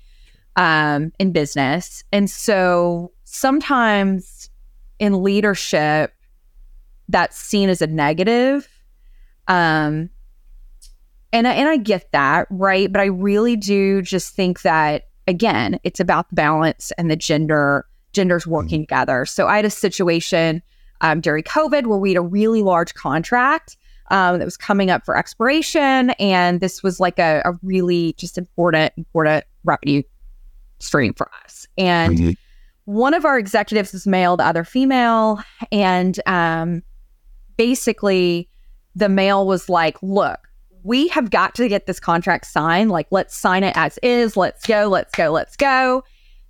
um, 0.55 1.11
in 1.19 1.31
business, 1.31 2.03
and 2.11 2.29
so 2.29 3.11
sometimes 3.23 4.49
in 4.99 5.23
leadership, 5.23 6.13
that's 7.09 7.37
seen 7.37 7.69
as 7.69 7.81
a 7.81 7.87
negative. 7.87 8.67
Um, 9.47 10.09
and 11.33 11.47
I, 11.47 11.53
and 11.53 11.69
I 11.69 11.77
get 11.77 12.11
that, 12.11 12.47
right? 12.49 12.91
But 12.91 13.01
I 13.01 13.05
really 13.05 13.55
do 13.55 14.01
just 14.01 14.35
think 14.35 14.61
that 14.61 15.07
again, 15.27 15.79
it's 15.83 15.99
about 15.99 16.29
the 16.29 16.35
balance 16.35 16.91
and 16.97 17.09
the 17.09 17.15
gender 17.15 17.85
genders 18.13 18.43
mm-hmm. 18.43 18.51
working 18.51 18.81
together. 18.81 19.25
So 19.25 19.47
I 19.47 19.55
had 19.57 19.65
a 19.65 19.69
situation 19.69 20.61
um, 21.01 21.19
during 21.21 21.43
COVID 21.43 21.87
where 21.87 21.97
we 21.97 22.11
had 22.11 22.17
a 22.17 22.21
really 22.21 22.61
large 22.61 22.93
contract 22.93 23.77
um, 24.09 24.39
that 24.39 24.45
was 24.45 24.57
coming 24.57 24.89
up 24.89 25.05
for 25.05 25.17
expiration, 25.17 26.11
and 26.11 26.59
this 26.59 26.83
was 26.83 26.99
like 26.99 27.19
a, 27.19 27.41
a 27.45 27.53
really 27.63 28.13
just 28.17 28.37
important 28.37 28.93
important 28.97 29.45
revenue 29.63 30.03
stream 30.79 31.13
for 31.13 31.29
us. 31.43 31.67
And 31.77 32.17
mm-hmm. 32.17 32.31
one 32.85 33.13
of 33.13 33.25
our 33.25 33.37
executives 33.37 33.93
was 33.93 34.07
male, 34.07 34.37
the 34.37 34.45
other 34.45 34.63
female, 34.63 35.41
and 35.71 36.19
um, 36.25 36.83
basically 37.57 38.49
the 38.95 39.09
male 39.09 39.47
was 39.47 39.69
like, 39.69 39.97
"Look, 40.01 40.39
we 40.83 41.07
have 41.09 41.29
got 41.29 41.55
to 41.55 41.67
get 41.67 41.85
this 41.85 41.99
contract 41.99 42.45
signed. 42.47 42.91
Like, 42.91 43.07
let's 43.11 43.35
sign 43.35 43.63
it 43.63 43.75
as 43.77 43.97
is. 44.03 44.35
Let's 44.35 44.65
go, 44.65 44.87
let's 44.87 45.13
go, 45.15 45.31
let's 45.31 45.55
go. 45.55 46.03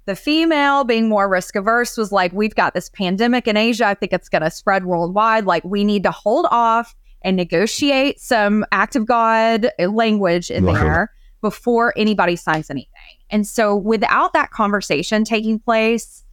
The 0.06 0.16
female, 0.16 0.84
being 0.84 1.08
more 1.08 1.30
risk 1.30 1.56
averse, 1.56 1.96
was 1.96 2.12
like, 2.12 2.34
we've 2.34 2.56
got 2.56 2.74
this 2.74 2.90
pandemic 2.90 3.48
in 3.48 3.56
Asia. 3.56 3.86
I 3.86 3.94
think 3.94 4.14
it's 4.14 4.30
going 4.30 4.42
to 4.42 4.50
spread 4.50 4.86
worldwide. 4.86 5.46
Like, 5.46 5.64
we 5.64 5.84
need 5.84 6.04
to 6.04 6.12
hold 6.12 6.48
off 6.50 6.96
and 7.22 7.38
negotiate 7.38 8.20
some 8.20 8.66
act 8.72 8.96
of 8.96 9.06
God 9.06 9.70
language 9.80 10.50
in 10.50 10.66
there 10.66 11.12
before 11.42 11.94
anybody 11.96 12.36
signs 12.36 12.70
anything. 12.70 12.90
And 13.30 13.48
so, 13.48 13.76
without 13.76 14.34
that 14.34 14.52
conversation 14.52 15.24
taking 15.24 15.60
place, 15.60 16.24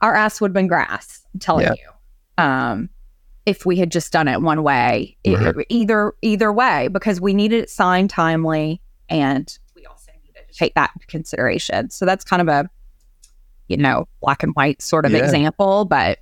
our 0.00 0.14
ass 0.14 0.40
would 0.40 0.50
have 0.50 0.54
been 0.54 0.68
grass. 0.68 1.26
I'm 1.34 1.40
telling 1.40 1.66
yeah. 1.66 1.74
you. 1.74 2.44
Um, 2.44 2.90
if 3.46 3.66
we 3.66 3.76
had 3.76 3.90
just 3.90 4.12
done 4.12 4.28
it 4.28 4.40
one 4.40 4.62
way, 4.62 5.16
right. 5.26 5.56
it, 5.56 5.66
either 5.68 6.14
either 6.22 6.52
way, 6.52 6.88
because 6.88 7.20
we 7.20 7.34
needed 7.34 7.62
it 7.62 7.70
signed 7.70 8.10
timely, 8.10 8.80
and 9.08 9.58
we 9.74 9.86
also 9.86 10.12
needed 10.24 10.40
to 10.50 10.56
take 10.56 10.74
that 10.74 10.90
into 10.94 11.06
consideration. 11.06 11.90
So 11.90 12.04
that's 12.06 12.24
kind 12.24 12.42
of 12.42 12.48
a, 12.48 12.70
you 13.70 13.76
know, 13.76 14.06
black 14.20 14.42
and 14.42 14.52
white 14.54 14.82
sort 14.82 15.06
of 15.06 15.12
yeah. 15.12 15.18
example. 15.18 15.84
But 15.84 16.18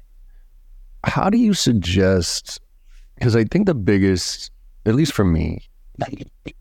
how 1.05 1.31
do 1.31 1.39
you 1.39 1.55
suggest? 1.55 2.61
Because 3.17 3.35
I 3.35 3.45
think 3.45 3.67
the 3.67 3.75
biggest, 3.75 4.51
at 4.87 4.95
least 4.95 5.13
for 5.13 5.25
me, 5.25 5.69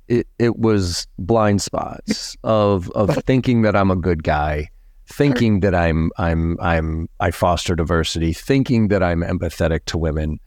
it, 0.07 0.27
it 0.39 0.57
was 0.57 1.07
blind 1.19 1.61
spots 1.61 2.35
of 2.43 2.89
of 2.91 3.15
thinking 3.25 3.61
that 3.61 3.75
I'm 3.75 3.91
a 3.91 3.95
good 3.95 4.23
guy 4.23 4.69
thinking 5.07 5.61
that 5.61 5.73
I'm 5.73 6.11
I'm 6.17 6.57
I'm 6.59 7.09
I 7.19 7.31
foster 7.31 7.75
diversity, 7.75 8.33
thinking 8.33 8.89
that 8.89 9.01
I'm 9.01 9.21
empathetic 9.21 9.85
to 9.85 9.97
women, 9.97 10.39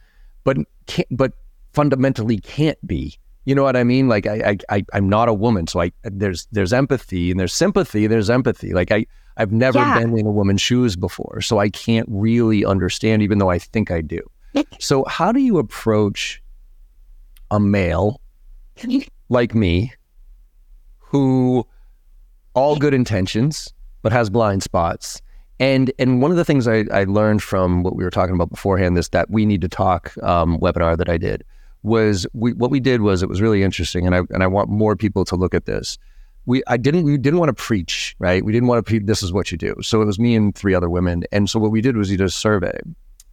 but 0.44 0.58
can't, 0.86 1.08
but 1.10 1.32
fundamentally 1.72 2.38
can't 2.38 2.78
be. 2.86 3.18
You 3.46 3.54
know 3.54 3.62
what 3.62 3.76
I 3.76 3.84
mean? 3.84 4.08
Like 4.08 4.26
I, 4.26 4.58
I, 4.68 4.84
I 4.92 4.98
am 4.98 5.08
not 5.08 5.28
a 5.28 5.34
woman, 5.34 5.66
so 5.66 5.80
I 5.80 5.92
there's 6.04 6.46
there's 6.52 6.72
empathy 6.72 7.30
and 7.30 7.40
there's 7.40 7.54
sympathy. 7.54 8.06
There's 8.06 8.30
empathy. 8.30 8.72
Like 8.72 8.92
I, 8.92 9.06
I've 9.40 9.52
never 9.52 9.78
yeah. 9.78 9.98
been 9.98 10.18
in 10.18 10.26
a 10.26 10.30
woman's 10.30 10.60
shoes 10.60 10.96
before, 10.96 11.40
so 11.40 11.58
I 11.58 11.70
can't 11.70 12.06
really 12.10 12.62
understand, 12.62 13.22
even 13.22 13.38
though 13.38 13.48
I 13.48 13.58
think 13.58 13.90
I 13.90 14.02
do. 14.02 14.20
so 14.78 15.04
how 15.04 15.32
do 15.32 15.40
you 15.40 15.56
approach 15.56 16.42
a 17.50 17.58
male 17.58 18.20
like 19.30 19.54
me, 19.54 19.92
who 20.98 21.66
all 22.52 22.76
good 22.76 22.92
intentions 22.92 23.72
but 24.02 24.12
has 24.12 24.28
blind 24.28 24.62
spots, 24.62 25.22
and 25.58 25.90
and 25.98 26.20
one 26.20 26.30
of 26.30 26.36
the 26.36 26.44
things 26.44 26.68
I, 26.68 26.84
I 26.92 27.04
learned 27.04 27.42
from 27.42 27.82
what 27.82 27.96
we 27.96 28.04
were 28.04 28.10
talking 28.10 28.34
about 28.34 28.50
beforehand, 28.50 28.94
this 28.94 29.08
that 29.08 29.30
we 29.30 29.46
need 29.46 29.62
to 29.62 29.68
talk 29.68 30.12
um, 30.22 30.58
webinar 30.58 30.98
that 30.98 31.08
I 31.08 31.16
did 31.16 31.44
was 31.82 32.26
we 32.34 32.52
what 32.52 32.70
we 32.70 32.80
did 32.80 33.00
was 33.00 33.22
it 33.22 33.28
was 33.30 33.40
really 33.40 33.62
interesting, 33.62 34.04
and 34.06 34.14
I 34.14 34.20
and 34.28 34.42
I 34.42 34.46
want 34.48 34.68
more 34.68 34.96
people 34.96 35.24
to 35.24 35.36
look 35.36 35.54
at 35.54 35.64
this. 35.64 35.96
We 36.46 36.62
I 36.66 36.76
didn't 36.76 37.04
we 37.04 37.16
didn't 37.16 37.38
want 37.38 37.50
to 37.50 37.62
preach, 37.62 38.16
right? 38.18 38.44
We 38.44 38.52
didn't 38.52 38.68
want 38.68 38.84
to 38.84 38.88
pre- 38.88 38.98
this 38.98 39.22
is 39.22 39.32
what 39.32 39.52
you 39.52 39.58
do. 39.58 39.74
So 39.82 40.02
it 40.02 40.06
was 40.06 40.18
me 40.18 40.34
and 40.34 40.54
three 40.54 40.74
other 40.74 40.88
women, 40.88 41.24
and 41.32 41.48
so 41.48 41.58
what 41.58 41.70
we 41.70 41.80
did 41.80 41.96
was 41.96 42.10
we 42.10 42.16
did 42.16 42.26
a 42.26 42.30
survey, 42.30 42.78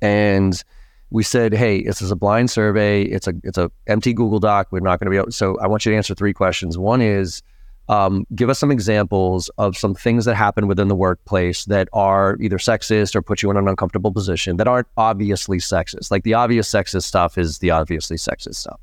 and 0.01 0.62
we 1.10 1.24
said, 1.24 1.53
hey, 1.53 1.84
this 1.84 2.01
is 2.01 2.12
a 2.12 2.16
blind 2.16 2.51
survey. 2.51 3.03
It's 3.03 3.28
a 3.28 3.34
it's 3.43 3.58
a 3.58 3.72
empty 3.88 4.14
Google 4.14 4.39
Doc. 4.39 4.68
We're 4.72 4.82
not 4.82 4.99
going 4.99 5.05
to 5.05 5.12
be 5.12 5.18
able. 5.18 5.32
So 5.32 5.58
I 5.60 5.68
want 5.68 5.86
you 5.86 5.91
to 5.91 5.95
answer 5.95 6.14
three 6.14 6.34
questions. 6.34 6.78
One 6.78 7.01
is 7.01 7.41
um, 7.89 8.26
give 8.36 8.49
us 8.49 8.60
some 8.60 8.72
examples 8.72 9.49
of 9.58 9.78
some 9.78 9.93
things 9.93 10.26
that 10.26 10.36
happen 10.36 10.68
within 10.68 10.89
the 10.89 10.95
workplace 10.95 11.66
that 11.66 11.88
are 11.93 12.38
either 12.41 12.58
sexist 12.58 13.16
or 13.16 13.22
put 13.22 13.41
you 13.41 13.49
in 13.49 13.58
an 13.58 13.68
uncomfortable 13.68 14.12
position 14.12 14.58
that 14.58 14.68
aren't 14.68 14.88
obviously 14.97 15.58
sexist. 15.60 16.12
Like 16.12 16.24
the 16.24 16.34
obvious 16.34 16.70
sexist 16.70 17.03
stuff 17.03 17.38
is 17.38 17.60
the 17.60 17.72
obviously 17.72 18.18
sexist 18.18 18.55
stuff. 18.55 18.80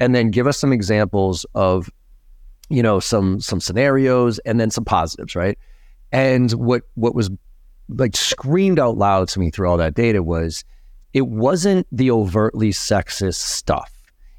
And 0.00 0.14
then 0.14 0.30
give 0.30 0.46
us 0.46 0.58
some 0.58 0.72
examples 0.72 1.44
of, 1.54 1.90
you 2.68 2.82
know, 2.82 3.00
some 3.00 3.40
some 3.40 3.60
scenarios 3.60 4.38
and 4.40 4.60
then 4.60 4.70
some 4.70 4.84
positives, 4.84 5.34
right? 5.34 5.58
And 6.12 6.50
what 6.52 6.82
what 6.94 7.14
was 7.14 7.30
like 7.88 8.16
screamed 8.16 8.78
out 8.78 8.96
loud 8.96 9.28
to 9.28 9.40
me 9.40 9.50
through 9.50 9.68
all 9.68 9.76
that 9.78 9.94
data 9.94 10.22
was 10.22 10.64
it 11.14 11.26
wasn't 11.26 11.86
the 11.90 12.10
overtly 12.10 12.70
sexist 12.70 13.36
stuff 13.36 13.92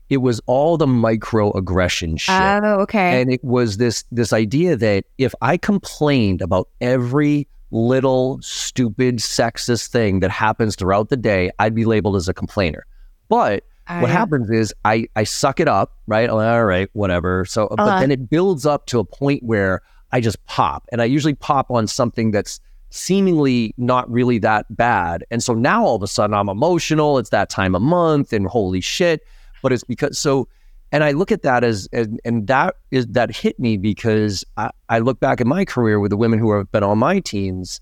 it 0.09 0.17
was 0.17 0.41
all 0.47 0.75
the 0.75 0.87
microaggression 0.87 2.19
shit. 2.19 2.35
Oh, 2.35 2.81
okay. 2.81 3.21
And 3.21 3.31
it 3.31 3.43
was 3.43 3.77
this 3.77 4.03
this 4.11 4.33
idea 4.33 4.75
that 4.75 5.05
if 5.17 5.33
I 5.41 5.55
complained 5.57 6.41
about 6.41 6.67
every 6.81 7.47
little 7.71 8.39
stupid 8.41 9.17
sexist 9.17 9.89
thing 9.89 10.19
that 10.21 10.31
happens 10.31 10.75
throughout 10.75 11.09
the 11.09 11.17
day, 11.17 11.51
I'd 11.59 11.75
be 11.75 11.85
labeled 11.85 12.15
as 12.15 12.27
a 12.27 12.33
complainer. 12.33 12.85
But 13.29 13.63
What 13.89 14.09
happens 14.09 14.49
is 14.51 14.73
I 14.85 15.07
I 15.15 15.23
suck 15.23 15.59
it 15.59 15.67
up, 15.67 15.97
right? 16.07 16.29
All 16.29 16.65
right, 16.65 16.89
whatever. 16.93 17.45
So, 17.45 17.65
uh-huh. 17.65 17.75
but 17.77 17.99
then 17.99 18.11
it 18.11 18.29
builds 18.29 18.65
up 18.65 18.85
to 18.87 18.99
a 18.99 19.03
point 19.03 19.43
where 19.43 19.81
I 20.11 20.21
just 20.21 20.43
pop, 20.45 20.87
and 20.91 21.01
I 21.01 21.05
usually 21.05 21.35
pop 21.35 21.71
on 21.71 21.87
something 21.87 22.31
that's 22.31 22.59
seemingly 22.91 23.73
not 23.77 24.09
really 24.11 24.39
that 24.39 24.65
bad. 24.75 25.23
And 25.29 25.43
so 25.43 25.53
now 25.53 25.85
all 25.85 25.95
of 25.95 26.03
a 26.03 26.07
sudden 26.07 26.33
I'm 26.33 26.49
emotional. 26.49 27.17
It's 27.17 27.29
that 27.29 27.49
time 27.49 27.75
of 27.75 27.81
month, 27.81 28.33
and 28.33 28.47
holy 28.47 28.81
shit 28.81 29.21
but 29.61 29.71
it's 29.71 29.83
because 29.83 30.17
so 30.17 30.47
and 30.91 31.03
I 31.03 31.11
look 31.11 31.31
at 31.31 31.43
that 31.43 31.63
as, 31.63 31.87
as 31.93 32.07
and 32.25 32.47
that 32.47 32.75
is 32.89 33.05
that 33.07 33.35
hit 33.35 33.59
me 33.59 33.77
because 33.77 34.43
I, 34.57 34.71
I 34.89 34.99
look 34.99 35.19
back 35.19 35.39
at 35.39 35.45
my 35.45 35.63
career 35.63 35.99
with 35.99 36.09
the 36.09 36.17
women 36.17 36.39
who 36.39 36.51
have 36.53 36.71
been 36.71 36.83
on 36.83 36.97
my 36.97 37.19
teams, 37.19 37.79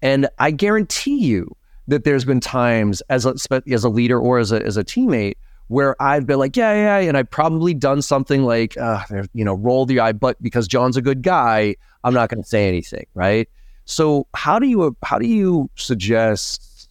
and 0.00 0.28
I 0.38 0.52
guarantee 0.52 1.18
you 1.18 1.56
that 1.88 2.04
there's 2.04 2.24
been 2.24 2.40
times 2.40 3.02
as 3.08 3.26
a 3.26 3.34
as 3.70 3.84
a 3.84 3.88
leader 3.88 4.18
or 4.18 4.38
as 4.38 4.52
a 4.52 4.64
as 4.64 4.76
a 4.76 4.84
teammate 4.84 5.36
where 5.68 6.00
I've 6.00 6.26
been 6.26 6.38
like, 6.38 6.56
yeah, 6.56 7.00
yeah, 7.00 7.08
and 7.08 7.16
I've 7.16 7.30
probably 7.30 7.74
done 7.74 8.00
something 8.00 8.44
like, 8.44 8.76
uh, 8.76 9.02
you 9.34 9.44
know, 9.44 9.54
roll 9.54 9.84
the 9.84 9.98
eye, 9.98 10.12
but 10.12 10.40
because 10.40 10.68
John's 10.68 10.96
a 10.96 11.02
good 11.02 11.22
guy, 11.22 11.74
I'm 12.04 12.14
not 12.14 12.28
going 12.28 12.40
to 12.40 12.48
say 12.48 12.68
anything, 12.68 13.06
right? 13.14 13.48
So 13.84 14.26
how 14.34 14.58
do 14.58 14.66
you 14.66 14.96
how 15.02 15.18
do 15.18 15.26
you 15.26 15.70
suggest 15.76 16.88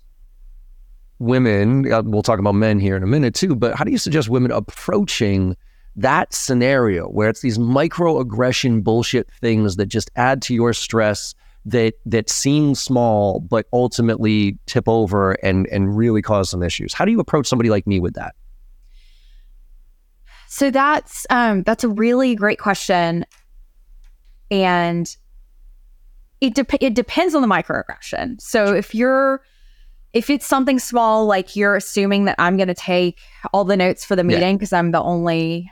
women, 1.20 1.92
uh, 1.92 2.02
we'll 2.04 2.22
talk 2.22 2.40
about 2.40 2.56
men 2.56 2.80
here 2.80 2.96
in 2.96 3.04
a 3.04 3.08
minute 3.08 3.34
too, 3.34 3.56
but 3.56 3.76
how 3.76 3.84
do 3.84 3.92
you 3.92 3.98
suggest 3.98 4.30
women 4.30 4.52
approaching 4.52 5.56
that 5.96 6.34
scenario 6.34 7.08
where 7.08 7.30
it's 7.30 7.42
these 7.42 7.58
microaggression 7.58 8.84
bullshit 8.84 9.30
things 9.40 9.78
that 9.78 9.86
just 9.86 10.12
add 10.16 10.42
to 10.42 10.54
your 10.54 10.74
stress 10.74 11.34
that 11.66 11.96
that 12.06 12.30
seem 12.30 12.76
small 12.76 13.40
but 13.40 13.66
ultimately 13.74 14.58
tip 14.68 14.88
over 14.88 15.34
and 15.44 15.68
and 15.68 15.98
really 15.98 16.22
cause 16.22 16.50
some 16.50 16.64
issues. 16.64 16.94
How 16.94 17.06
do 17.06 17.12
you 17.12 17.20
approach 17.20 17.48
somebody 17.48 17.70
like 17.70 17.88
me 17.88 18.00
with 18.00 18.14
that? 18.14 18.36
So 20.48 20.72
that's 20.72 21.26
um 21.30 21.64
that's 21.64 21.84
a 21.84 21.90
really 21.90 22.36
great 22.36 22.60
question. 22.60 23.26
And 24.52 25.16
it 26.40 26.54
de- 26.54 26.86
it 26.86 26.94
depends 26.94 27.34
on 27.34 27.42
the 27.42 27.48
microaggression. 27.48 28.40
So 28.40 28.74
if 28.74 28.94
you're 28.94 29.42
if 30.14 30.30
it's 30.30 30.46
something 30.46 30.80
small, 30.80 31.26
like 31.26 31.58
you're 31.58 31.76
assuming 31.76 32.24
that 32.26 32.36
I'm 32.40 32.56
going 32.56 32.70
to 32.70 32.74
take 32.74 33.20
all 33.52 33.66
the 33.66 33.76
notes 33.76 34.06
for 34.06 34.16
the 34.16 34.24
meeting 34.24 34.56
because 34.56 34.72
yeah. 34.72 34.80
I'm 34.80 34.92
the 34.92 35.02
only 35.02 35.70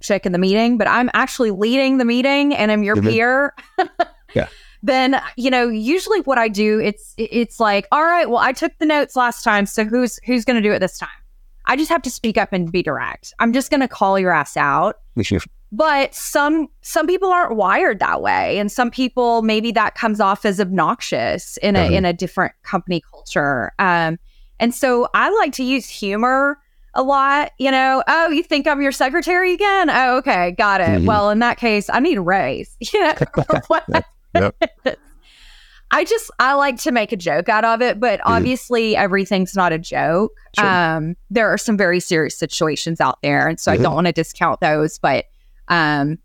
chick 0.00 0.24
in 0.24 0.32
the 0.32 0.38
meeting, 0.38 0.78
but 0.78 0.88
I'm 0.88 1.10
actually 1.12 1.50
leading 1.50 1.98
the 1.98 2.06
meeting 2.06 2.54
and 2.54 2.72
I'm 2.72 2.82
your 2.82 2.96
mm-hmm. 2.96 3.08
peer. 3.08 3.54
yeah. 4.34 4.48
Then 4.82 5.20
you 5.36 5.50
know, 5.50 5.68
usually 5.68 6.20
what 6.20 6.38
I 6.38 6.48
do, 6.48 6.80
it's 6.80 7.14
it's 7.16 7.60
like, 7.60 7.86
all 7.92 8.04
right, 8.04 8.28
well, 8.28 8.38
I 8.38 8.52
took 8.52 8.72
the 8.78 8.86
notes 8.86 9.16
last 9.16 9.42
time, 9.42 9.66
so 9.66 9.84
who's 9.84 10.18
who's 10.24 10.44
going 10.44 10.56
to 10.56 10.68
do 10.68 10.72
it 10.72 10.78
this 10.78 10.98
time? 10.98 11.08
I 11.66 11.76
just 11.76 11.90
have 11.90 12.02
to 12.02 12.10
speak 12.10 12.38
up 12.38 12.52
and 12.52 12.70
be 12.70 12.82
direct. 12.82 13.34
I'm 13.40 13.52
just 13.52 13.70
going 13.70 13.80
to 13.80 13.88
call 13.88 14.18
your 14.18 14.32
ass 14.32 14.56
out 14.56 14.98
but 15.72 16.14
some 16.14 16.68
some 16.80 17.06
people 17.06 17.30
aren't 17.30 17.56
wired 17.56 17.98
that 17.98 18.22
way 18.22 18.58
and 18.58 18.70
some 18.70 18.90
people 18.90 19.42
maybe 19.42 19.72
that 19.72 19.94
comes 19.94 20.20
off 20.20 20.44
as 20.44 20.60
obnoxious 20.60 21.56
in 21.58 21.76
a 21.76 21.80
mm-hmm. 21.80 21.94
in 21.94 22.04
a 22.04 22.12
different 22.12 22.52
company 22.62 23.02
culture 23.10 23.72
um 23.78 24.18
and 24.60 24.74
so 24.74 25.08
i 25.14 25.28
like 25.30 25.52
to 25.52 25.64
use 25.64 25.88
humor 25.88 26.58
a 26.94 27.02
lot 27.02 27.50
you 27.58 27.70
know 27.70 28.02
oh 28.06 28.28
you 28.28 28.42
think 28.42 28.66
i'm 28.66 28.80
your 28.80 28.92
secretary 28.92 29.52
again 29.52 29.90
oh 29.90 30.16
okay 30.16 30.52
got 30.52 30.80
it 30.80 30.88
mm-hmm. 30.88 31.06
well 31.06 31.30
in 31.30 31.40
that 31.40 31.58
case 31.58 31.90
i 31.90 31.98
need 31.98 32.16
a 32.16 32.22
raise 32.22 32.76
you 32.80 33.00
know 33.00 33.14
I 35.90 36.04
just 36.04 36.30
I 36.38 36.54
like 36.54 36.78
to 36.82 36.90
make 36.90 37.12
a 37.12 37.16
joke 37.16 37.48
out 37.48 37.64
of 37.64 37.80
it, 37.80 38.00
but 38.00 38.20
obviously 38.24 38.92
mm-hmm. 38.92 39.02
everything's 39.02 39.54
not 39.54 39.72
a 39.72 39.78
joke. 39.78 40.32
Sure. 40.58 40.66
Um, 40.66 41.16
there 41.30 41.48
are 41.48 41.58
some 41.58 41.76
very 41.76 42.00
serious 42.00 42.36
situations 42.36 43.00
out 43.00 43.18
there, 43.22 43.46
and 43.48 43.60
so 43.60 43.70
mm-hmm. 43.70 43.80
I 43.80 43.82
don't 43.84 43.94
want 43.94 44.06
to 44.08 44.12
discount 44.12 44.60
those. 44.60 44.98
But 44.98 45.26
um, 45.68 46.18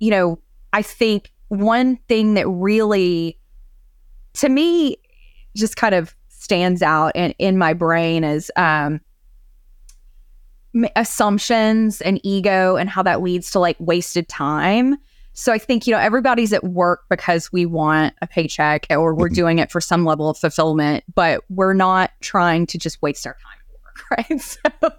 you 0.00 0.10
know, 0.10 0.40
I 0.72 0.82
think 0.82 1.32
one 1.48 1.96
thing 2.08 2.34
that 2.34 2.48
really, 2.48 3.38
to 4.34 4.48
me, 4.48 4.96
just 5.56 5.76
kind 5.76 5.94
of 5.94 6.16
stands 6.28 6.82
out 6.82 7.14
in, 7.14 7.32
in 7.38 7.58
my 7.58 7.74
brain 7.74 8.24
is 8.24 8.50
um, 8.56 9.00
assumptions 10.96 12.00
and 12.00 12.20
ego 12.24 12.76
and 12.76 12.88
how 12.88 13.02
that 13.02 13.22
leads 13.22 13.50
to 13.52 13.58
like 13.58 13.76
wasted 13.78 14.28
time. 14.28 14.96
So 15.40 15.54
I 15.54 15.58
think, 15.58 15.86
you 15.86 15.94
know, 15.94 15.98
everybody's 15.98 16.52
at 16.52 16.64
work 16.64 17.04
because 17.08 17.50
we 17.50 17.64
want 17.64 18.12
a 18.20 18.26
paycheck 18.26 18.86
or 18.90 19.14
we're 19.14 19.28
mm-hmm. 19.28 19.34
doing 19.34 19.58
it 19.58 19.72
for 19.72 19.80
some 19.80 20.04
level 20.04 20.28
of 20.28 20.36
fulfillment, 20.36 21.02
but 21.14 21.42
we're 21.48 21.72
not 21.72 22.10
trying 22.20 22.66
to 22.66 22.76
just 22.78 23.00
waste 23.00 23.26
our 23.26 23.38
time 23.42 23.60
right? 24.10 24.40
So, 24.40 24.90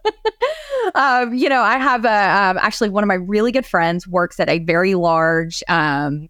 um, 0.95 1.35
you 1.35 1.47
know, 1.47 1.61
I 1.61 1.77
have 1.77 2.05
a 2.05 2.09
um, 2.09 2.57
actually 2.57 2.89
one 2.89 3.03
of 3.03 3.07
my 3.07 3.15
really 3.15 3.51
good 3.51 3.67
friends 3.67 4.07
works 4.07 4.39
at 4.39 4.49
a 4.49 4.57
very 4.57 4.95
large 4.95 5.63
um, 5.67 6.27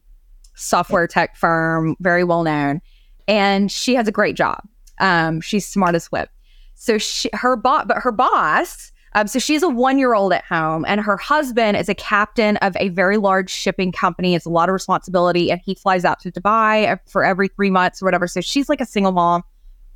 software 0.55 1.07
tech 1.07 1.37
firm, 1.37 1.95
very 2.01 2.25
well 2.25 2.43
known, 2.43 2.81
and 3.29 3.71
she 3.71 3.95
has 3.95 4.09
a 4.09 4.11
great 4.11 4.35
job. 4.35 4.61
Um, 4.99 5.39
she's 5.39 5.65
smart 5.65 5.95
as 5.95 6.07
whip. 6.07 6.29
So 6.75 6.97
she, 6.97 7.29
her 7.31 7.55
boss, 7.55 7.85
but 7.87 7.97
her 7.99 8.11
boss. 8.11 8.90
Um, 9.13 9.27
so 9.27 9.39
she's 9.39 9.61
a 9.61 9.69
one 9.69 9.97
year 9.97 10.13
old 10.13 10.33
at 10.33 10.45
home, 10.45 10.85
and 10.87 11.01
her 11.01 11.17
husband 11.17 11.77
is 11.77 11.89
a 11.89 11.95
captain 11.95 12.57
of 12.57 12.75
a 12.79 12.89
very 12.89 13.17
large 13.17 13.49
shipping 13.49 13.91
company. 13.91 14.35
It's 14.35 14.45
a 14.45 14.49
lot 14.49 14.69
of 14.69 14.73
responsibility, 14.73 15.51
and 15.51 15.59
he 15.63 15.75
flies 15.75 16.05
out 16.05 16.19
to 16.21 16.31
Dubai 16.31 16.97
for 17.07 17.23
every 17.23 17.49
three 17.49 17.69
months 17.69 18.01
or 18.01 18.05
whatever. 18.05 18.27
So 18.27 18.41
she's 18.41 18.69
like 18.69 18.81
a 18.81 18.85
single 18.85 19.11
mom, 19.11 19.43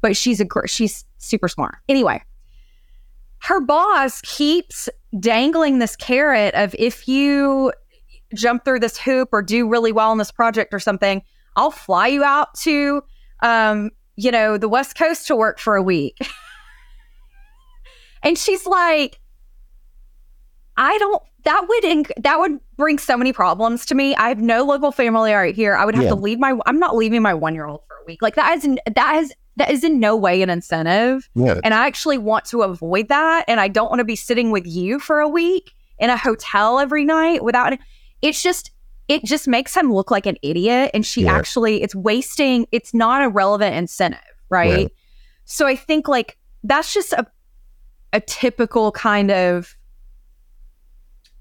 but 0.01 0.17
she's 0.17 0.41
a 0.41 0.45
she's 0.67 1.05
super 1.17 1.47
smart. 1.47 1.77
Anyway, 1.87 2.21
her 3.39 3.61
boss 3.61 4.21
keeps 4.21 4.89
dangling 5.19 5.79
this 5.79 5.95
carrot 5.95 6.53
of 6.55 6.75
if 6.77 7.07
you 7.07 7.71
jump 8.33 8.65
through 8.65 8.79
this 8.79 8.97
hoop 8.97 9.29
or 9.31 9.41
do 9.41 9.67
really 9.69 9.93
well 9.93 10.11
in 10.11 10.17
this 10.17 10.31
project 10.31 10.73
or 10.73 10.79
something, 10.79 11.21
I'll 11.55 11.71
fly 11.71 12.07
you 12.07 12.23
out 12.23 12.53
to 12.63 13.01
um, 13.41 13.91
you 14.15 14.31
know, 14.31 14.57
the 14.57 14.69
West 14.69 14.97
Coast 14.97 15.27
to 15.27 15.35
work 15.35 15.59
for 15.59 15.75
a 15.75 15.83
week. 15.83 16.17
and 18.25 18.37
she's 18.37 18.65
like, 18.65 19.19
I 20.77 20.97
don't 20.97 21.21
that 21.45 21.65
would 21.67 21.83
inc- 21.83 22.11
that 22.17 22.39
would 22.39 22.59
bring 22.75 22.97
so 22.97 23.15
many 23.15 23.31
problems 23.31 23.85
to 23.85 23.95
me. 23.95 24.15
I 24.15 24.29
have 24.29 24.39
no 24.39 24.63
local 24.63 24.91
family 24.91 25.31
right 25.31 25.55
here. 25.55 25.75
I 25.75 25.85
would 25.85 25.95
have 25.95 26.05
yeah. 26.05 26.09
to 26.09 26.15
leave 26.15 26.39
my 26.39 26.57
I'm 26.65 26.79
not 26.79 26.95
leaving 26.95 27.21
my 27.21 27.33
1-year-old 27.33 27.81
for 27.87 27.93
a 27.93 28.05
week. 28.05 28.21
Like 28.21 28.35
that 28.35 28.57
is 28.57 28.67
that 28.93 29.15
is 29.15 29.33
that 29.57 29.71
is 29.71 29.83
in 29.83 29.99
no 29.99 30.15
way 30.15 30.41
an 30.41 30.49
incentive. 30.49 31.29
Yeah. 31.35 31.59
And 31.63 31.73
I 31.73 31.87
actually 31.87 32.17
want 32.17 32.45
to 32.45 32.63
avoid 32.63 33.07
that 33.07 33.45
and 33.47 33.59
I 33.59 33.67
don't 33.69 33.89
want 33.89 33.99
to 33.99 34.05
be 34.05 34.15
sitting 34.17 34.51
with 34.51 34.67
you 34.67 34.99
for 34.99 35.19
a 35.19 35.29
week 35.29 35.73
in 35.99 36.09
a 36.09 36.17
hotel 36.17 36.79
every 36.79 37.05
night 37.05 37.43
without 37.43 37.73
it's 38.21 38.41
just 38.41 38.71
it 39.07 39.23
just 39.23 39.47
makes 39.47 39.75
him 39.75 39.93
look 39.93 40.09
like 40.09 40.25
an 40.25 40.37
idiot 40.41 40.91
and 40.93 41.05
she 41.05 41.23
yeah. 41.23 41.33
actually 41.33 41.81
it's 41.81 41.95
wasting 41.95 42.65
it's 42.71 42.93
not 42.93 43.23
a 43.23 43.29
relevant 43.29 43.75
incentive 43.75 44.19
right 44.49 44.79
yeah. 44.79 44.87
so 45.45 45.65
i 45.67 45.75
think 45.75 46.07
like 46.07 46.37
that's 46.63 46.93
just 46.93 47.13
a 47.13 47.25
a 48.15 48.21
typical 48.21 48.91
kind 48.93 49.29
of 49.29 49.75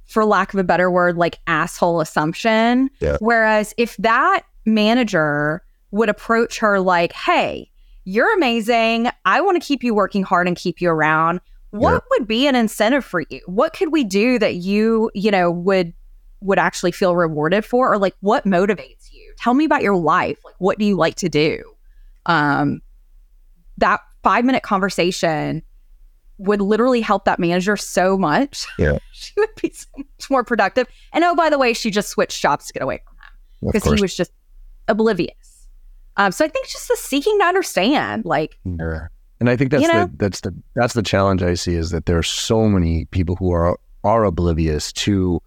for 0.06 0.24
lack 0.24 0.52
of 0.52 0.60
a 0.60 0.64
better 0.64 0.90
word 0.90 1.16
like 1.16 1.38
asshole 1.46 2.00
assumption. 2.00 2.90
Yeah. 3.00 3.16
whereas 3.20 3.72
if 3.78 3.96
that 3.98 4.42
manager 4.66 5.62
would 5.92 6.08
approach 6.08 6.58
her 6.58 6.80
like 6.80 7.12
hey 7.12 7.70
you're 8.04 8.34
amazing. 8.34 9.08
I 9.24 9.40
want 9.40 9.60
to 9.60 9.66
keep 9.66 9.82
you 9.82 9.94
working 9.94 10.22
hard 10.22 10.46
and 10.46 10.56
keep 10.56 10.80
you 10.80 10.90
around. 10.90 11.40
What 11.70 12.04
would 12.10 12.28
be 12.28 12.46
an 12.46 12.54
incentive 12.54 13.04
for 13.04 13.24
you? 13.30 13.40
What 13.46 13.72
could 13.72 13.90
we 13.92 14.04
do 14.04 14.38
that 14.38 14.56
you 14.56 15.10
you 15.14 15.30
know 15.30 15.50
would 15.50 15.92
would 16.40 16.58
actually 16.58 16.92
feel 16.92 17.16
rewarded 17.16 17.64
for? 17.64 17.92
Or 17.92 17.98
like 17.98 18.14
what 18.20 18.44
motivates 18.44 19.10
you? 19.10 19.32
Tell 19.38 19.54
me 19.54 19.64
about 19.64 19.82
your 19.82 19.96
life. 19.96 20.38
Like 20.44 20.54
what 20.58 20.78
do 20.78 20.84
you 20.84 20.96
like 20.96 21.16
to 21.16 21.28
do? 21.28 21.62
Um 22.26 22.80
that 23.78 24.00
five 24.22 24.44
minute 24.44 24.62
conversation 24.62 25.62
would 26.38 26.60
literally 26.60 27.00
help 27.00 27.24
that 27.24 27.38
manager 27.38 27.76
so 27.76 28.18
much 28.18 28.66
yeah 28.78 28.98
she 29.12 29.32
would 29.36 29.54
be 29.60 29.70
so 29.70 29.86
much 29.96 30.30
more 30.30 30.44
productive 30.44 30.86
and 31.12 31.24
oh 31.24 31.34
by 31.34 31.48
the 31.48 31.58
way 31.58 31.72
she 31.72 31.90
just 31.90 32.08
switched 32.08 32.40
jobs 32.40 32.66
to 32.66 32.72
get 32.72 32.82
away 32.82 33.00
from 33.06 33.16
him 33.16 33.72
because 33.72 33.92
he 33.92 34.00
was 34.00 34.16
just 34.16 34.32
oblivious 34.88 35.68
um 36.16 36.32
so 36.32 36.44
i 36.44 36.48
think 36.48 36.66
just 36.66 36.88
the 36.88 36.96
seeking 36.96 37.38
to 37.38 37.44
understand 37.44 38.24
like 38.24 38.58
yeah. 38.64 39.06
and 39.40 39.48
i 39.48 39.56
think 39.56 39.70
that's 39.70 39.82
you 39.82 39.92
know? 39.92 40.06
the 40.06 40.16
that's 40.16 40.40
the 40.40 40.54
that's 40.74 40.94
the 40.94 41.02
challenge 41.02 41.42
i 41.42 41.54
see 41.54 41.74
is 41.74 41.90
that 41.90 42.06
there 42.06 42.18
are 42.18 42.22
so 42.22 42.68
many 42.68 43.04
people 43.06 43.36
who 43.36 43.52
are 43.52 43.78
are 44.02 44.24
oblivious 44.24 44.92
to 44.92 45.40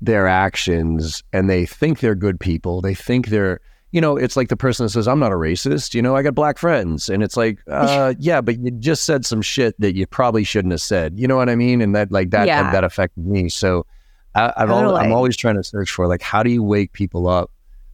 their 0.00 0.26
actions 0.26 1.22
and 1.32 1.48
they 1.48 1.66
think 1.66 2.00
they're 2.00 2.14
good 2.14 2.38
people. 2.38 2.80
They 2.80 2.94
think 2.94 3.28
they're, 3.28 3.60
you 3.94 4.00
know, 4.00 4.16
it's 4.16 4.36
like 4.36 4.48
the 4.48 4.56
person 4.56 4.84
that 4.84 4.90
says, 4.90 5.06
I'm 5.06 5.20
not 5.20 5.30
a 5.30 5.36
racist, 5.36 5.94
you 5.94 6.02
know, 6.02 6.16
I 6.16 6.22
got 6.22 6.34
black 6.34 6.58
friends. 6.58 7.08
And 7.08 7.22
it's 7.22 7.36
like, 7.36 7.60
uh, 7.68 8.14
yeah, 8.18 8.40
but 8.40 8.58
you 8.58 8.72
just 8.72 9.04
said 9.04 9.24
some 9.24 9.40
shit 9.40 9.80
that 9.80 9.94
you 9.94 10.04
probably 10.04 10.42
shouldn't 10.42 10.72
have 10.72 10.80
said. 10.80 11.16
You 11.16 11.28
know 11.28 11.36
what 11.36 11.48
I 11.48 11.54
mean? 11.54 11.80
And 11.80 11.94
that, 11.94 12.10
like, 12.10 12.30
that, 12.30 12.48
yeah. 12.48 12.72
that 12.72 12.82
affected 12.82 13.24
me. 13.24 13.48
So 13.48 13.86
I, 14.34 14.52
have 14.56 14.68
totally. 14.68 15.12
always 15.12 15.36
trying 15.36 15.54
to 15.54 15.62
search 15.62 15.92
for, 15.92 16.08
like, 16.08 16.22
how 16.22 16.42
do 16.42 16.50
you 16.50 16.60
wake 16.60 16.92
people 16.92 17.28
up 17.28 17.52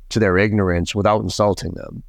to 0.08 0.18
their 0.18 0.38
ignorance 0.38 0.94
without 0.94 1.20
insulting 1.20 1.72
them? 1.72 2.02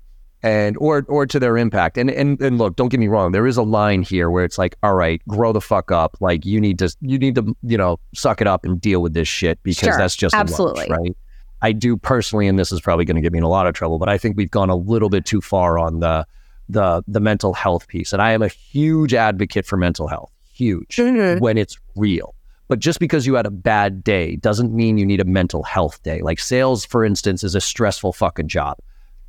and 0.44 0.76
or 0.78 1.06
or 1.08 1.28
to 1.28 1.40
their 1.40 1.56
impact. 1.56 2.00
And 2.00 2.10
and 2.10 2.42
and 2.42 2.58
look, 2.58 2.76
don't 2.76 2.90
get 2.90 3.00
me 3.00 3.08
wrong, 3.08 3.32
there 3.32 3.46
is 3.46 3.58
a 3.58 3.62
line 3.62 4.02
here 4.02 4.32
where 4.32 4.44
it's 4.44 4.58
like, 4.58 4.76
all 4.82 4.96
right, 4.96 5.22
grow 5.28 5.54
the 5.54 5.62
fuck 5.62 5.92
up. 5.92 6.18
Like 6.20 6.48
you 6.48 6.60
need 6.60 6.80
to 6.80 6.92
you 7.00 7.20
need 7.20 7.36
to, 7.36 7.56
you 7.62 7.78
know, 7.78 8.00
suck 8.16 8.42
it 8.42 8.48
up 8.48 8.66
and 8.66 8.82
deal 8.82 9.04
with 9.04 9.14
this 9.14 9.28
shit 9.28 9.62
because 9.62 9.90
sure, 9.90 9.98
that's 10.00 10.16
just 10.16 10.34
absolutely 10.34 10.88
lunch, 10.88 11.00
right. 11.00 11.18
I 11.62 11.72
do 11.72 11.98
personally, 11.98 12.48
and 12.48 12.58
this 12.58 12.72
is 12.72 12.82
probably 12.82 13.06
going 13.06 13.16
to 13.16 13.22
get 13.22 13.32
me 13.32 13.38
in 13.38 13.44
a 13.44 13.50
lot 13.50 13.68
of 13.68 13.74
trouble, 13.74 14.00
but 14.00 14.10
I 14.10 14.18
think 14.18 14.38
we've 14.38 14.52
gone 14.52 14.70
a 14.70 14.76
little 14.76 15.10
bit 15.10 15.26
too 15.26 15.42
far 15.42 15.78
on 15.78 16.00
the 16.00 16.26
the 16.70 17.04
the 17.08 17.20
mental 17.20 17.54
health 17.54 17.88
piece. 17.88 18.14
And 18.14 18.22
I 18.22 18.32
am 18.32 18.42
a 18.42 18.48
huge 18.48 19.14
advocate 19.14 19.66
for 19.66 19.78
mental 19.78 20.08
health. 20.08 20.32
Huge 20.54 20.98
mm-hmm. 20.98 21.40
when 21.40 21.58
it's 21.58 21.78
real. 21.96 22.36
But 22.68 22.80
just 22.80 23.00
because 23.00 23.28
you 23.28 23.34
had 23.34 23.46
a 23.46 23.52
bad 23.52 24.04
day 24.04 24.38
doesn't 24.38 24.74
mean 24.74 24.98
you 24.98 25.06
need 25.06 25.20
a 25.20 25.26
mental 25.26 25.64
health 25.64 26.02
day. 26.04 26.22
Like 26.22 26.40
sales, 26.40 26.86
for 26.86 27.04
instance, 27.04 27.44
is 27.44 27.54
a 27.54 27.62
stressful 27.62 28.14
fucking 28.14 28.48
job 28.48 28.78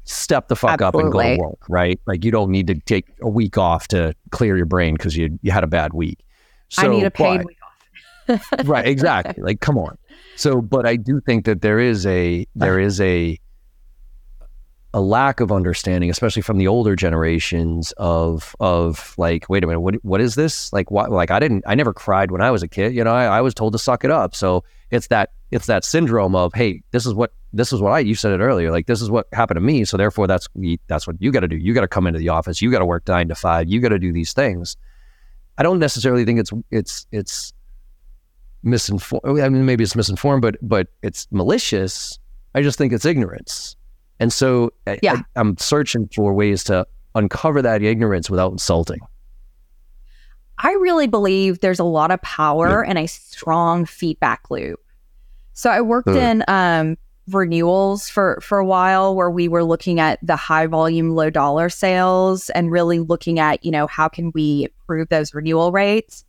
step 0.05 0.49
the 0.49 0.57
fuck 0.57 0.80
Absolutely. 0.80 0.99
up 0.99 1.05
and 1.05 1.12
go 1.12 1.22
to 1.22 1.49
work, 1.51 1.68
right? 1.68 2.01
Like 2.07 2.24
you 2.24 2.30
don't 2.30 2.51
need 2.51 2.66
to 2.68 2.74
take 2.74 3.07
a 3.20 3.28
week 3.28 3.59
off 3.59 3.89
to 3.89 4.14
clear 4.30 4.57
your 4.57 4.66
brain 4.66 4.95
because 4.95 5.16
you 5.16 5.39
you 5.43 5.51
had 5.51 5.64
a 5.64 5.68
bad 5.68 5.93
week. 5.93 6.18
So, 6.68 6.83
I 6.83 6.89
need 6.89 7.05
a 7.05 7.11
paid 7.11 7.39
but, 7.39 7.47
week 7.47 7.59
off. 7.62 8.43
right, 8.64 8.87
exactly. 8.87 9.43
Like 9.43 9.61
come 9.61 9.78
on. 9.78 9.99
So, 10.43 10.61
but 10.61 10.86
I 10.86 10.97
do 10.97 11.20
think 11.20 11.45
that 11.45 11.62
there 11.62 11.78
is 11.78 12.05
a 12.05 12.49
there 12.57 12.80
is 12.80 13.01
a 13.01 13.38
a 14.93 15.01
lack 15.01 15.38
of 15.38 15.53
understanding, 15.53 16.11
especially 16.11 16.43
from 16.43 16.59
the 16.59 16.66
older 16.66 16.97
generations 16.97 17.93
of 17.97 18.57
of 18.59 19.14
like, 19.16 19.49
wait 19.49 19.62
a 19.62 19.68
minute, 19.68 19.78
what 19.78 19.95
what 20.03 20.20
is 20.20 20.34
this? 20.34 20.72
Like, 20.72 20.90
what? 20.90 21.12
Like, 21.12 21.30
I 21.30 21.38
didn't, 21.38 21.62
I 21.64 21.76
never 21.76 21.93
cried 21.95 22.32
when 22.32 22.40
I 22.40 22.51
was 22.51 22.61
a 22.64 22.66
kid. 22.66 22.93
You 22.93 23.05
know, 23.05 23.12
I, 23.12 23.26
I 23.26 23.40
was 23.40 23.55
told 23.55 23.72
to 23.74 23.78
suck 23.78 24.05
it 24.05 24.11
up. 24.11 24.34
So 24.34 24.64
it's 24.90 25.07
that 25.07 25.30
it's 25.53 25.66
that 25.66 25.84
syndrome 25.84 26.34
of, 26.34 26.53
hey, 26.55 26.82
this 26.90 27.07
is 27.07 27.14
what 27.14 27.32
this 27.53 27.72
is 27.72 27.80
what 27.80 27.93
I. 27.93 28.01
You 28.01 28.16
said 28.16 28.32
it 28.32 28.43
earlier. 28.43 28.72
Like, 28.72 28.88
this 28.88 29.01
is 29.01 29.12
what 29.12 29.28
happened 29.32 29.59
to 29.59 29.61
me. 29.61 29.84
So 29.84 29.97
therefore, 29.97 30.26
that's 30.26 30.49
that's 30.88 31.07
what 31.07 31.22
you 31.22 31.30
got 31.30 31.40
to 31.40 31.49
do. 31.49 31.57
You 31.57 31.72
got 31.72 31.82
to 31.82 31.88
come 31.88 32.09
into 32.09 32.18
the 32.18 32.30
office. 32.30 32.61
You 32.61 32.72
got 32.72 32.80
to 32.80 32.86
work 32.86 33.07
nine 33.07 33.28
to 33.28 33.36
five. 33.36 33.68
You 33.68 33.78
got 33.78 33.90
to 33.90 33.99
do 34.01 34.12
these 34.12 34.32
things. 34.32 34.76
I 35.57 35.62
don't 35.62 35.78
necessarily 35.78 36.24
think 36.24 36.40
it's 36.40 36.53
it's 36.72 37.07
it's 37.12 37.55
misinformed. 38.63 39.41
I 39.41 39.49
mean, 39.49 39.65
maybe 39.67 39.85
it's 39.85 39.97
misinformed, 39.97 40.43
but 40.43 40.57
but 40.63 40.89
it's 41.03 41.27
malicious. 41.31 42.19
I 42.55 42.63
just 42.63 42.79
think 42.79 42.93
it's 42.93 43.05
ignorance. 43.05 43.77
And 44.21 44.33
so 44.33 44.73
yeah. 45.03 45.15
I, 45.15 45.41
I'm 45.41 45.57
searching 45.59 46.09
for 46.15 46.33
ways 46.33 46.65
to 46.65 46.87
uncover 47.15 47.63
that 47.63 47.83
ignorance 47.83 48.31
without 48.31 48.53
insulting. 48.53 49.01
I 50.59 50.73
really 50.75 51.09
believe 51.09 51.61
there's 51.61 51.81
a 51.81 51.85
lot 51.85 52.11
of 52.11 52.23
power 52.23 52.85
yeah. 52.85 52.91
and 52.91 52.99
a 52.99 53.07
strong 53.07 53.85
feedback 53.85 54.51
loop. 54.51 54.81
So 55.55 55.71
I 55.71 55.81
worked 55.81 56.09
in 56.09 56.45
um, 56.47 56.97
renewals 57.29 58.09
for 58.09 58.41
for 58.41 58.59
a 58.59 58.65
while 58.65 59.15
where 59.15 59.31
we 59.31 59.49
were 59.49 59.65
looking 59.65 60.01
at 60.01 60.19
the 60.23 60.37
high 60.37 60.67
volume 60.67 61.11
low 61.11 61.31
dollar 61.31 61.69
sales 61.69 62.51
and 62.51 62.71
really 62.71 62.99
looking 62.99 63.39
at 63.39 63.65
you 63.65 63.71
know 63.71 63.87
how 63.87 64.09
can 64.09 64.33
we 64.35 64.65
improve 64.65 65.09
those 65.09 65.35
renewal 65.35 65.73
rates 65.73 66.25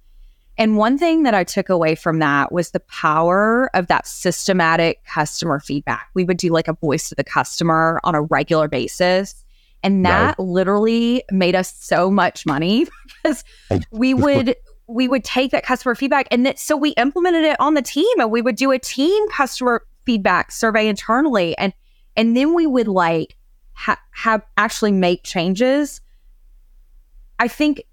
and 0.57 0.77
one 0.77 0.97
thing 0.97 1.23
that 1.23 1.33
I 1.33 1.43
took 1.43 1.69
away 1.69 1.95
from 1.95 2.19
that 2.19 2.51
was 2.51 2.71
the 2.71 2.79
power 2.81 3.69
of 3.73 3.87
that 3.87 4.05
systematic 4.05 5.03
customer 5.05 5.59
feedback. 5.59 6.09
We 6.13 6.25
would 6.25 6.37
do 6.37 6.49
like 6.49 6.67
a 6.67 6.73
voice 6.73 7.09
to 7.09 7.15
the 7.15 7.23
customer 7.23 7.99
on 8.03 8.13
a 8.13 8.21
regular 8.21 8.67
basis. 8.67 9.43
And 9.81 10.05
that 10.05 10.37
right. 10.37 10.39
literally 10.39 11.23
made 11.31 11.55
us 11.55 11.73
so 11.73 12.09
much 12.09 12.45
money 12.45 12.85
because 13.23 13.43
we 13.91 14.13
would 14.13 14.55
we 14.87 15.07
would 15.07 15.23
take 15.23 15.51
that 15.51 15.65
customer 15.65 15.95
feedback 15.95 16.27
and 16.29 16.45
that, 16.45 16.59
so 16.59 16.75
we 16.75 16.91
implemented 16.91 17.43
it 17.43 17.59
on 17.59 17.73
the 17.73 17.81
team 17.81 18.19
and 18.19 18.29
we 18.29 18.41
would 18.41 18.55
do 18.55 18.71
a 18.71 18.79
team 18.79 19.27
customer 19.29 19.85
feedback 20.05 20.51
survey 20.51 20.87
internally 20.87 21.57
and 21.57 21.73
and 22.15 22.35
then 22.37 22.53
we 22.53 22.67
would 22.67 22.87
like 22.87 23.35
ha- 23.73 23.99
have 24.11 24.41
actually 24.55 24.91
make 24.91 25.23
changes. 25.23 25.99
I 27.39 27.47
think 27.47 27.83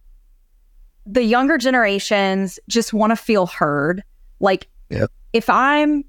the 1.07 1.23
younger 1.23 1.59
generations 1.59 2.59
just 2.69 2.93
want 2.93 3.11
to 3.11 3.17
feel 3.17 3.47
heard. 3.47 4.03
Like 4.39 4.69
yep. 4.89 5.11
if 5.33 5.49
I'm 5.49 6.05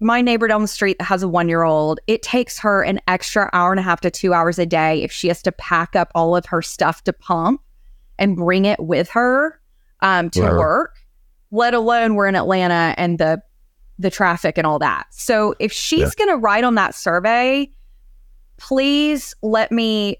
my 0.00 0.20
neighbor 0.20 0.46
down 0.46 0.62
the 0.62 0.68
street 0.68 0.96
that 0.98 1.04
has 1.04 1.22
a 1.22 1.28
one 1.28 1.48
year 1.48 1.64
old, 1.64 2.00
it 2.06 2.22
takes 2.22 2.58
her 2.58 2.82
an 2.82 3.00
extra 3.08 3.50
hour 3.52 3.72
and 3.72 3.80
a 3.80 3.82
half 3.82 4.00
to 4.02 4.10
two 4.10 4.32
hours 4.32 4.58
a 4.58 4.66
day 4.66 5.02
if 5.02 5.10
she 5.10 5.28
has 5.28 5.42
to 5.42 5.52
pack 5.52 5.96
up 5.96 6.10
all 6.14 6.36
of 6.36 6.46
her 6.46 6.62
stuff 6.62 7.02
to 7.04 7.12
pump 7.12 7.60
and 8.18 8.36
bring 8.36 8.64
it 8.64 8.80
with 8.80 9.08
her 9.10 9.60
um, 10.00 10.30
to 10.30 10.42
work, 10.42 10.98
let 11.50 11.74
alone 11.74 12.14
we're 12.14 12.26
in 12.26 12.36
Atlanta 12.36 12.94
and 12.96 13.18
the 13.18 13.42
the 13.98 14.10
traffic 14.10 14.56
and 14.56 14.66
all 14.66 14.78
that. 14.78 15.06
So 15.10 15.54
if 15.58 15.72
she's 15.72 16.00
yeah. 16.00 16.10
going 16.24 16.30
to 16.30 16.36
write 16.36 16.62
on 16.62 16.76
that 16.76 16.94
survey, 16.94 17.68
please 18.56 19.34
let 19.42 19.72
me 19.72 20.18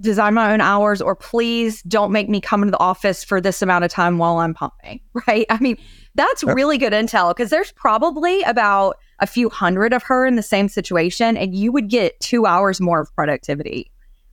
design 0.00 0.34
my 0.34 0.52
own 0.52 0.60
hours 0.60 1.00
or 1.00 1.14
please 1.14 1.82
don't 1.82 2.12
make 2.12 2.28
me 2.28 2.40
come 2.40 2.62
into 2.62 2.72
the 2.72 2.80
office 2.80 3.24
for 3.24 3.40
this 3.40 3.62
amount 3.62 3.84
of 3.84 3.90
time 3.90 4.18
while 4.18 4.38
I'm 4.38 4.54
pumping, 4.54 5.00
right? 5.26 5.46
I 5.50 5.58
mean, 5.58 5.78
that's 6.14 6.44
really 6.44 6.78
good 6.78 6.92
intel 6.92 7.34
because 7.34 7.50
there's 7.50 7.72
probably 7.72 8.42
about 8.42 8.98
a 9.20 9.26
few 9.26 9.48
hundred 9.48 9.92
of 9.92 10.02
her 10.02 10.26
in 10.26 10.36
the 10.36 10.42
same 10.42 10.68
situation 10.68 11.36
and 11.36 11.54
you 11.54 11.72
would 11.72 11.88
get 11.88 12.18
2 12.20 12.46
hours 12.46 12.80
more 12.80 13.00
of 13.00 13.14
productivity 13.14 13.90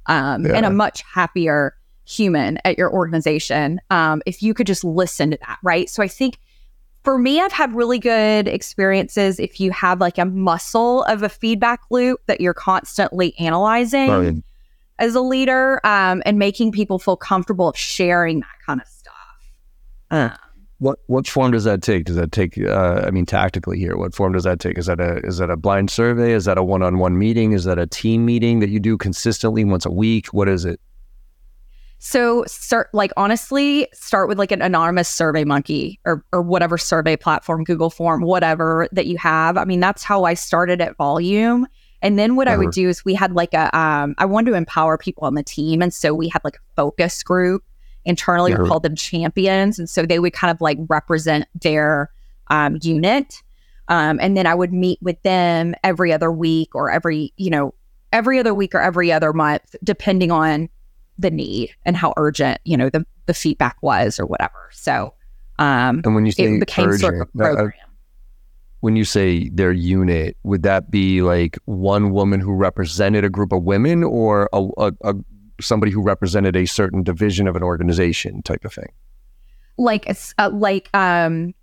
um, 0.07 0.45
yeah. 0.45 0.53
and 0.53 0.65
a 0.65 0.69
much 0.69 1.03
happier 1.03 1.75
human 2.05 2.59
at 2.65 2.77
your 2.77 2.91
organization 2.91 3.79
um, 3.89 4.21
if 4.25 4.41
you 4.41 4.53
could 4.53 4.67
just 4.67 4.83
listen 4.83 5.31
to 5.31 5.37
that, 5.47 5.57
right? 5.63 5.89
So 5.89 6.03
I 6.03 6.09
think 6.09 6.37
for 7.05 7.17
me, 7.17 7.41
I've 7.41 7.51
had 7.51 7.73
really 7.73 7.99
good 7.99 8.47
experiences 8.47 9.39
if 9.39 9.59
you 9.59 9.71
have 9.71 9.99
like 9.99 10.17
a 10.17 10.25
muscle 10.25 11.03
of 11.03 11.23
a 11.23 11.29
feedback 11.29 11.81
loop 11.89 12.21
that 12.27 12.41
you're 12.41 12.53
constantly 12.53 13.37
analyzing. 13.39 14.09
Right 14.09 14.43
as 14.99 15.15
a 15.15 15.21
leader 15.21 15.79
um, 15.85 16.21
and 16.25 16.37
making 16.37 16.71
people 16.71 16.99
feel 16.99 17.17
comfortable 17.17 17.69
of 17.69 17.77
sharing 17.77 18.39
that 18.41 18.55
kind 18.65 18.81
of 18.81 18.87
stuff. 18.87 19.13
Uh, 20.11 20.29
what 20.79 20.99
what 21.07 21.27
form 21.27 21.51
does 21.51 21.63
that 21.63 21.81
take? 21.81 22.05
Does 22.05 22.17
that 22.17 22.31
take? 22.31 22.57
Uh, 22.59 23.03
I 23.05 23.11
mean, 23.11 23.25
tactically 23.25 23.79
here, 23.79 23.95
what 23.95 24.13
form 24.13 24.33
does 24.33 24.43
that 24.43 24.59
take? 24.59 24.77
Is 24.77 24.87
that 24.87 24.99
a 24.99 25.17
is 25.25 25.37
that 25.37 25.49
a 25.49 25.55
blind 25.55 25.89
survey? 25.89 26.33
Is 26.33 26.45
that 26.45 26.57
a 26.57 26.63
one 26.63 26.83
on 26.83 26.97
one 26.97 27.17
meeting? 27.17 27.53
Is 27.53 27.63
that 27.63 27.79
a 27.79 27.87
team 27.87 28.25
meeting 28.25 28.59
that 28.59 28.69
you 28.69 28.79
do 28.79 28.97
consistently 28.97 29.63
once 29.63 29.85
a 29.85 29.91
week? 29.91 30.27
What 30.27 30.49
is 30.49 30.65
it? 30.65 30.79
So 31.99 32.43
start 32.47 32.89
like 32.93 33.13
honestly, 33.15 33.87
start 33.93 34.27
with 34.27 34.37
like 34.37 34.51
an 34.51 34.61
anonymous 34.61 35.07
survey 35.07 35.45
monkey 35.45 36.01
or 36.05 36.25
or 36.33 36.41
whatever 36.41 36.77
survey 36.77 37.15
platform, 37.15 37.63
Google 37.63 37.89
form, 37.89 38.21
whatever 38.21 38.89
that 38.91 39.05
you 39.05 39.17
have. 39.17 39.55
I 39.55 39.63
mean, 39.63 39.79
that's 39.79 40.03
how 40.03 40.25
I 40.25 40.33
started 40.33 40.81
at 40.81 40.97
volume. 40.97 41.65
And 42.03 42.19
then 42.19 42.35
what 42.35 42.47
uh-huh. 42.47 42.55
I 42.55 42.57
would 42.57 42.67
uh-huh. 42.67 42.71
do 42.71 42.89
is 42.89 43.03
we 43.03 43.15
had 43.15 43.31
like 43.31 43.53
a, 43.53 43.75
um, 43.75 44.13
I 44.19 44.25
wanted 44.25 44.51
to 44.51 44.57
empower 44.57 44.97
people 44.97 45.25
on 45.25 45.33
the 45.33 45.41
team. 45.41 45.81
And 45.81 45.91
so 45.91 46.13
we 46.13 46.27
had 46.27 46.43
like 46.43 46.57
a 46.57 46.75
focus 46.75 47.23
group 47.23 47.63
internally, 48.05 48.53
uh-huh. 48.53 48.63
we 48.63 48.69
called 48.69 48.83
them 48.83 48.95
champions. 48.95 49.79
And 49.79 49.89
so 49.89 50.05
they 50.05 50.19
would 50.19 50.33
kind 50.33 50.51
of 50.51 50.59
like 50.61 50.77
represent 50.89 51.47
their 51.59 52.11
um, 52.49 52.77
unit. 52.81 53.41
Um, 53.87 54.19
and 54.21 54.35
then 54.37 54.45
I 54.45 54.53
would 54.53 54.73
meet 54.73 54.99
with 55.01 55.21
them 55.23 55.73
every 55.83 56.11
other 56.11 56.31
week 56.31 56.75
or 56.75 56.91
every, 56.91 57.33
you 57.37 57.49
know, 57.49 57.73
every 58.11 58.37
other 58.37 58.53
week 58.53 58.75
or 58.75 58.81
every 58.81 59.11
other 59.11 59.33
month, 59.33 59.75
depending 59.83 60.31
on 60.31 60.69
the 61.17 61.31
need 61.31 61.73
and 61.85 61.95
how 61.95 62.13
urgent, 62.17 62.59
you 62.65 62.75
know, 62.75 62.89
the, 62.89 63.05
the 63.27 63.33
feedback 63.33 63.77
was 63.81 64.19
or 64.19 64.25
whatever. 64.25 64.69
So, 64.71 65.13
um, 65.57 66.01
and 66.03 66.15
when 66.15 66.25
you 66.25 66.33
say 66.33 66.55
it 66.55 66.59
became 66.59 66.89
urgent, 66.89 67.01
sort 67.01 67.21
of 67.21 67.33
program 67.33 67.73
when 68.83 68.97
you 68.97 69.05
say 69.05 69.47
their 69.47 69.71
unit, 69.71 70.35
would 70.43 70.63
that 70.63 70.91
be 70.91 71.21
like 71.21 71.57
one 71.63 72.11
woman 72.11 72.41
who 72.41 72.51
represented 72.53 73.23
a 73.23 73.29
group 73.29 73.53
of 73.53 73.63
women 73.63 74.03
or 74.03 74.49
a, 74.51 74.67
a, 74.77 74.91
a 75.05 75.13
somebody 75.61 75.89
who 75.89 76.01
represented 76.01 76.57
a 76.57 76.65
certain 76.65 77.01
division 77.01 77.47
of 77.47 77.55
an 77.55 77.63
organization 77.63 78.41
type 78.41 78.65
of 78.65 78.73
thing? 78.73 78.91
Like 79.77 80.13
uh, 80.37 80.49
like 80.51 80.89
um 80.93 81.53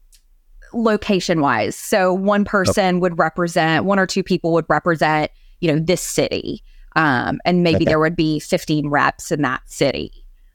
location 0.72 1.42
wise. 1.42 1.76
So 1.76 2.14
one 2.14 2.46
person 2.46 2.86
okay. 2.86 3.00
would 3.00 3.18
represent 3.18 3.84
one 3.84 3.98
or 3.98 4.06
two 4.06 4.22
people 4.22 4.54
would 4.54 4.64
represent, 4.70 5.30
you 5.60 5.70
know, 5.70 5.78
this 5.78 6.00
city. 6.00 6.62
Um, 6.96 7.38
and 7.44 7.62
maybe 7.62 7.76
okay. 7.76 7.84
there 7.84 7.98
would 7.98 8.16
be 8.16 8.40
15 8.40 8.88
reps 8.88 9.30
in 9.30 9.42
that 9.42 9.60
city, 9.66 10.10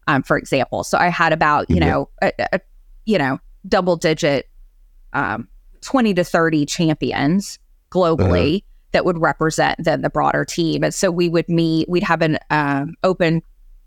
um, 0.07 0.23
for 0.23 0.35
example. 0.35 0.83
So 0.83 0.97
I 0.97 1.09
had 1.09 1.31
about, 1.31 1.69
you 1.69 1.79
know, 1.79 2.09
a, 2.23 2.31
a, 2.53 2.59
you 3.05 3.19
know, 3.19 3.39
double 3.67 3.97
digit 3.97 4.49
um, 5.13 5.47
20 5.85 6.13
to 6.15 6.23
30 6.23 6.65
champions 6.65 7.59
globally 7.91 8.57
uh-huh. 8.57 8.67
that 8.91 9.05
would 9.05 9.17
represent 9.19 9.83
then 9.83 10.01
the 10.01 10.09
broader 10.09 10.43
team. 10.43 10.83
And 10.83 10.93
so 10.93 11.11
we 11.11 11.29
would 11.29 11.47
meet, 11.47 11.87
we'd 11.87 12.03
have 12.03 12.21
an 12.21 12.37
um, 12.49 12.95
open 13.03 13.41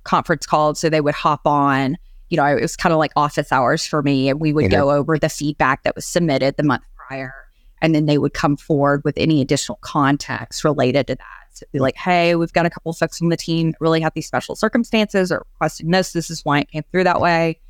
conference 0.04 0.46
call. 0.46 0.74
So 0.74 0.88
they 0.88 1.00
would 1.00 1.14
hop 1.14 1.46
on, 1.46 1.96
you 2.30 2.36
know, 2.36 2.44
it 2.44 2.60
was 2.60 2.76
kind 2.76 2.92
of 2.92 2.98
like 2.98 3.12
office 3.16 3.52
hours 3.52 3.86
for 3.86 4.02
me. 4.02 4.28
And 4.28 4.40
we 4.40 4.52
would 4.52 4.70
go 4.70 4.90
over 4.90 5.18
the 5.18 5.28
feedback 5.28 5.82
that 5.82 5.94
was 5.94 6.06
submitted 6.06 6.56
the 6.56 6.62
month 6.62 6.84
prior. 6.94 7.34
And 7.82 7.94
then 7.94 8.06
they 8.06 8.18
would 8.18 8.34
come 8.34 8.56
forward 8.56 9.02
with 9.04 9.16
any 9.18 9.40
additional 9.40 9.78
context 9.82 10.64
related 10.64 11.06
to 11.08 11.16
that. 11.16 11.24
So 11.52 11.66
be 11.72 11.80
like, 11.80 11.96
hey, 11.96 12.36
we've 12.36 12.52
got 12.52 12.66
a 12.66 12.70
couple 12.70 12.92
folks 12.92 13.18
from 13.18 13.30
the 13.30 13.36
team 13.36 13.72
that 13.72 13.80
really 13.80 14.00
have 14.00 14.14
these 14.14 14.26
special 14.26 14.54
circumstances 14.54 15.32
or 15.32 15.44
requesting 15.52 15.90
this. 15.90 16.12
This 16.12 16.30
is 16.30 16.44
why 16.44 16.60
it 16.60 16.70
came 16.70 16.84
through 16.90 17.04
that 17.04 17.20
way. 17.20 17.60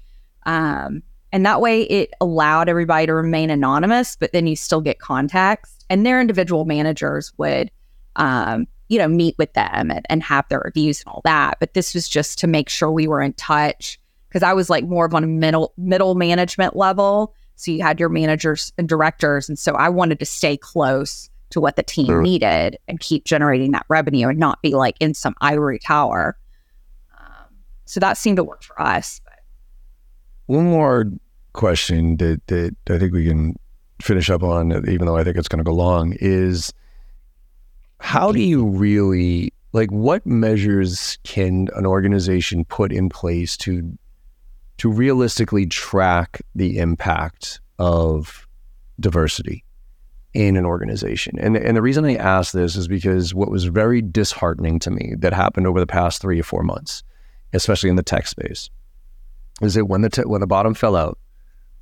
Um, 0.44 1.02
and 1.32 1.44
that 1.44 1.60
way 1.60 1.82
it 1.82 2.10
allowed 2.20 2.68
everybody 2.68 3.06
to 3.06 3.14
remain 3.14 3.50
anonymous, 3.50 4.16
but 4.16 4.32
then 4.32 4.46
you 4.46 4.56
still 4.56 4.80
get 4.80 4.98
contacts. 4.98 5.76
And 5.90 6.04
their 6.04 6.20
individual 6.20 6.64
managers 6.64 7.32
would, 7.38 7.70
um, 8.16 8.66
you 8.88 8.98
know, 8.98 9.08
meet 9.08 9.36
with 9.38 9.52
them 9.52 9.90
and, 9.90 10.04
and 10.08 10.22
have 10.22 10.48
their 10.48 10.62
reviews 10.64 11.00
and 11.00 11.12
all 11.12 11.20
that. 11.24 11.58
But 11.60 11.74
this 11.74 11.94
was 11.94 12.08
just 12.08 12.38
to 12.40 12.46
make 12.46 12.68
sure 12.68 12.90
we 12.90 13.08
were 13.08 13.22
in 13.22 13.34
touch 13.34 13.98
because 14.28 14.42
I 14.42 14.52
was 14.52 14.70
like 14.70 14.84
more 14.84 15.06
of 15.06 15.14
on 15.14 15.24
a 15.24 15.26
middle 15.26 15.72
middle 15.76 16.14
management 16.14 16.76
level. 16.76 17.34
So 17.56 17.72
you 17.72 17.82
had 17.82 17.98
your 17.98 18.08
managers 18.08 18.72
and 18.78 18.88
directors. 18.88 19.48
And 19.48 19.58
so 19.58 19.74
I 19.74 19.88
wanted 19.88 20.18
to 20.20 20.26
stay 20.26 20.56
close 20.56 21.28
to 21.50 21.60
what 21.60 21.76
the 21.76 21.82
team 21.82 22.06
sure. 22.06 22.22
needed 22.22 22.78
and 22.86 23.00
keep 23.00 23.24
generating 23.24 23.72
that 23.72 23.86
revenue 23.88 24.28
and 24.28 24.38
not 24.38 24.62
be 24.62 24.74
like 24.74 24.96
in 25.00 25.14
some 25.14 25.34
ivory 25.40 25.78
tower. 25.78 26.38
Um, 27.18 27.56
so 27.86 28.00
that 28.00 28.16
seemed 28.16 28.36
to 28.36 28.44
work 28.44 28.62
for 28.62 28.80
us. 28.80 29.20
One 30.48 30.64
more 30.64 31.06
question 31.52 32.16
that, 32.16 32.40
that 32.46 32.74
I 32.88 32.98
think 32.98 33.12
we 33.12 33.26
can 33.26 33.54
finish 34.02 34.30
up 34.30 34.42
on, 34.42 34.72
even 34.88 35.06
though 35.06 35.16
I 35.16 35.22
think 35.22 35.36
it's 35.36 35.46
going 35.48 35.58
to 35.58 35.64
go 35.64 35.74
long, 35.74 36.14
is 36.20 36.72
how 38.00 38.32
do 38.32 38.40
you 38.40 38.66
really 38.66 39.52
like 39.72 39.90
what 39.90 40.24
measures 40.24 41.18
can 41.22 41.68
an 41.76 41.84
organization 41.84 42.64
put 42.64 42.92
in 42.92 43.10
place 43.10 43.56
to 43.58 43.96
to 44.78 44.90
realistically 44.90 45.66
track 45.66 46.40
the 46.54 46.78
impact 46.78 47.60
of 47.78 48.48
diversity 49.00 49.64
in 50.32 50.56
an 50.56 50.64
organization. 50.64 51.38
And 51.38 51.58
and 51.58 51.76
the 51.76 51.82
reason 51.82 52.06
I 52.06 52.14
ask 52.14 52.52
this 52.52 52.74
is 52.74 52.88
because 52.88 53.34
what 53.34 53.50
was 53.50 53.64
very 53.64 54.00
disheartening 54.00 54.78
to 54.80 54.90
me 54.90 55.14
that 55.18 55.34
happened 55.34 55.66
over 55.66 55.80
the 55.80 55.86
past 55.86 56.22
3 56.22 56.40
or 56.40 56.42
4 56.42 56.62
months, 56.62 57.02
especially 57.52 57.90
in 57.90 57.96
the 57.96 58.02
tech 58.02 58.26
space, 58.26 58.70
is 59.62 59.74
that 59.74 59.86
when 59.86 60.02
the 60.02 60.10
te- 60.10 60.22
when 60.22 60.40
the 60.40 60.46
bottom 60.46 60.74
fell 60.74 60.96
out, 60.96 61.18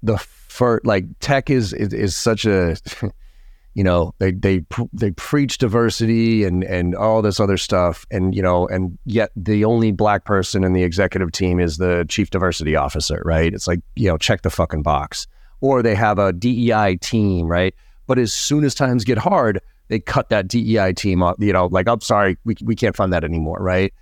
the 0.02 0.18
for 0.18 0.80
like 0.84 1.04
tech 1.20 1.50
is 1.50 1.72
is, 1.72 1.92
is 1.92 2.16
such 2.16 2.46
a 2.46 2.76
you 3.74 3.84
know 3.84 4.14
they 4.18 4.32
they 4.32 4.64
they 4.92 5.10
preach 5.12 5.58
diversity 5.58 6.44
and 6.44 6.64
and 6.64 6.94
all 6.94 7.20
this 7.20 7.38
other 7.38 7.58
stuff 7.58 8.06
and 8.10 8.34
you 8.34 8.40
know 8.40 8.66
and 8.68 8.98
yet 9.04 9.30
the 9.36 9.64
only 9.64 9.92
black 9.92 10.24
person 10.24 10.64
in 10.64 10.72
the 10.72 10.82
executive 10.82 11.30
team 11.30 11.60
is 11.60 11.76
the 11.76 12.06
chief 12.08 12.30
diversity 12.30 12.74
officer 12.74 13.20
right? 13.24 13.52
It's 13.52 13.66
like 13.66 13.80
you 13.94 14.08
know 14.08 14.16
check 14.16 14.42
the 14.42 14.50
fucking 14.50 14.82
box. 14.82 15.26
Or 15.62 15.82
they 15.82 15.94
have 15.94 16.18
a 16.18 16.32
DEI 16.32 16.96
team 17.00 17.46
right? 17.48 17.74
But 18.06 18.18
as 18.18 18.32
soon 18.32 18.64
as 18.64 18.74
times 18.74 19.04
get 19.04 19.18
hard 19.18 19.60
they 19.88 20.00
cut 20.00 20.30
that 20.30 20.48
DEI 20.48 20.94
team 20.94 21.22
off 21.22 21.36
you 21.38 21.52
know 21.52 21.66
like 21.66 21.86
I'm 21.86 22.00
sorry 22.00 22.38
we 22.44 22.56
we 22.62 22.74
can't 22.74 22.96
fund 22.96 23.12
that 23.12 23.24
anymore 23.24 23.58
right 23.60 23.92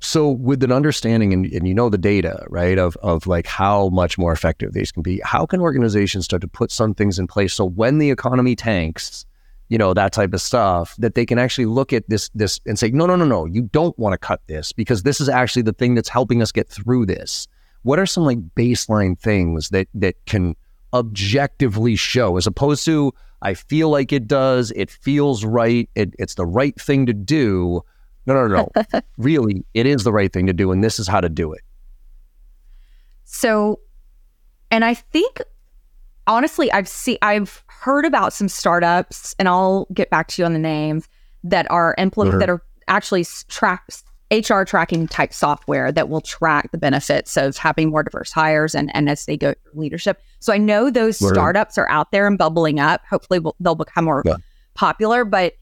so 0.00 0.30
with 0.30 0.62
an 0.62 0.70
understanding 0.70 1.32
and, 1.32 1.46
and 1.46 1.66
you 1.66 1.74
know 1.74 1.88
the 1.88 1.98
data, 1.98 2.44
right, 2.48 2.78
of 2.78 2.96
of 2.98 3.26
like 3.26 3.46
how 3.46 3.88
much 3.88 4.16
more 4.16 4.32
effective 4.32 4.72
these 4.72 4.92
can 4.92 5.02
be, 5.02 5.20
how 5.24 5.44
can 5.44 5.60
organizations 5.60 6.24
start 6.24 6.42
to 6.42 6.48
put 6.48 6.70
some 6.70 6.94
things 6.94 7.18
in 7.18 7.26
place 7.26 7.54
so 7.54 7.64
when 7.64 7.98
the 7.98 8.10
economy 8.10 8.54
tanks, 8.54 9.26
you 9.68 9.76
know, 9.76 9.92
that 9.94 10.12
type 10.12 10.32
of 10.32 10.40
stuff, 10.40 10.94
that 10.98 11.14
they 11.14 11.26
can 11.26 11.38
actually 11.38 11.66
look 11.66 11.92
at 11.92 12.08
this 12.08 12.30
this 12.34 12.60
and 12.66 12.78
say, 12.78 12.90
no, 12.90 13.06
no, 13.06 13.16
no, 13.16 13.24
no, 13.24 13.44
you 13.44 13.62
don't 13.62 13.98
want 13.98 14.12
to 14.12 14.18
cut 14.18 14.40
this 14.46 14.72
because 14.72 15.02
this 15.02 15.20
is 15.20 15.28
actually 15.28 15.62
the 15.62 15.72
thing 15.72 15.94
that's 15.94 16.08
helping 16.08 16.42
us 16.42 16.52
get 16.52 16.68
through 16.68 17.06
this. 17.06 17.48
What 17.82 17.98
are 17.98 18.06
some 18.06 18.24
like 18.24 18.38
baseline 18.54 19.18
things 19.18 19.70
that 19.70 19.88
that 19.94 20.14
can 20.26 20.54
objectively 20.94 21.96
show 21.96 22.36
as 22.36 22.46
opposed 22.46 22.84
to 22.84 23.12
I 23.42 23.54
feel 23.54 23.90
like 23.90 24.12
it 24.12 24.26
does, 24.26 24.72
it 24.74 24.90
feels 24.90 25.44
right, 25.44 25.88
it, 25.94 26.14
it's 26.18 26.34
the 26.34 26.46
right 26.46 26.78
thing 26.80 27.06
to 27.06 27.12
do 27.12 27.82
no, 28.34 28.46
no, 28.46 28.70
no. 28.74 29.00
really, 29.18 29.64
it 29.74 29.86
is 29.86 30.04
the 30.04 30.12
right 30.12 30.32
thing 30.32 30.46
to 30.46 30.52
do, 30.52 30.72
and 30.72 30.82
this 30.82 30.98
is 30.98 31.08
how 31.08 31.20
to 31.20 31.28
do 31.28 31.52
it. 31.52 31.62
So, 33.24 33.80
and 34.70 34.84
I 34.84 34.94
think 34.94 35.40
honestly, 36.26 36.70
I've 36.72 36.88
seen, 36.88 37.18
I've 37.22 37.64
heard 37.66 38.04
about 38.04 38.32
some 38.32 38.48
startups, 38.48 39.34
and 39.38 39.48
I'll 39.48 39.86
get 39.92 40.10
back 40.10 40.28
to 40.28 40.42
you 40.42 40.46
on 40.46 40.52
the 40.52 40.58
names 40.58 41.08
that 41.44 41.70
are 41.70 41.94
implement 41.98 42.32
mm-hmm. 42.32 42.40
that 42.40 42.50
are 42.50 42.62
actually 42.88 43.24
tracks 43.48 44.04
HR 44.30 44.62
tracking 44.62 45.08
type 45.08 45.32
software 45.32 45.90
that 45.90 46.08
will 46.08 46.20
track 46.20 46.70
the 46.70 46.78
benefits 46.78 47.36
of 47.36 47.56
having 47.56 47.90
more 47.90 48.02
diverse 48.02 48.30
hires 48.30 48.74
and, 48.74 48.94
and 48.94 49.08
as 49.08 49.24
they 49.24 49.36
go 49.36 49.54
through 49.54 49.80
leadership. 49.80 50.20
So 50.40 50.52
I 50.52 50.58
know 50.58 50.90
those 50.90 51.16
startups 51.16 51.78
are 51.78 51.88
out 51.88 52.12
there 52.12 52.26
and 52.26 52.36
bubbling 52.36 52.78
up. 52.78 53.00
Hopefully 53.08 53.38
we'll, 53.38 53.56
they'll 53.58 53.74
become 53.74 54.04
more 54.04 54.22
yeah. 54.26 54.36
popular. 54.74 55.24
But 55.24 55.54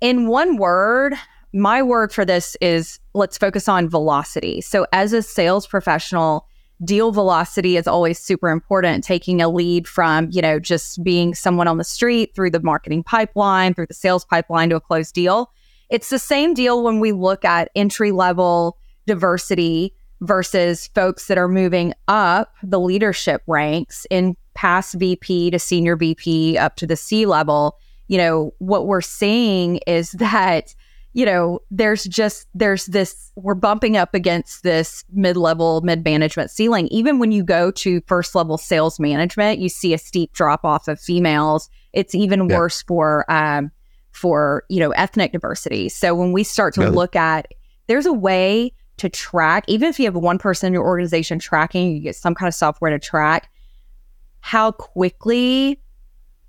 in 0.00 0.26
one 0.26 0.56
word, 0.56 1.14
my 1.52 1.82
word 1.82 2.12
for 2.12 2.24
this 2.24 2.56
is 2.60 2.98
let's 3.14 3.38
focus 3.38 3.68
on 3.68 3.88
velocity. 3.88 4.60
So 4.60 4.86
as 4.92 5.12
a 5.12 5.22
sales 5.22 5.66
professional, 5.66 6.46
deal 6.84 7.10
velocity 7.10 7.76
is 7.76 7.86
always 7.88 8.18
super 8.18 8.50
important 8.50 9.02
taking 9.02 9.42
a 9.42 9.48
lead 9.48 9.88
from 9.88 10.28
you 10.30 10.40
know 10.40 10.60
just 10.60 11.02
being 11.02 11.34
someone 11.34 11.66
on 11.66 11.76
the 11.76 11.82
street 11.82 12.32
through 12.36 12.50
the 12.50 12.62
marketing 12.62 13.02
pipeline 13.02 13.74
through 13.74 13.86
the 13.86 13.94
sales 13.94 14.24
pipeline 14.24 14.70
to 14.70 14.76
a 14.76 14.80
closed 14.80 15.12
deal 15.12 15.50
it's 15.90 16.08
the 16.08 16.20
same 16.20 16.54
deal 16.54 16.84
when 16.84 17.00
we 17.00 17.10
look 17.10 17.44
at 17.44 17.68
entry 17.74 18.12
level 18.12 18.78
diversity 19.08 19.92
versus 20.20 20.88
folks 20.94 21.26
that 21.26 21.38
are 21.38 21.48
moving 21.48 21.94
up 22.08 22.54
the 22.62 22.80
leadership 22.80 23.42
ranks 23.46 24.06
in 24.10 24.36
past 24.54 24.94
VP 24.94 25.50
to 25.50 25.58
senior 25.58 25.96
VP 25.96 26.58
up 26.58 26.76
to 26.76 26.86
the 26.86 26.96
C 26.96 27.26
level. 27.26 27.78
You 28.08 28.18
know, 28.18 28.54
what 28.58 28.86
we're 28.86 29.00
seeing 29.00 29.76
is 29.86 30.10
that, 30.18 30.74
you 31.14 31.24
know, 31.24 31.60
there's 31.70 32.04
just, 32.04 32.46
there's 32.54 32.86
this, 32.86 33.32
we're 33.34 33.54
bumping 33.54 33.96
up 33.96 34.14
against 34.14 34.62
this 34.62 35.04
mid 35.12 35.36
level, 35.36 35.80
mid 35.80 36.04
management 36.04 36.50
ceiling. 36.50 36.86
Even 36.88 37.18
when 37.18 37.32
you 37.32 37.42
go 37.42 37.70
to 37.72 38.00
first 38.06 38.34
level 38.34 38.58
sales 38.58 39.00
management, 39.00 39.58
you 39.58 39.68
see 39.68 39.94
a 39.94 39.98
steep 39.98 40.32
drop 40.32 40.64
off 40.64 40.86
of 40.86 41.00
females. 41.00 41.68
It's 41.92 42.14
even 42.14 42.48
yeah. 42.48 42.58
worse 42.58 42.82
for, 42.82 43.30
um, 43.30 43.70
for 44.18 44.64
you 44.68 44.80
know 44.80 44.90
ethnic 44.92 45.32
diversity 45.32 45.88
so 45.88 46.14
when 46.14 46.32
we 46.32 46.42
start 46.42 46.74
to 46.74 46.90
look 46.90 47.14
at 47.14 47.46
there's 47.86 48.06
a 48.06 48.12
way 48.12 48.72
to 48.96 49.08
track 49.08 49.64
even 49.68 49.88
if 49.88 49.98
you 49.98 50.04
have 50.04 50.16
one 50.16 50.38
person 50.38 50.66
in 50.66 50.72
your 50.72 50.84
organization 50.84 51.38
tracking 51.38 51.94
you 51.94 52.00
get 52.00 52.16
some 52.16 52.34
kind 52.34 52.48
of 52.48 52.54
software 52.54 52.90
to 52.90 52.98
track 52.98 53.48
how 54.40 54.72
quickly 54.72 55.80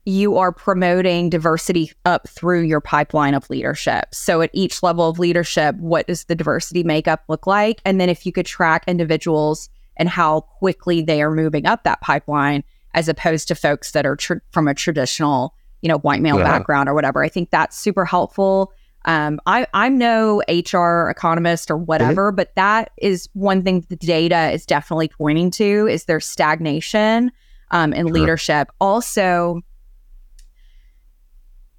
you 0.06 0.38
are 0.38 0.52
promoting 0.52 1.30
diversity 1.30 1.92
up 2.06 2.28
through 2.28 2.62
your 2.62 2.82
pipeline 2.82 3.34
of 3.34 3.50
leadership. 3.50 4.06
So 4.14 4.42
at 4.42 4.50
each 4.54 4.82
level 4.82 5.10
of 5.10 5.20
leadership, 5.20 5.76
what 5.76 6.08
does 6.08 6.26
the 6.26 6.36
diversity 6.36 6.84
makeup 6.84 7.24
look 7.28 7.46
like? 7.46 7.82
And 7.86 8.00
then 8.00 8.10
if 8.10 8.26
you 8.26 8.32
could 8.32 8.46
track 8.46 8.84
individuals 8.88 9.70
and 9.98 10.10
how 10.10 10.42
quickly 10.42 11.02
they 11.02 11.22
are 11.22 11.32
moving 11.32 11.66
up 11.66 11.84
that 11.84 12.02
pipeline 12.02 12.64
as 12.94 13.08
opposed 13.08 13.48
to 13.50 13.56
folks 13.56 13.92
that 13.92 14.06
are 14.06 14.16
tr- 14.16 14.36
from 14.52 14.68
a 14.68 14.74
traditional 14.74 15.54
you 15.82 15.88
know, 15.88 15.98
white 16.00 16.22
male 16.22 16.38
yeah. 16.38 16.44
background 16.44 16.90
or 16.90 16.94
whatever. 16.94 17.24
I 17.24 17.30
think 17.30 17.52
that's 17.52 17.78
super 17.78 18.06
helpful. 18.06 18.74
Um, 19.06 19.40
I, 19.46 19.66
I'm 19.74 19.98
no 19.98 20.44
HR 20.50 21.10
economist 21.10 21.72
or 21.72 21.78
whatever, 21.78 22.30
mm-hmm. 22.30 22.36
but 22.36 22.54
that 22.56 22.92
is 22.98 23.30
one 23.34 23.64
thing 23.64 23.86
the 23.90 23.96
data 23.96 24.52
is 24.52 24.66
definitely 24.66 25.08
pointing 25.08 25.52
to 25.52 25.88
is 25.88 26.06
their 26.06 26.20
stagnation 26.20 27.32
um, 27.72 27.94
in 27.94 28.08
sure. 28.08 28.14
leadership. 28.14 28.70
Also, 28.82 29.62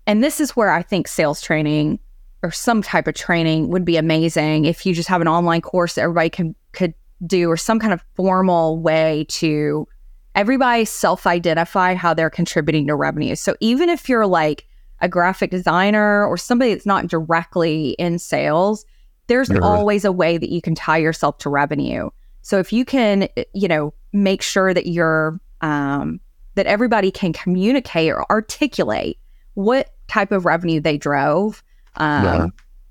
and 0.07 0.23
this 0.23 0.41
is 0.41 0.57
where 0.57 0.71
I 0.71 0.83
think 0.83 1.09
sales 1.09 1.41
training 1.41 1.99
or 2.43 2.51
some 2.51 2.83
type 2.83 3.07
of 3.07 3.15
training 3.15 3.69
would 3.69 3.85
be 3.85 3.97
amazing 3.97 4.65
if 4.65 4.87
you 4.87 4.95
just 4.95 5.09
have 5.09 5.21
an 5.21 5.29
online 5.29 5.61
course 5.61 5.95
that 5.95 6.03
everybody 6.03 6.31
can 6.31 6.55
could 6.73 6.95
do 7.27 7.51
or 7.51 7.57
some 7.57 7.79
kind 7.79 7.93
of 7.93 8.03
formal 8.15 8.79
way 8.79 9.27
to 9.29 9.87
everybody 10.35 10.85
self 10.85 11.27
identify 11.27 11.95
how 11.95 12.15
they're 12.15 12.31
contributing 12.31 12.87
to 12.87 12.95
revenue. 12.95 13.35
So 13.35 13.57
even 13.61 13.89
if 13.89 14.09
you're 14.09 14.27
like 14.27 14.67
a 15.01 15.09
graphic 15.09 15.51
designer 15.51 16.25
or 16.25 16.37
somebody 16.37 16.73
that's 16.73 16.87
not 16.87 17.07
directly 17.09 17.91
in 17.99 18.19
sales, 18.19 18.85
there's 19.27 19.49
mm-hmm. 19.49 19.63
always 19.63 20.05
a 20.05 20.13
way 20.13 20.39
that 20.39 20.51
you 20.51 20.61
can 20.61 20.75
tie 20.75 20.99
yourself 20.99 21.39
to 21.39 21.51
revenue. 21.51 22.11
So 22.43 22.59
if 22.59 22.73
you 22.73 22.85
can, 22.85 23.29
you 23.53 23.69
know, 23.69 23.93
make 24.13 24.43
sure 24.43 24.73
that 24.75 24.87
you're, 24.87 25.39
um, 25.61 26.21
that 26.55 26.67
everybody 26.67 27.11
can 27.11 27.33
communicate 27.33 28.13
or 28.13 28.31
articulate 28.31 29.19
what 29.65 29.91
type 30.09 30.33
of 30.33 30.45
revenue 30.45 30.81
they 30.81 30.99
drove. 30.99 31.63
Um, 31.97 32.25
yeah. 32.25 32.47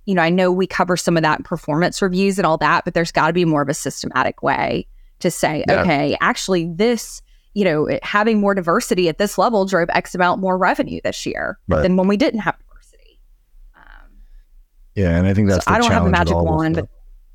You 0.06 0.16
know, 0.16 0.22
I 0.24 0.30
know 0.30 0.52
we 0.52 0.66
cover 0.66 0.98
some 0.98 1.18
of 1.18 1.24
that 1.24 1.40
in 1.40 1.44
performance 1.44 2.02
reviews 2.02 2.40
and 2.40 2.46
all 2.46 2.58
that, 2.58 2.84
but 2.84 2.94
there's 2.94 3.12
got 3.12 3.28
to 3.28 3.34
be 3.34 3.46
more 3.46 3.62
of 3.62 3.70
a 3.70 3.74
systematic 3.74 4.42
way 4.42 4.88
to 5.20 5.30
say, 5.30 5.64
yeah. 5.68 5.82
okay, 5.82 6.18
actually, 6.20 6.68
this 6.74 7.22
you 7.54 7.66
know, 7.66 7.88
having 8.04 8.40
more 8.40 8.54
diversity 8.54 9.10
at 9.10 9.18
this 9.18 9.38
level 9.38 9.66
drove 9.66 9.90
X 9.92 10.14
amount 10.16 10.40
more 10.40 10.58
revenue 10.58 11.02
this 11.04 11.26
year 11.26 11.58
right. 11.68 11.82
than 11.82 11.98
when 11.98 12.08
we 12.08 12.16
didn't 12.16 12.42
have 12.42 12.56
diversity. 12.60 13.20
Um, 13.76 14.12
yeah, 14.96 15.18
and 15.18 15.28
I 15.28 15.34
think 15.34 15.50
that's 15.50 15.66
so 15.66 15.72
I 15.72 15.80
don't 15.80 15.92
have 15.92 16.06
a 16.06 16.10
magic 16.10 16.36
wand, 16.36 16.76
but 16.76 16.88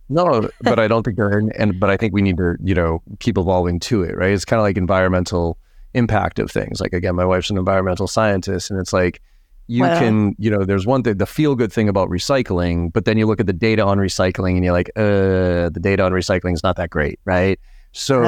no, 0.08 0.48
but 0.62 0.78
I 0.78 0.88
don't 0.88 1.02
think 1.02 1.16
they're 1.16 1.42
and 1.56 1.78
but 1.80 1.90
I 1.90 1.96
think 1.96 2.14
we 2.14 2.22
need 2.22 2.36
to 2.36 2.56
you 2.62 2.74
know 2.74 3.02
keep 3.18 3.36
evolving 3.36 3.80
to 3.80 4.02
it. 4.02 4.16
Right? 4.16 4.30
It's 4.30 4.44
kind 4.44 4.60
of 4.60 4.64
like 4.64 4.76
environmental 4.76 5.58
impact 5.94 6.38
of 6.38 6.50
things. 6.50 6.80
Like 6.80 6.92
again, 6.92 7.14
my 7.14 7.24
wife's 7.24 7.50
an 7.50 7.58
environmental 7.58 8.06
scientist, 8.06 8.70
and 8.70 8.78
it's 8.78 8.92
like 8.92 9.20
you 9.66 9.82
can 9.82 10.34
you 10.38 10.50
know 10.50 10.64
there's 10.64 10.86
one 10.86 11.02
thing 11.02 11.16
the 11.16 11.26
feel 11.26 11.54
good 11.54 11.72
thing 11.72 11.88
about 11.88 12.08
recycling, 12.10 12.92
but 12.92 13.04
then 13.04 13.16
you 13.16 13.26
look 13.26 13.40
at 13.40 13.46
the 13.46 13.52
data 13.52 13.84
on 13.84 13.98
recycling 13.98 14.56
and 14.56 14.64
you're 14.64 14.74
like, 14.74 14.90
uh, 14.96 15.70
the 15.70 15.80
data 15.80 16.02
on 16.02 16.12
recycling 16.12 16.52
is 16.54 16.62
not 16.62 16.76
that 16.76 16.90
great, 16.90 17.18
right? 17.24 17.58
So 17.96 18.20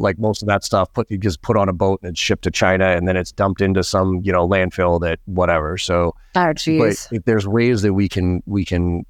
like 0.00 0.18
most 0.18 0.40
of 0.40 0.48
that 0.48 0.64
stuff 0.64 0.90
put 0.94 1.10
you 1.10 1.18
just 1.18 1.42
put 1.42 1.58
on 1.58 1.68
a 1.68 1.72
boat 1.74 2.00
and 2.02 2.12
it's 2.12 2.20
shipped 2.20 2.44
to 2.44 2.50
China 2.50 2.86
and 2.86 3.06
then 3.06 3.14
it's 3.14 3.30
dumped 3.30 3.60
into 3.60 3.84
some, 3.84 4.22
you 4.24 4.32
know, 4.32 4.48
landfill 4.48 4.98
that 5.02 5.20
whatever. 5.26 5.76
So 5.76 6.14
oh, 6.34 6.52
geez. 6.54 7.08
if 7.12 7.22
there's 7.26 7.46
ways 7.46 7.82
that 7.82 7.92
we 7.92 8.08
can 8.08 8.42
we 8.46 8.64
can 8.64 9.04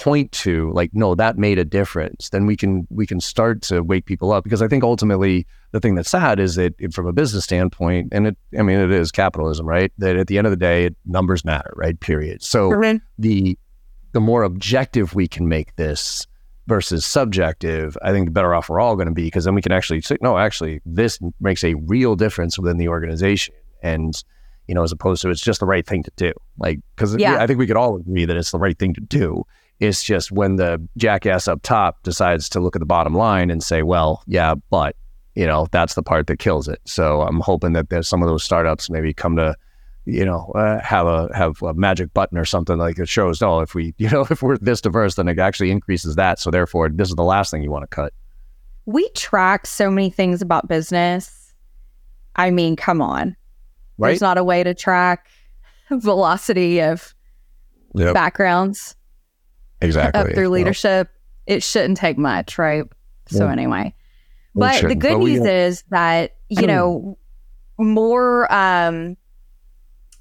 point 0.00 0.32
to 0.32 0.70
like, 0.72 0.90
no, 0.92 1.14
that 1.14 1.38
made 1.38 1.58
a 1.58 1.64
difference, 1.64 2.30
then 2.30 2.46
we 2.46 2.56
can 2.56 2.86
we 2.90 3.06
can 3.06 3.20
start 3.20 3.62
to 3.62 3.82
wake 3.82 4.06
people 4.06 4.32
up. 4.32 4.44
Because 4.44 4.62
I 4.62 4.68
think 4.68 4.82
ultimately 4.82 5.46
the 5.72 5.80
thing 5.80 5.94
that's 5.94 6.10
sad 6.10 6.40
is 6.40 6.56
that 6.56 6.74
from 6.92 7.06
a 7.06 7.12
business 7.12 7.44
standpoint, 7.44 8.08
and 8.12 8.26
it 8.26 8.36
I 8.58 8.62
mean 8.62 8.78
it 8.78 8.90
is 8.90 9.12
capitalism, 9.12 9.66
right? 9.66 9.92
That 9.98 10.16
at 10.16 10.26
the 10.26 10.38
end 10.38 10.46
of 10.46 10.50
the 10.50 10.56
day, 10.56 10.90
numbers 11.06 11.44
matter, 11.44 11.72
right? 11.76 11.98
Period. 12.00 12.42
So 12.42 12.70
mm-hmm. 12.70 12.98
the 13.18 13.58
the 14.12 14.20
more 14.20 14.42
objective 14.42 15.14
we 15.14 15.28
can 15.28 15.48
make 15.48 15.76
this, 15.76 16.26
versus 16.70 17.04
subjective, 17.04 17.98
I 18.00 18.12
think 18.12 18.26
the 18.26 18.30
better 18.30 18.54
off 18.54 18.68
we're 18.68 18.78
all 18.78 18.94
going 18.94 19.08
to 19.08 19.12
be 19.12 19.24
because 19.24 19.44
then 19.44 19.56
we 19.56 19.60
can 19.60 19.72
actually 19.72 20.02
say, 20.02 20.16
no, 20.20 20.38
actually, 20.38 20.80
this 20.86 21.18
makes 21.40 21.64
a 21.64 21.74
real 21.74 22.14
difference 22.14 22.56
within 22.58 22.76
the 22.76 22.86
organization. 22.86 23.56
And, 23.82 24.14
you 24.68 24.74
know, 24.76 24.84
as 24.84 24.92
opposed 24.92 25.22
to 25.22 25.30
it's 25.30 25.42
just 25.42 25.58
the 25.58 25.66
right 25.66 25.84
thing 25.84 26.04
to 26.04 26.12
do. 26.14 26.32
Like, 26.58 26.78
because 26.94 27.16
yeah. 27.16 27.42
I 27.42 27.48
think 27.48 27.58
we 27.58 27.66
could 27.66 27.76
all 27.76 27.96
agree 27.96 28.24
that 28.24 28.36
it's 28.36 28.52
the 28.52 28.58
right 28.60 28.78
thing 28.78 28.94
to 28.94 29.00
do. 29.00 29.44
It's 29.80 30.02
just 30.02 30.30
when 30.30 30.56
the 30.56 30.86
jackass 30.98 31.48
up 31.48 31.62
top 31.62 32.02
decides 32.02 32.50
to 32.50 32.60
look 32.60 32.76
at 32.76 32.80
the 32.80 32.86
bottom 32.86 33.14
line 33.14 33.50
and 33.50 33.62
say, 33.62 33.82
well, 33.82 34.22
yeah, 34.26 34.54
but, 34.68 34.94
you 35.34 35.46
know, 35.46 35.66
that's 35.70 35.94
the 35.94 36.02
part 36.02 36.26
that 36.26 36.38
kills 36.38 36.68
it. 36.68 36.80
So 36.84 37.22
I'm 37.22 37.40
hoping 37.40 37.72
that 37.72 37.88
there's 37.88 38.06
some 38.06 38.22
of 38.22 38.28
those 38.28 38.44
startups 38.44 38.90
maybe 38.90 39.14
come 39.14 39.36
to, 39.36 39.56
you 40.04 40.24
know, 40.24 40.52
uh, 40.54 40.80
have 40.82 41.06
a 41.06 41.30
have 41.34 41.62
a 41.62 41.72
magic 41.72 42.12
button 42.12 42.36
or 42.36 42.44
something 42.44 42.76
like 42.76 42.98
it 42.98 43.08
shows. 43.08 43.40
No, 43.40 43.60
if 43.60 43.74
we, 43.74 43.94
you 43.98 44.10
know, 44.10 44.26
if 44.30 44.42
we're 44.42 44.58
this 44.58 44.82
diverse, 44.82 45.14
then 45.14 45.28
it 45.28 45.38
actually 45.38 45.70
increases 45.70 46.14
that. 46.16 46.38
So 46.38 46.50
therefore, 46.50 46.90
this 46.90 47.08
is 47.08 47.14
the 47.14 47.24
last 47.24 47.50
thing 47.50 47.62
you 47.62 47.70
want 47.70 47.90
to 47.90 47.94
cut. 47.94 48.12
We 48.84 49.08
track 49.10 49.66
so 49.66 49.90
many 49.90 50.10
things 50.10 50.42
about 50.42 50.68
business. 50.68 51.54
I 52.36 52.50
mean, 52.50 52.76
come 52.76 53.00
on, 53.00 53.34
right? 53.96 54.08
There's 54.10 54.20
not 54.20 54.36
a 54.36 54.44
way 54.44 54.62
to 54.62 54.74
track 54.74 55.28
velocity 55.90 56.82
of 56.82 57.14
yep. 57.94 58.12
backgrounds. 58.12 58.94
Exactly. 59.80 60.20
Up 60.20 60.34
through 60.34 60.48
leadership, 60.48 61.08
well, 61.08 61.56
it 61.56 61.62
shouldn't 61.62 61.96
take 61.96 62.18
much, 62.18 62.58
right? 62.58 62.84
So 63.28 63.46
yeah. 63.46 63.52
anyway, 63.52 63.94
but 64.54 64.82
the 64.82 64.94
good 64.94 65.18
but 65.18 65.18
news 65.18 65.44
is 65.44 65.84
that 65.90 66.36
you 66.48 66.66
know 66.66 67.18
more 67.78 68.52
um 68.52 69.16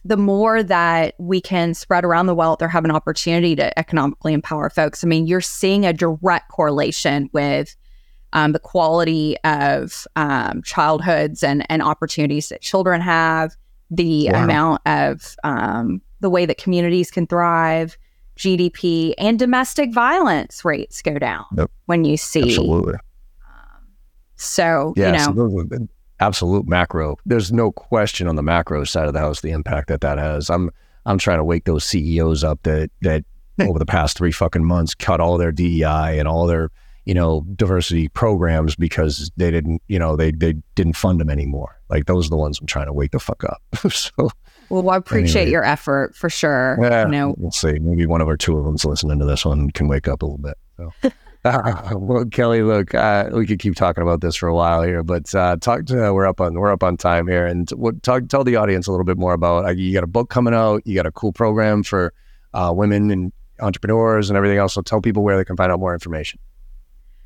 the 0.05 0.17
more 0.17 0.63
that 0.63 1.13
we 1.17 1.41
can 1.41 1.73
spread 1.73 2.05
around 2.05 2.27
the 2.27 2.35
wealth 2.35 2.61
or 2.61 2.67
have 2.67 2.85
an 2.85 2.91
opportunity 2.91 3.55
to 3.55 3.77
economically 3.77 4.33
empower 4.33 4.69
folks. 4.69 5.03
I 5.03 5.07
mean, 5.07 5.27
you're 5.27 5.41
seeing 5.41 5.85
a 5.85 5.93
direct 5.93 6.49
correlation 6.49 7.29
with 7.33 7.75
um, 8.31 8.53
the 8.53 8.59
quality 8.59 9.35
of 9.43 10.07
um, 10.15 10.61
childhoods 10.63 11.43
and, 11.43 11.65
and 11.69 11.81
opportunities 11.81 12.49
that 12.49 12.61
children 12.61 13.01
have, 13.01 13.55
the 13.91 14.29
wow. 14.31 14.43
amount 14.43 14.81
of 14.85 15.35
um, 15.43 16.01
the 16.21 16.29
way 16.29 16.45
that 16.45 16.57
communities 16.57 17.11
can 17.11 17.27
thrive, 17.27 17.97
GDP, 18.39 19.13
and 19.17 19.37
domestic 19.37 19.93
violence 19.93 20.63
rates 20.65 21.01
go 21.01 21.19
down 21.19 21.45
yep. 21.55 21.69
when 21.85 22.05
you 22.05 22.17
see. 22.17 22.41
Absolutely. 22.43 22.93
Um, 22.93 23.87
so, 24.35 24.93
yeah, 24.95 25.11
you 25.11 25.33
know. 25.35 25.49
So 25.69 25.87
absolute 26.19 26.67
macro. 26.67 27.17
There's 27.25 27.51
no 27.51 27.71
question 27.71 28.27
on 28.27 28.35
the 28.35 28.43
macro 28.43 28.83
side 28.83 29.07
of 29.07 29.13
the 29.13 29.19
house 29.19 29.41
the 29.41 29.51
impact 29.51 29.87
that 29.89 30.01
that 30.01 30.17
has. 30.17 30.49
I'm 30.49 30.71
I'm 31.05 31.17
trying 31.17 31.37
to 31.37 31.43
wake 31.43 31.65
those 31.65 31.83
CEOs 31.85 32.43
up 32.43 32.61
that 32.63 32.91
that 33.01 33.23
over 33.59 33.79
the 33.79 33.85
past 33.85 34.17
three 34.17 34.31
fucking 34.31 34.63
months 34.63 34.95
cut 34.95 35.19
all 35.19 35.37
their 35.37 35.51
DEI 35.51 36.17
and 36.17 36.27
all 36.27 36.47
their 36.47 36.71
you 37.05 37.13
know 37.13 37.45
diversity 37.55 38.07
programs 38.09 38.75
because 38.75 39.31
they 39.37 39.51
didn't 39.51 39.81
you 39.87 39.99
know 39.99 40.15
they 40.15 40.31
they 40.31 40.53
didn't 40.75 40.95
fund 40.95 41.19
them 41.19 41.29
anymore. 41.29 41.78
Like 41.89 42.05
those 42.05 42.27
are 42.27 42.29
the 42.29 42.37
ones 42.37 42.59
I'm 42.59 42.67
trying 42.67 42.85
to 42.85 42.93
wake 42.93 43.11
the 43.11 43.19
fuck 43.19 43.43
up. 43.43 43.61
so 43.91 44.29
Well, 44.69 44.89
I 44.89 44.97
appreciate 44.97 45.43
anyway. 45.43 45.51
your 45.51 45.63
effort 45.63 46.15
for 46.15 46.29
sure. 46.29 46.77
Yeah, 46.81 47.05
you 47.05 47.11
know, 47.11 47.35
we'll 47.37 47.51
see. 47.51 47.79
Maybe 47.79 48.05
one 48.05 48.21
of 48.21 48.27
our 48.27 48.37
two 48.37 48.57
of 48.57 48.65
them's 48.65 48.85
listening 48.85 49.19
to 49.19 49.25
this 49.25 49.45
one 49.45 49.71
can 49.71 49.87
wake 49.87 50.07
up 50.07 50.21
a 50.21 50.25
little 50.25 50.37
bit. 50.37 50.57
So. 50.77 50.93
Uh, 51.45 51.89
well, 51.95 52.25
Kelley, 52.25 52.61
look, 52.61 52.93
uh, 52.93 53.29
we 53.33 53.47
could 53.47 53.59
keep 53.59 53.75
talking 53.75 54.03
about 54.03 54.21
this 54.21 54.35
for 54.35 54.47
a 54.47 54.53
while 54.53 54.83
here, 54.83 55.03
but 55.03 55.33
uh, 55.33 55.57
talk 55.57 55.85
to 55.87 56.13
we're 56.13 56.27
up 56.27 56.41
on 56.41 56.53
we're 56.53 56.71
up 56.71 56.83
on 56.83 56.97
time 56.97 57.27
here, 57.27 57.45
and 57.45 57.69
what, 57.71 58.03
talk 58.03 58.27
tell 58.27 58.43
the 58.43 58.55
audience 58.55 58.87
a 58.87 58.91
little 58.91 59.05
bit 59.05 59.17
more 59.17 59.33
about. 59.33 59.77
you 59.77 59.93
got 59.93 60.03
a 60.03 60.07
book 60.07 60.29
coming 60.29 60.53
out, 60.53 60.85
you 60.85 60.95
got 60.95 61.05
a 61.05 61.11
cool 61.11 61.33
program 61.33 61.83
for 61.83 62.13
uh, 62.53 62.71
women 62.75 63.11
and 63.11 63.31
entrepreneurs 63.61 64.29
and 64.29 64.37
everything 64.37 64.57
else. 64.57 64.73
So 64.73 64.81
tell 64.81 65.01
people 65.01 65.23
where 65.23 65.37
they 65.37 65.45
can 65.45 65.55
find 65.55 65.71
out 65.71 65.79
more 65.79 65.93
information. 65.93 66.39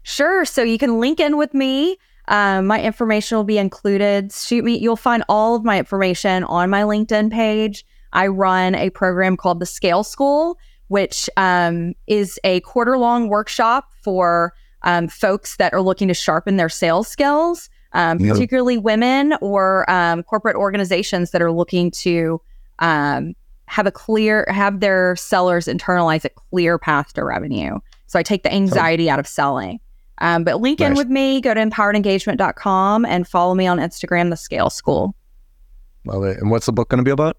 Sure. 0.04 0.46
So 0.46 0.64
you 0.64 0.78
can 0.78 1.00
link 1.00 1.20
in 1.20 1.38
with 1.38 1.54
me. 1.54 1.98
Um, 2.28 2.68
my 2.68 2.82
information 2.82 3.38
will 3.38 3.44
be 3.44 3.58
included. 3.58 4.32
Shoot 4.32 4.64
me. 4.64 4.78
You'll 4.78 4.96
find 4.96 5.24
all 5.28 5.56
of 5.56 5.64
my 5.64 5.78
information 5.78 6.44
on 6.46 6.70
my 6.70 6.84
LinkedIn 6.84 7.32
page. 7.32 7.86
I 8.14 8.28
run 8.28 8.76
a 8.76 8.90
program 8.92 9.36
called 9.36 9.60
the 9.60 9.66
Scale 9.66 10.04
School, 10.04 10.58
which 10.88 11.30
um, 11.36 11.94
is 12.08 12.40
a 12.44 12.62
quarter 12.62 12.98
long 12.98 13.28
workshop 13.28 13.90
for 14.02 14.54
um, 14.84 15.08
folks 15.08 15.58
that 15.58 15.74
are 15.74 15.82
looking 15.82 16.08
to 16.08 16.14
sharpen 16.14 16.58
their 16.58 16.70
sales 16.70 17.08
skills, 17.08 17.70
um, 17.94 18.20
yep. 18.20 18.34
particularly 18.34 18.78
women 18.78 19.34
or 19.42 19.90
um, 19.90 20.24
corporate 20.24 20.56
organizations 20.56 21.32
that 21.32 21.42
are 21.42 21.52
looking 21.52 21.90
to 21.92 22.40
um, 22.80 23.34
have 23.68 23.88
a 23.88 23.92
clear, 23.92 24.46
have 24.50 24.80
their 24.80 25.16
sellers 25.16 25.66
internalize 25.66 26.26
a 26.26 26.30
clear 26.30 26.78
path 26.78 27.14
to 27.14 27.24
revenue. 27.24 27.80
So 28.08 28.20
I 28.20 28.24
take 28.24 28.44
the 28.44 28.54
anxiety 28.54 29.10
out 29.10 29.20
of 29.20 29.28
selling. 29.28 29.80
Um, 30.24 30.46
but 30.46 30.62
link 30.62 30.80
nice. 30.80 30.92
in 30.92 30.96
with 30.96 31.10
me, 31.10 31.42
go 31.42 31.54
to 31.54 31.60
empoweredengagement.com 31.60 33.06
and 33.06 33.28
follow 33.28 33.54
me 33.56 33.68
on 33.68 33.78
Instagram, 33.78 34.30
The 34.30 34.38
Scale 34.38 34.70
School. 34.70 35.16
Love 36.06 36.24
it. 36.24 36.38
And 36.40 36.50
what's 36.50 36.66
the 36.66 36.72
book 36.72 36.88
going 36.88 37.00
to 37.00 37.04
be 37.04 37.12
about? 37.12 37.38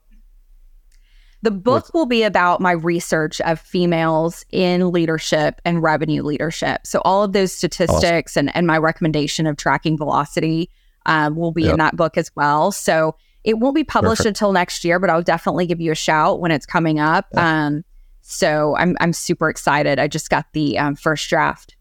The 1.41 1.51
book 1.51 1.85
What's- 1.85 1.93
will 1.95 2.07
be 2.07 2.23
about 2.23 2.61
my 2.61 2.73
research 2.73 3.41
of 3.43 3.59
females 3.59 4.45
in 4.51 4.93
leadership 4.93 5.63
and 5.65 5.83
revenue 5.83 6.23
leadership. 6.23 6.87
So 6.87 7.01
all 7.07 7.23
of 7.23 7.33
those 7.33 7.53
statistics 7.53 8.33
awesome. 8.33 8.49
and, 8.49 8.57
and 8.57 8.67
my 8.67 8.77
recommendation 8.77 9.47
of 9.47 9.57
tracking 9.57 9.97
velocity 9.97 10.71
um, 11.07 11.37
will 11.37 11.53
be 11.53 11.63
yep. 11.65 11.73
in 11.73 11.79
that 11.79 11.97
book 11.97 12.19
as 12.19 12.31
well. 12.37 12.71
So 12.71 13.17
it 13.45 13.59
won't 13.59 13.75
be 13.75 13.85
published 13.85 14.21
Perfect. 14.21 14.37
until 14.37 14.53
next 14.53 14.85
year, 14.85 14.99
but 14.99 15.09
I'll 15.09 15.23
definitely 15.23 15.67
give 15.67 15.81
you 15.81 15.93
a 15.93 15.95
shout 15.95 16.41
when 16.41 16.51
it's 16.51 16.67
coming 16.67 16.99
up. 16.99 17.27
Yeah. 17.35 17.67
Um, 17.67 17.85
so 18.23 18.75
I'm 18.77 18.97
I'm 19.01 19.13
super 19.13 19.51
excited. 19.51 19.99
I 19.99 20.09
just 20.09 20.31
got 20.31 20.47
the 20.55 20.79
um, 20.79 20.97
first 20.97 21.29
draft. 21.29 21.77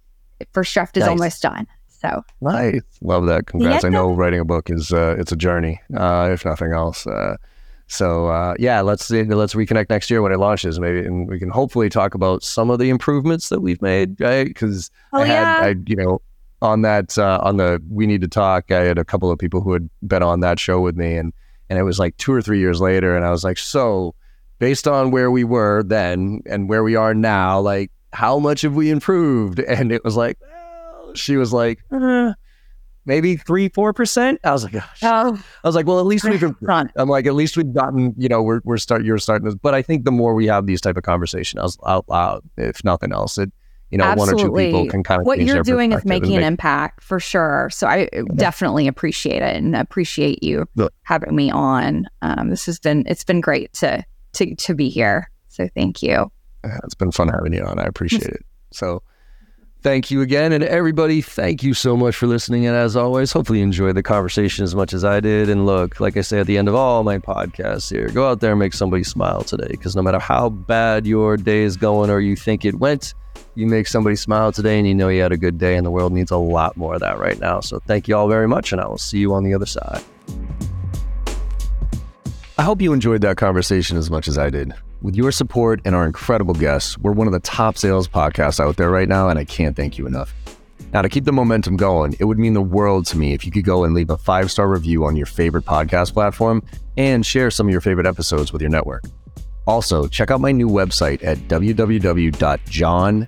First 0.52 0.74
draft 0.74 0.98
is 0.98 1.02
nice. 1.02 1.10
almost 1.10 1.42
done. 1.42 1.68
So 1.88 2.24
nice, 2.42 2.82
love 3.02 3.28
that. 3.28 3.48
Congrats! 3.48 3.84
Yeah, 3.84 3.88
I 3.88 3.92
know 3.92 4.12
writing 4.14 4.40
a 4.40 4.46
book 4.46 4.70
is 4.70 4.92
uh, 4.92 5.16
it's 5.18 5.32
a 5.32 5.38
journey, 5.38 5.80
uh, 5.96 6.30
if 6.34 6.44
nothing 6.44 6.74
else. 6.74 7.08
Uh, 7.08 7.38
so 7.88 8.28
uh, 8.28 8.56
yeah, 8.60 8.82
let's 8.82 9.10
let's 9.10 9.54
reconnect 9.54 9.90
next 9.90 10.10
year 10.10 10.22
when 10.22 10.32
it 10.32 10.38
launches, 10.38 10.80
maybe, 10.80 11.06
and 11.06 11.30
we 11.30 11.40
can 11.40 11.50
hopefully 11.50 11.90
talk 11.90 12.14
about 12.14 12.44
some 12.44 12.70
of 12.70 12.80
the 12.80 12.90
improvements 12.90 13.50
that 13.50 13.62
we've 13.62 13.82
made, 13.82 14.20
right? 14.20 14.48
Because 14.48 14.92
oh, 15.14 15.22
I 15.22 15.28
had, 15.28 15.42
yeah. 15.42 15.66
I 15.66 15.76
you 15.88 15.96
know, 15.96 16.22
on 16.62 16.82
that 16.82 17.18
uh, 17.18 17.40
on 17.42 17.58
the 17.58 17.82
we 17.90 18.06
need 18.06 18.22
to 18.22 18.28
talk. 18.28 18.72
I 18.72 18.82
had 18.82 18.98
a 18.98 19.06
couple 19.06 19.32
of 19.32 19.40
people 19.40 19.62
who 19.62 19.74
had 19.74 19.90
been 20.06 20.24
on 20.24 20.40
that 20.40 20.60
show 20.60 20.82
with 20.82 20.96
me, 20.96 21.16
and 21.16 21.32
and 21.70 21.80
it 21.80 21.84
was 21.84 22.00
like 22.00 22.18
two 22.18 22.34
or 22.34 22.42
three 22.42 22.60
years 22.60 22.82
later, 22.82 23.16
and 23.16 23.26
I 23.26 23.32
was 23.32 23.44
like, 23.44 23.58
so 23.58 24.16
based 24.60 24.88
on 24.88 25.12
where 25.12 25.30
we 25.30 25.44
were 25.44 25.84
then 25.84 26.42
and 26.46 26.70
where 26.70 26.84
we 26.84 26.96
are 26.96 27.14
now, 27.14 27.60
like 27.60 27.92
how 28.14 28.40
much 28.40 28.62
have 28.62 28.76
we 28.76 28.90
improved? 28.90 29.60
And 29.74 29.92
it 29.92 30.04
was 30.04 30.16
like, 30.16 30.38
well, 30.42 31.14
she 31.16 31.36
was 31.38 31.52
like. 31.52 31.80
Uh, 31.92 32.34
maybe 33.06 33.36
three, 33.36 33.70
four 33.70 33.92
percent. 33.92 34.40
I 34.44 34.52
was 34.52 34.64
like, 34.64 34.74
gosh. 34.74 35.00
Oh. 35.04 35.44
I 35.64 35.68
was 35.68 35.76
like, 35.76 35.88
well, 35.88 36.00
at 36.00 36.06
least 36.06 36.24
we've 36.24 36.44
improved. 36.44 36.92
I'm 36.96 37.10
like, 37.10 37.26
at 37.26 37.34
least 37.34 37.58
we've 37.58 37.74
gotten, 37.74 38.14
you 38.18 38.30
know, 38.30 38.42
we're 38.42 38.62
we're 38.64 38.78
start 38.78 39.04
you're 39.04 39.18
starting 39.18 39.46
this. 39.46 39.56
But 39.56 39.74
I 39.74 39.82
think 39.82 40.06
the 40.06 40.12
more 40.12 40.34
we 40.34 40.48
have 40.48 40.68
these 40.68 40.82
type 40.82 40.98
of 40.98 41.04
conversations 41.04 41.78
out 41.86 42.08
loud, 42.08 42.44
if 42.58 42.84
nothing 42.84 43.12
else, 43.12 43.38
it 43.38 43.52
you 43.94 44.00
know, 44.00 44.06
Absolutely. 44.06 44.34
one 44.34 44.44
or 44.44 44.48
two 44.48 44.66
people 44.66 44.90
can 44.90 45.04
kind 45.04 45.22
of 45.22 45.28
what 45.28 45.40
you're 45.40 45.62
doing 45.62 45.92
is 45.92 46.04
making 46.04 46.30
make, 46.30 46.40
an 46.40 46.44
impact 46.44 47.04
for 47.04 47.20
sure. 47.20 47.70
So 47.72 47.86
I 47.86 48.10
yeah. 48.12 48.24
definitely 48.36 48.88
appreciate 48.88 49.44
it 49.44 49.56
and 49.56 49.76
appreciate 49.76 50.42
you 50.42 50.68
having 51.04 51.36
me 51.36 51.52
on. 51.52 52.08
Um, 52.24 52.50
this 52.50 52.66
has 52.66 52.80
been 52.80 53.04
it's 53.06 53.24
been 53.24 53.40
great 53.40 53.72
to 53.74 54.04
to 54.34 54.56
to 54.56 54.74
be 54.74 54.90
here. 54.90 55.30
So 55.48 55.68
thank 55.76 56.02
you. 56.02 56.32
It's 56.64 56.96
been 56.96 57.12
fun 57.12 57.28
having 57.28 57.54
you 57.54 57.64
on. 57.64 57.80
I 57.80 57.84
appreciate 57.84 58.24
it. 58.24 58.46
So 58.72 59.04
thank 59.82 60.10
you 60.10 60.22
again. 60.22 60.54
And 60.54 60.64
everybody, 60.64 61.22
thank 61.22 61.62
you 61.62 61.74
so 61.74 61.96
much 61.98 62.16
for 62.16 62.26
listening. 62.26 62.66
And 62.66 62.76
as 62.76 62.96
always, 62.96 63.32
hopefully 63.32 63.60
you 63.60 63.66
enjoyed 63.66 63.96
the 63.96 64.04
conversation 64.04 64.64
as 64.64 64.74
much 64.74 64.94
as 64.94 65.04
I 65.04 65.20
did. 65.20 65.50
And 65.50 65.66
look, 65.66 66.00
like 66.00 66.18
I 66.18 66.22
say 66.22 66.40
at 66.40 66.48
the 66.48 66.58
end 66.58 66.68
of 66.68 66.76
all 66.76 67.04
my 67.04 67.20
podcasts 67.20 67.92
here, 67.92 68.08
go 68.10 68.30
out 68.30 68.40
there 68.40 68.52
and 68.52 68.60
make 68.60 68.74
somebody 68.74 69.04
smile 69.04 69.44
today. 69.44 69.68
Because 69.70 69.96
no 69.96 70.02
matter 70.02 70.20
how 70.20 70.50
bad 70.50 71.06
your 71.06 71.38
day 71.38 71.64
is 71.64 71.78
going 71.78 72.10
or 72.10 72.20
you 72.20 72.36
think 72.36 72.66
it 72.66 72.80
went, 72.80 73.14
you 73.56 73.68
make 73.68 73.88
somebody 73.88 74.16
smile 74.16 74.52
today 74.52 74.80
and 74.80 74.88
you 74.88 74.96
know 74.96 75.10
you 75.10 75.22
had 75.22 75.32
a 75.32 75.38
good 75.38 75.58
day. 75.58 75.76
And 75.76 75.86
the 75.86 75.92
world 75.92 76.14
needs 76.14 76.32
a 76.32 76.38
lot 76.38 76.78
more 76.78 76.96
of 76.96 77.02
that 77.02 77.20
right 77.20 77.40
now. 77.40 77.60
So 77.60 77.80
thank 77.80 78.08
you 78.08 78.16
all 78.16 78.28
very 78.28 78.48
much. 78.48 78.72
And 78.72 78.82
I 78.82 78.88
will 78.88 78.98
see 78.98 79.20
you 79.20 79.34
on 79.34 79.44
the 79.44 79.54
other 79.54 79.66
side. 79.66 80.02
I 82.58 82.64
hope 82.64 82.82
you 82.82 82.94
enjoyed 82.94 83.22
that 83.22 83.38
conversation 83.38 83.98
as 83.98 84.10
much 84.10 84.28
as 84.28 84.38
I 84.38 84.50
did. 84.50 84.74
With 85.04 85.16
your 85.18 85.32
support 85.34 85.82
and 85.84 85.94
our 85.94 86.06
incredible 86.06 86.54
guests, 86.54 86.98
we're 86.98 87.12
one 87.12 87.28
of 87.28 87.34
the 87.34 87.42
top 87.42 87.78
sales 87.78 88.08
podcasts 88.08 88.62
out 88.62 88.78
there 88.78 88.90
right 88.90 89.10
now, 89.10 89.28
and 89.28 89.38
I 89.38 89.44
can't 89.44 89.76
thank 89.76 89.98
you 89.98 90.08
enough. 90.08 90.34
Now, 90.94 91.02
to 91.02 91.10
keep 91.10 91.26
the 91.26 91.34
momentum 91.34 91.76
going, 91.76 92.16
it 92.20 92.24
would 92.24 92.40
mean 92.40 92.54
the 92.54 92.62
world 92.62 93.06
to 93.08 93.18
me 93.18 93.34
if 93.34 93.46
you 93.46 93.52
could 93.52 93.66
go 93.66 93.84
and 93.84 93.94
leave 93.94 94.10
a 94.10 94.18
five 94.18 94.50
star 94.50 94.70
review 94.70 95.04
on 95.04 95.18
your 95.18 95.26
favorite 95.26 95.66
podcast 95.66 96.14
platform 96.14 96.64
and 96.96 97.26
share 97.26 97.52
some 97.52 97.68
of 97.68 97.72
your 97.74 97.82
favorite 97.82 98.08
episodes 98.08 98.54
with 98.54 98.62
your 98.62 98.72
network. 98.72 99.04
Also, 99.68 100.08
check 100.08 100.32
out 100.32 100.40
my 100.40 100.54
new 100.54 100.70
website 100.70 101.22
at 101.22 101.38
www.johnm 101.50 103.28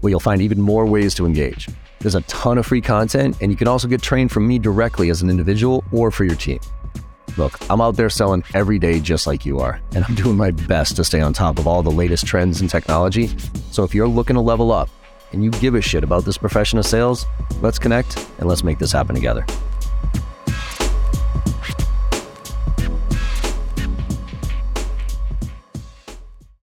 where 0.00 0.10
you'll 0.10 0.20
find 0.20 0.42
even 0.42 0.60
more 0.60 0.84
ways 0.84 1.14
to 1.14 1.24
engage. 1.24 1.70
There's 2.00 2.14
a 2.14 2.20
ton 2.22 2.58
of 2.58 2.66
free 2.66 2.82
content, 2.82 3.38
and 3.40 3.50
you 3.50 3.56
can 3.56 3.68
also 3.68 3.88
get 3.88 4.02
trained 4.02 4.30
from 4.30 4.46
me 4.46 4.58
directly 4.58 5.08
as 5.08 5.22
an 5.22 5.30
individual 5.30 5.82
or 5.92 6.10
for 6.10 6.24
your 6.24 6.36
team. 6.36 6.60
Look, 7.36 7.58
I'm 7.68 7.80
out 7.80 7.96
there 7.96 8.10
selling 8.10 8.44
every 8.54 8.78
day 8.78 9.00
just 9.00 9.26
like 9.26 9.44
you 9.44 9.58
are, 9.58 9.80
and 9.94 10.04
I'm 10.04 10.14
doing 10.22 10.36
my 10.36 10.52
best 10.52 10.96
to 10.96 11.04
stay 11.04 11.20
on 11.20 11.32
top 11.32 11.58
of 11.58 11.66
all 11.66 11.82
the 11.82 11.90
latest 11.90 12.26
trends 12.26 12.60
in 12.60 12.68
technology. 12.68 13.30
So 13.70 13.82
if 13.82 13.94
you're 13.94 14.08
looking 14.08 14.34
to 14.34 14.40
level 14.40 14.70
up 14.70 14.88
and 15.32 15.42
you 15.42 15.50
give 15.50 15.74
a 15.74 15.80
shit 15.80 16.04
about 16.04 16.24
this 16.24 16.38
profession 16.38 16.78
of 16.78 16.86
sales, 16.86 17.26
let's 17.60 17.78
connect 17.78 18.24
and 18.38 18.48
let's 18.48 18.62
make 18.62 18.78
this 18.78 18.92
happen 18.92 19.14
together. 19.14 19.44